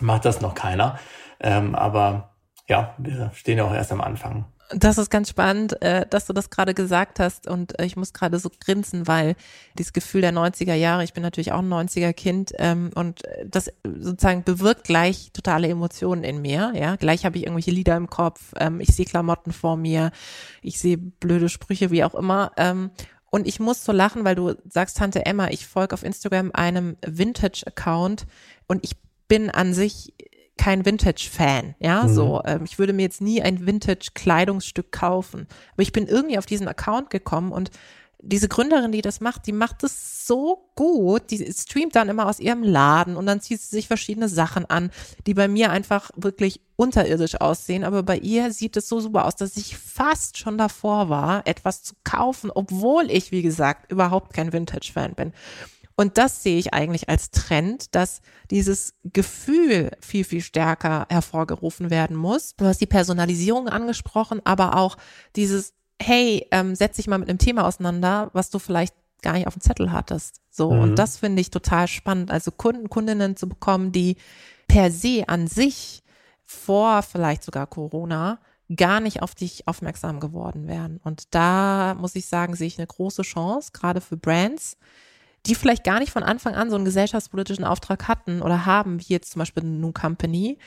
macht 0.00 0.24
das 0.24 0.40
noch 0.40 0.54
keiner. 0.54 0.98
Ähm, 1.40 1.74
aber 1.74 2.34
ja, 2.66 2.94
wir 2.98 3.30
stehen 3.34 3.58
ja 3.58 3.64
auch 3.64 3.74
erst 3.74 3.92
am 3.92 4.00
Anfang. 4.00 4.46
Das 4.76 4.98
ist 4.98 5.10
ganz 5.10 5.28
spannend, 5.28 5.80
äh, 5.82 6.04
dass 6.08 6.26
du 6.26 6.32
das 6.32 6.50
gerade 6.50 6.74
gesagt 6.74 7.20
hast 7.20 7.46
und 7.46 7.78
äh, 7.78 7.84
ich 7.84 7.96
muss 7.96 8.12
gerade 8.12 8.38
so 8.38 8.50
grinsen, 8.64 9.06
weil 9.06 9.36
dieses 9.78 9.92
Gefühl 9.92 10.20
der 10.20 10.32
90er 10.32 10.74
Jahre, 10.74 11.04
ich 11.04 11.12
bin 11.12 11.22
natürlich 11.22 11.52
auch 11.52 11.60
ein 11.60 11.72
90er 11.72 12.12
Kind 12.12 12.52
ähm, 12.58 12.90
und 12.94 13.22
das 13.46 13.70
sozusagen 13.84 14.42
bewirkt 14.42 14.84
gleich 14.84 15.30
totale 15.32 15.68
Emotionen 15.68 16.24
in 16.24 16.42
mir, 16.42 16.72
ja, 16.74 16.96
gleich 16.96 17.24
habe 17.24 17.36
ich 17.36 17.44
irgendwelche 17.44 17.70
Lieder 17.70 17.96
im 17.96 18.08
Kopf, 18.08 18.52
ähm, 18.58 18.80
ich 18.80 18.94
sehe 18.94 19.06
Klamotten 19.06 19.52
vor 19.52 19.76
mir, 19.76 20.10
ich 20.60 20.78
sehe 20.78 20.98
blöde 20.98 21.48
Sprüche, 21.48 21.90
wie 21.90 22.02
auch 22.02 22.14
immer 22.14 22.52
ähm, 22.56 22.90
und 23.30 23.46
ich 23.46 23.60
muss 23.60 23.84
so 23.84 23.92
lachen, 23.92 24.24
weil 24.24 24.34
du 24.34 24.54
sagst, 24.68 24.96
Tante 24.96 25.26
Emma, 25.26 25.48
ich 25.48 25.66
folge 25.66 25.94
auf 25.94 26.02
Instagram 26.02 26.50
einem 26.52 26.96
Vintage-Account 27.06 28.26
und 28.66 28.84
ich 28.84 28.96
bin 29.28 29.50
an 29.50 29.74
sich 29.74 30.14
kein 30.56 30.84
Vintage-Fan, 30.84 31.74
ja, 31.78 32.04
mhm. 32.04 32.14
so. 32.14 32.42
Ähm, 32.44 32.62
ich 32.64 32.78
würde 32.78 32.92
mir 32.92 33.02
jetzt 33.02 33.20
nie 33.20 33.42
ein 33.42 33.66
Vintage-Kleidungsstück 33.66 34.92
kaufen. 34.92 35.46
Aber 35.72 35.82
ich 35.82 35.92
bin 35.92 36.06
irgendwie 36.06 36.38
auf 36.38 36.46
diesen 36.46 36.68
Account 36.68 37.10
gekommen 37.10 37.52
und 37.52 37.70
diese 38.26 38.48
Gründerin, 38.48 38.92
die 38.92 39.02
das 39.02 39.20
macht, 39.20 39.46
die 39.46 39.52
macht 39.52 39.84
es 39.84 40.26
so 40.26 40.70
gut. 40.76 41.30
Die 41.30 41.52
streamt 41.52 41.94
dann 41.94 42.08
immer 42.08 42.26
aus 42.26 42.40
ihrem 42.40 42.62
Laden 42.62 43.16
und 43.16 43.26
dann 43.26 43.40
zieht 43.40 43.60
sie 43.60 43.76
sich 43.76 43.86
verschiedene 43.86 44.28
Sachen 44.28 44.64
an, 44.64 44.90
die 45.26 45.34
bei 45.34 45.46
mir 45.46 45.70
einfach 45.70 46.10
wirklich 46.16 46.60
unterirdisch 46.76 47.40
aussehen. 47.40 47.84
Aber 47.84 48.02
bei 48.02 48.16
ihr 48.16 48.50
sieht 48.52 48.76
es 48.76 48.88
so 48.88 49.00
super 49.00 49.26
aus, 49.26 49.36
dass 49.36 49.56
ich 49.56 49.76
fast 49.76 50.38
schon 50.38 50.56
davor 50.56 51.08
war, 51.08 51.46
etwas 51.46 51.82
zu 51.82 51.94
kaufen, 52.04 52.50
obwohl 52.50 53.10
ich, 53.10 53.30
wie 53.30 53.42
gesagt, 53.42 53.92
überhaupt 53.92 54.32
kein 54.32 54.52
Vintage-Fan 54.52 55.14
bin. 55.14 55.32
Und 55.96 56.18
das 56.18 56.42
sehe 56.42 56.58
ich 56.58 56.74
eigentlich 56.74 57.08
als 57.08 57.30
Trend, 57.30 57.94
dass 57.94 58.20
dieses 58.50 58.94
Gefühl 59.04 59.92
viel, 60.00 60.24
viel 60.24 60.40
stärker 60.40 61.06
hervorgerufen 61.08 61.90
werden 61.90 62.16
muss. 62.16 62.56
Du 62.56 62.64
hast 62.64 62.80
die 62.80 62.86
Personalisierung 62.86 63.68
angesprochen, 63.68 64.40
aber 64.44 64.76
auch 64.76 64.96
dieses, 65.36 65.72
hey, 66.00 66.46
ähm, 66.50 66.74
setz 66.74 66.96
dich 66.96 67.06
mal 67.06 67.18
mit 67.18 67.28
einem 67.28 67.38
Thema 67.38 67.64
auseinander, 67.64 68.30
was 68.32 68.50
du 68.50 68.58
vielleicht 68.58 68.94
gar 69.22 69.34
nicht 69.34 69.46
auf 69.46 69.54
dem 69.54 69.62
Zettel 69.62 69.92
hattest. 69.92 70.40
So. 70.50 70.72
Mhm. 70.72 70.80
Und 70.80 70.96
das 70.96 71.18
finde 71.18 71.40
ich 71.40 71.50
total 71.50 71.86
spannend. 71.86 72.30
Also 72.30 72.50
Kunden, 72.50 72.90
Kundinnen 72.90 73.36
zu 73.36 73.48
bekommen, 73.48 73.92
die 73.92 74.16
per 74.66 74.90
se 74.90 75.24
an 75.28 75.46
sich 75.46 76.02
vor 76.44 77.02
vielleicht 77.02 77.42
sogar 77.42 77.66
Corona 77.66 78.38
gar 78.74 79.00
nicht 79.00 79.22
auf 79.22 79.34
dich 79.34 79.68
aufmerksam 79.68 80.20
geworden 80.20 80.66
wären. 80.66 81.00
Und 81.04 81.34
da 81.34 81.94
muss 81.98 82.14
ich 82.16 82.26
sagen, 82.26 82.56
sehe 82.56 82.66
ich 82.66 82.78
eine 82.78 82.86
große 82.86 83.22
Chance, 83.22 83.70
gerade 83.72 84.00
für 84.00 84.16
Brands, 84.16 84.76
die 85.46 85.54
vielleicht 85.54 85.84
gar 85.84 85.98
nicht 85.98 86.12
von 86.12 86.22
Anfang 86.22 86.54
an 86.54 86.70
so 86.70 86.76
einen 86.76 86.84
gesellschaftspolitischen 86.84 87.64
Auftrag 87.64 88.08
hatten 88.08 88.42
oder 88.42 88.66
haben, 88.66 89.00
wie 89.00 89.12
jetzt 89.12 89.32
zum 89.32 89.40
Beispiel 89.40 89.62
New 89.62 89.92
Company, 89.92 90.58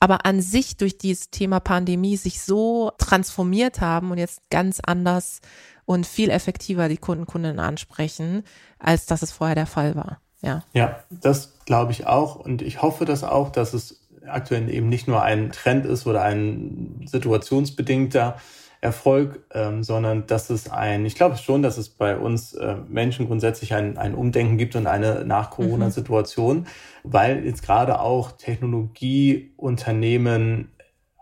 aber 0.00 0.26
an 0.26 0.40
sich 0.40 0.76
durch 0.76 0.98
dieses 0.98 1.30
Thema 1.30 1.60
Pandemie 1.60 2.16
sich 2.16 2.42
so 2.42 2.92
transformiert 2.98 3.80
haben 3.80 4.10
und 4.10 4.18
jetzt 4.18 4.42
ganz 4.50 4.80
anders 4.84 5.40
und 5.84 6.06
viel 6.06 6.30
effektiver 6.30 6.88
die 6.88 6.96
Kunden, 6.96 7.26
Kundinnen 7.26 7.60
ansprechen, 7.60 8.42
als 8.78 9.06
dass 9.06 9.22
es 9.22 9.32
vorher 9.32 9.54
der 9.54 9.66
Fall 9.66 9.94
war. 9.94 10.20
Ja, 10.42 10.62
ja 10.72 10.98
das 11.10 11.54
glaube 11.64 11.92
ich 11.92 12.06
auch 12.06 12.36
und 12.36 12.60
ich 12.60 12.82
hoffe 12.82 13.04
das 13.04 13.22
auch, 13.22 13.50
dass 13.50 13.72
es 13.72 14.00
aktuell 14.26 14.68
eben 14.70 14.88
nicht 14.88 15.06
nur 15.06 15.22
ein 15.22 15.52
Trend 15.52 15.86
ist 15.86 16.06
oder 16.06 16.22
ein 16.22 17.02
situationsbedingter 17.06 18.36
Erfolg, 18.84 19.42
ähm, 19.52 19.82
sondern 19.82 20.26
dass 20.26 20.50
es 20.50 20.70
ein, 20.70 21.06
ich 21.06 21.14
glaube 21.14 21.38
schon, 21.38 21.62
dass 21.62 21.78
es 21.78 21.88
bei 21.88 22.18
uns 22.18 22.52
äh, 22.52 22.76
Menschen 22.86 23.26
grundsätzlich 23.26 23.72
ein, 23.72 23.96
ein 23.96 24.14
Umdenken 24.14 24.58
gibt 24.58 24.76
und 24.76 24.86
eine 24.86 25.24
Nach-Corona-Situation, 25.24 26.58
mhm. 26.58 26.66
weil 27.02 27.46
jetzt 27.46 27.62
gerade 27.62 28.00
auch 28.00 28.32
Technologieunternehmen 28.32 30.68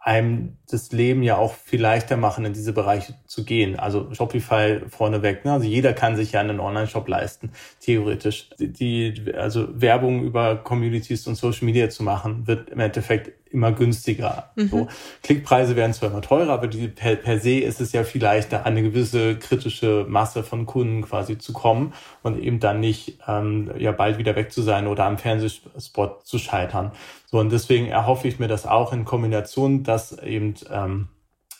einem 0.04 0.56
das 0.68 0.90
Leben 0.90 1.22
ja 1.22 1.36
auch 1.36 1.54
viel 1.54 1.80
leichter 1.80 2.16
machen, 2.16 2.44
in 2.44 2.52
diese 2.52 2.72
Bereiche 2.72 3.14
zu 3.26 3.44
gehen. 3.44 3.78
Also 3.78 4.12
Shopify 4.12 4.80
vorneweg. 4.88 5.44
Ne? 5.44 5.52
Also 5.52 5.68
jeder 5.68 5.92
kann 5.92 6.16
sich 6.16 6.32
ja 6.32 6.40
einen 6.40 6.58
Online-Shop 6.58 7.06
leisten, 7.06 7.52
theoretisch. 7.78 8.50
Die, 8.58 9.14
also 9.36 9.68
Werbung 9.80 10.24
über 10.24 10.56
Communities 10.56 11.28
und 11.28 11.36
Social 11.36 11.66
Media 11.66 11.88
zu 11.88 12.02
machen, 12.02 12.48
wird 12.48 12.70
im 12.70 12.80
Endeffekt 12.80 13.30
immer 13.52 13.72
günstiger. 13.72 14.50
Mhm. 14.56 14.68
So. 14.68 14.88
Klickpreise 15.22 15.76
werden 15.76 15.92
zwar 15.92 16.10
immer 16.10 16.22
teurer, 16.22 16.52
aber 16.52 16.66
die, 16.66 16.88
per, 16.88 17.16
per 17.16 17.38
se 17.38 17.60
ist 17.60 17.80
es 17.80 17.92
ja 17.92 18.04
viel 18.04 18.22
leichter, 18.22 18.66
an 18.66 18.72
eine 18.72 18.82
gewisse 18.82 19.36
kritische 19.36 20.06
Masse 20.08 20.42
von 20.42 20.66
Kunden 20.66 21.02
quasi 21.02 21.38
zu 21.38 21.52
kommen 21.52 21.92
und 22.22 22.38
eben 22.40 22.60
dann 22.60 22.80
nicht 22.80 23.18
ähm, 23.26 23.70
ja 23.78 23.92
bald 23.92 24.18
wieder 24.18 24.36
weg 24.36 24.52
zu 24.52 24.62
sein 24.62 24.86
oder 24.86 25.04
am 25.04 25.18
Fernsehspot 25.18 26.26
zu 26.26 26.38
scheitern. 26.38 26.92
So, 27.26 27.38
und 27.38 27.50
deswegen 27.52 27.86
erhoffe 27.86 28.28
ich 28.28 28.38
mir 28.38 28.48
das 28.48 28.66
auch 28.66 28.92
in 28.92 29.04
Kombination, 29.04 29.82
dass 29.84 30.18
eben 30.18 30.54
ähm, 30.70 31.08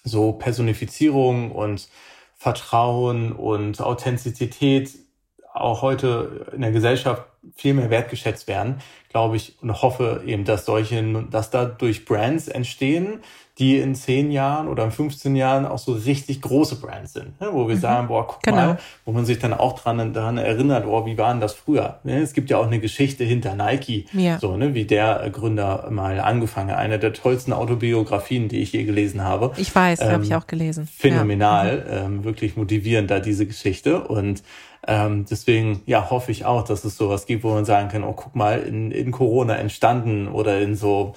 so 0.04 0.32
Personifizierung 0.32 1.52
und 1.52 1.88
Vertrauen 2.36 3.32
und 3.32 3.80
Authentizität 3.80 4.90
auch 5.52 5.82
heute 5.82 6.46
in 6.54 6.62
der 6.62 6.72
Gesellschaft 6.72 7.24
viel 7.56 7.74
mehr 7.74 7.90
wertgeschätzt 7.90 8.46
werden, 8.46 8.76
glaube 9.10 9.36
ich, 9.36 9.56
und 9.60 9.82
hoffe 9.82 10.22
eben, 10.26 10.44
dass 10.44 10.64
solche, 10.64 11.02
dass 11.30 11.50
da 11.50 11.64
durch 11.64 12.04
Brands 12.04 12.48
entstehen, 12.48 13.20
die 13.58 13.78
in 13.78 13.94
zehn 13.94 14.30
Jahren 14.30 14.66
oder 14.66 14.84
in 14.84 14.90
15 14.90 15.36
Jahren 15.36 15.66
auch 15.66 15.78
so 15.78 15.92
richtig 15.92 16.40
große 16.40 16.76
Brands 16.76 17.12
sind, 17.12 17.38
ne? 17.38 17.48
wo 17.52 17.68
wir 17.68 17.76
mhm. 17.76 17.80
sagen, 17.80 18.08
boah, 18.08 18.26
guck 18.26 18.42
genau. 18.42 18.56
mal, 18.56 18.78
wo 19.04 19.12
man 19.12 19.26
sich 19.26 19.38
dann 19.38 19.52
auch 19.52 19.78
dran, 19.78 20.14
daran 20.14 20.38
erinnert, 20.38 20.86
oh, 20.86 21.04
wie 21.04 21.18
waren 21.18 21.38
das 21.38 21.52
früher? 21.52 21.98
Ne? 22.02 22.22
Es 22.22 22.32
gibt 22.32 22.48
ja 22.48 22.56
auch 22.56 22.66
eine 22.66 22.80
Geschichte 22.80 23.24
hinter 23.24 23.54
Nike, 23.54 24.06
ja. 24.14 24.38
so, 24.38 24.56
ne, 24.56 24.72
wie 24.72 24.86
der 24.86 25.28
Gründer 25.30 25.88
mal 25.90 26.18
angefangen 26.20 26.70
hat. 26.70 26.78
Eine 26.78 26.98
der 26.98 27.12
tollsten 27.12 27.52
Autobiografien, 27.52 28.48
die 28.48 28.62
ich 28.62 28.72
je 28.72 28.84
gelesen 28.84 29.22
habe. 29.22 29.52
Ich 29.58 29.74
weiß, 29.74 30.00
ähm, 30.00 30.12
habe 30.12 30.24
ich 30.24 30.34
auch 30.34 30.46
gelesen. 30.46 30.88
Phänomenal, 30.90 31.86
ja. 31.86 32.08
mhm. 32.08 32.16
ähm, 32.16 32.24
wirklich 32.24 32.56
motivierend 32.56 33.10
da 33.10 33.20
diese 33.20 33.44
Geschichte 33.44 34.02
und 34.02 34.42
ähm, 34.86 35.26
deswegen 35.30 35.82
ja 35.86 36.10
hoffe 36.10 36.32
ich 36.32 36.44
auch, 36.44 36.64
dass 36.64 36.84
es 36.84 36.96
sowas 36.96 37.26
gibt, 37.26 37.44
wo 37.44 37.52
man 37.52 37.64
sagen 37.64 37.88
kann, 37.88 38.04
oh 38.04 38.14
guck 38.14 38.34
mal, 38.34 38.60
in, 38.60 38.90
in 38.90 39.12
Corona 39.12 39.56
entstanden 39.56 40.28
oder 40.28 40.60
in 40.60 40.74
so 40.74 41.14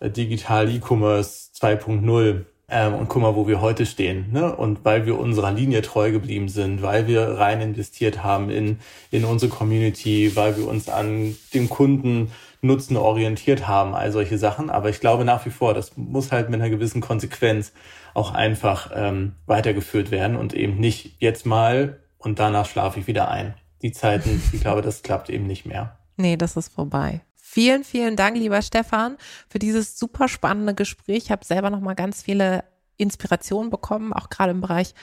äh, 0.00 0.10
Digital 0.10 0.70
E-Commerce 0.70 1.50
2.0 1.54 2.44
ähm, 2.68 2.94
und 2.94 3.08
guck 3.08 3.22
mal, 3.22 3.36
wo 3.36 3.46
wir 3.46 3.60
heute 3.60 3.86
stehen. 3.86 4.32
Ne? 4.32 4.54
Und 4.54 4.84
weil 4.84 5.06
wir 5.06 5.18
unserer 5.18 5.52
Linie 5.52 5.82
treu 5.82 6.10
geblieben 6.10 6.48
sind, 6.48 6.82
weil 6.82 7.06
wir 7.06 7.38
rein 7.38 7.60
investiert 7.60 8.24
haben 8.24 8.50
in, 8.50 8.78
in 9.10 9.24
unsere 9.24 9.50
Community, 9.50 10.34
weil 10.34 10.56
wir 10.56 10.66
uns 10.66 10.88
an 10.88 11.36
dem 11.54 11.68
Kunden 11.68 12.32
Nutzen 12.62 12.96
orientiert 12.96 13.68
haben, 13.68 13.94
all 13.94 14.10
solche 14.10 14.38
Sachen. 14.38 14.70
Aber 14.70 14.88
ich 14.88 15.00
glaube 15.00 15.24
nach 15.24 15.46
wie 15.46 15.50
vor, 15.50 15.74
das 15.74 15.96
muss 15.96 16.32
halt 16.32 16.50
mit 16.50 16.60
einer 16.60 16.70
gewissen 16.70 17.00
Konsequenz 17.00 17.72
auch 18.14 18.32
einfach 18.32 18.90
ähm, 18.94 19.32
weitergeführt 19.46 20.10
werden 20.10 20.36
und 20.36 20.54
eben 20.54 20.80
nicht 20.80 21.16
jetzt 21.20 21.46
mal 21.46 22.00
und 22.18 22.38
danach 22.38 22.66
schlafe 22.66 23.00
ich 23.00 23.06
wieder 23.06 23.30
ein. 23.30 23.54
Die 23.82 23.92
Zeiten, 23.92 24.42
ich 24.52 24.60
glaube, 24.60 24.82
das 24.82 25.02
klappt 25.02 25.30
eben 25.30 25.46
nicht 25.46 25.66
mehr. 25.66 25.98
Nee, 26.16 26.36
das 26.36 26.56
ist 26.56 26.72
vorbei. 26.72 27.22
Vielen, 27.34 27.84
vielen 27.84 28.16
Dank, 28.16 28.36
lieber 28.36 28.60
Stefan, 28.62 29.16
für 29.48 29.58
dieses 29.58 29.98
super 29.98 30.28
spannende 30.28 30.74
Gespräch. 30.74 31.24
Ich 31.24 31.30
habe 31.30 31.44
selber 31.44 31.70
noch 31.70 31.80
mal 31.80 31.94
ganz 31.94 32.22
viele 32.22 32.64
Inspirationen 32.96 33.70
bekommen, 33.70 34.12
auch 34.12 34.30
gerade 34.30 34.50
im 34.50 34.60
Bereich 34.60 34.94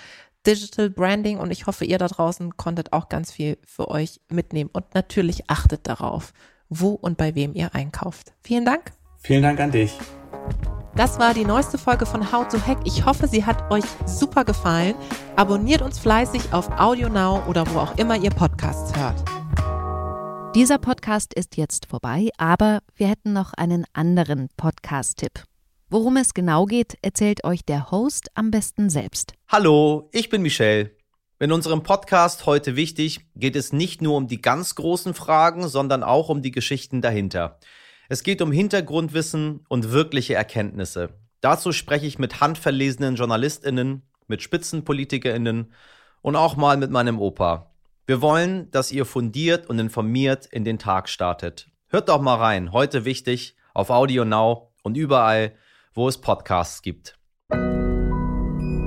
Digital 0.45 0.89
Branding 0.89 1.37
und 1.37 1.51
ich 1.51 1.67
hoffe, 1.67 1.85
ihr 1.85 1.97
da 1.97 2.07
draußen 2.07 2.57
konntet 2.57 2.91
auch 2.91 3.07
ganz 3.07 3.31
viel 3.31 3.57
für 3.65 3.87
euch 3.89 4.19
mitnehmen 4.29 4.69
und 4.73 4.93
natürlich 4.93 5.49
achtet 5.49 5.87
darauf, 5.87 6.33
wo 6.67 6.89
und 6.89 7.17
bei 7.17 7.33
wem 7.35 7.53
ihr 7.53 7.73
einkauft. 7.73 8.33
Vielen 8.41 8.65
Dank. 8.65 8.91
Vielen 9.19 9.43
Dank 9.43 9.59
an 9.59 9.71
dich. 9.71 9.97
Das 10.95 11.17
war 11.17 11.33
die 11.33 11.43
neueste 11.43 11.79
Folge 11.79 12.05
von 12.05 12.31
How 12.31 12.47
to 12.47 12.59
Hack. 12.67 12.77
Ich 12.85 13.03
hoffe, 13.03 13.27
sie 13.27 13.43
hat 13.43 13.71
euch 13.71 13.83
super 14.05 14.45
gefallen. 14.45 14.93
Abonniert 15.35 15.81
uns 15.81 15.97
fleißig 15.97 16.53
auf 16.53 16.69
AudioNow 16.79 17.47
oder 17.47 17.65
wo 17.73 17.79
auch 17.79 17.97
immer 17.97 18.15
ihr 18.15 18.29
Podcasts 18.29 18.95
hört. 18.95 19.23
Dieser 20.55 20.77
Podcast 20.77 21.33
ist 21.33 21.57
jetzt 21.57 21.87
vorbei, 21.87 22.29
aber 22.37 22.81
wir 22.95 23.07
hätten 23.07 23.33
noch 23.33 23.53
einen 23.53 23.85
anderen 23.93 24.49
Podcast-Tipp. 24.55 25.45
Worum 25.89 26.15
es 26.17 26.35
genau 26.35 26.65
geht, 26.65 26.95
erzählt 27.01 27.43
euch 27.43 27.65
der 27.65 27.89
Host 27.89 28.29
am 28.35 28.51
besten 28.51 28.91
selbst. 28.91 29.33
Hallo, 29.47 30.09
ich 30.11 30.29
bin 30.29 30.43
Michelle. 30.43 30.91
In 31.39 31.51
unserem 31.51 31.81
Podcast 31.81 32.45
heute 32.45 32.75
wichtig 32.75 33.25
geht 33.35 33.55
es 33.55 33.73
nicht 33.73 34.03
nur 34.03 34.15
um 34.15 34.27
die 34.27 34.41
ganz 34.41 34.75
großen 34.75 35.15
Fragen, 35.15 35.67
sondern 35.67 36.03
auch 36.03 36.29
um 36.29 36.43
die 36.43 36.51
Geschichten 36.51 37.01
dahinter. 37.01 37.57
Es 38.13 38.21
geht 38.21 38.43
um 38.43 38.51
Hintergrundwissen 38.51 39.65
und 39.69 39.91
wirkliche 39.91 40.35
Erkenntnisse. 40.35 41.09
Dazu 41.41 41.71
spreche 41.71 42.05
ich 42.05 42.19
mit 42.19 42.41
handverlesenen 42.41 43.15
JournalistInnen, 43.15 44.03
mit 44.27 44.43
SpitzenpolitikerInnen 44.43 45.73
und 46.21 46.35
auch 46.35 46.55
mal 46.55 46.77
mit 46.77 46.91
meinem 46.91 47.19
Opa. 47.19 47.73
Wir 48.05 48.21
wollen, 48.21 48.69
dass 48.69 48.91
ihr 48.91 49.05
fundiert 49.05 49.67
und 49.67 49.79
informiert 49.79 50.45
in 50.45 50.63
den 50.63 50.77
Tag 50.77 51.09
startet. 51.09 51.71
Hört 51.87 52.07
doch 52.07 52.21
mal 52.21 52.35
rein, 52.35 52.71
heute 52.71 53.03
wichtig, 53.03 53.55
auf 53.73 53.89
Audio 53.89 54.25
Now 54.25 54.69
und 54.83 54.95
überall, 54.95 55.55
wo 55.95 56.07
es 56.07 56.19
Podcasts 56.21 56.83
gibt. 56.83 57.17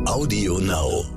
Audio 0.07 0.61
Now. 0.61 1.16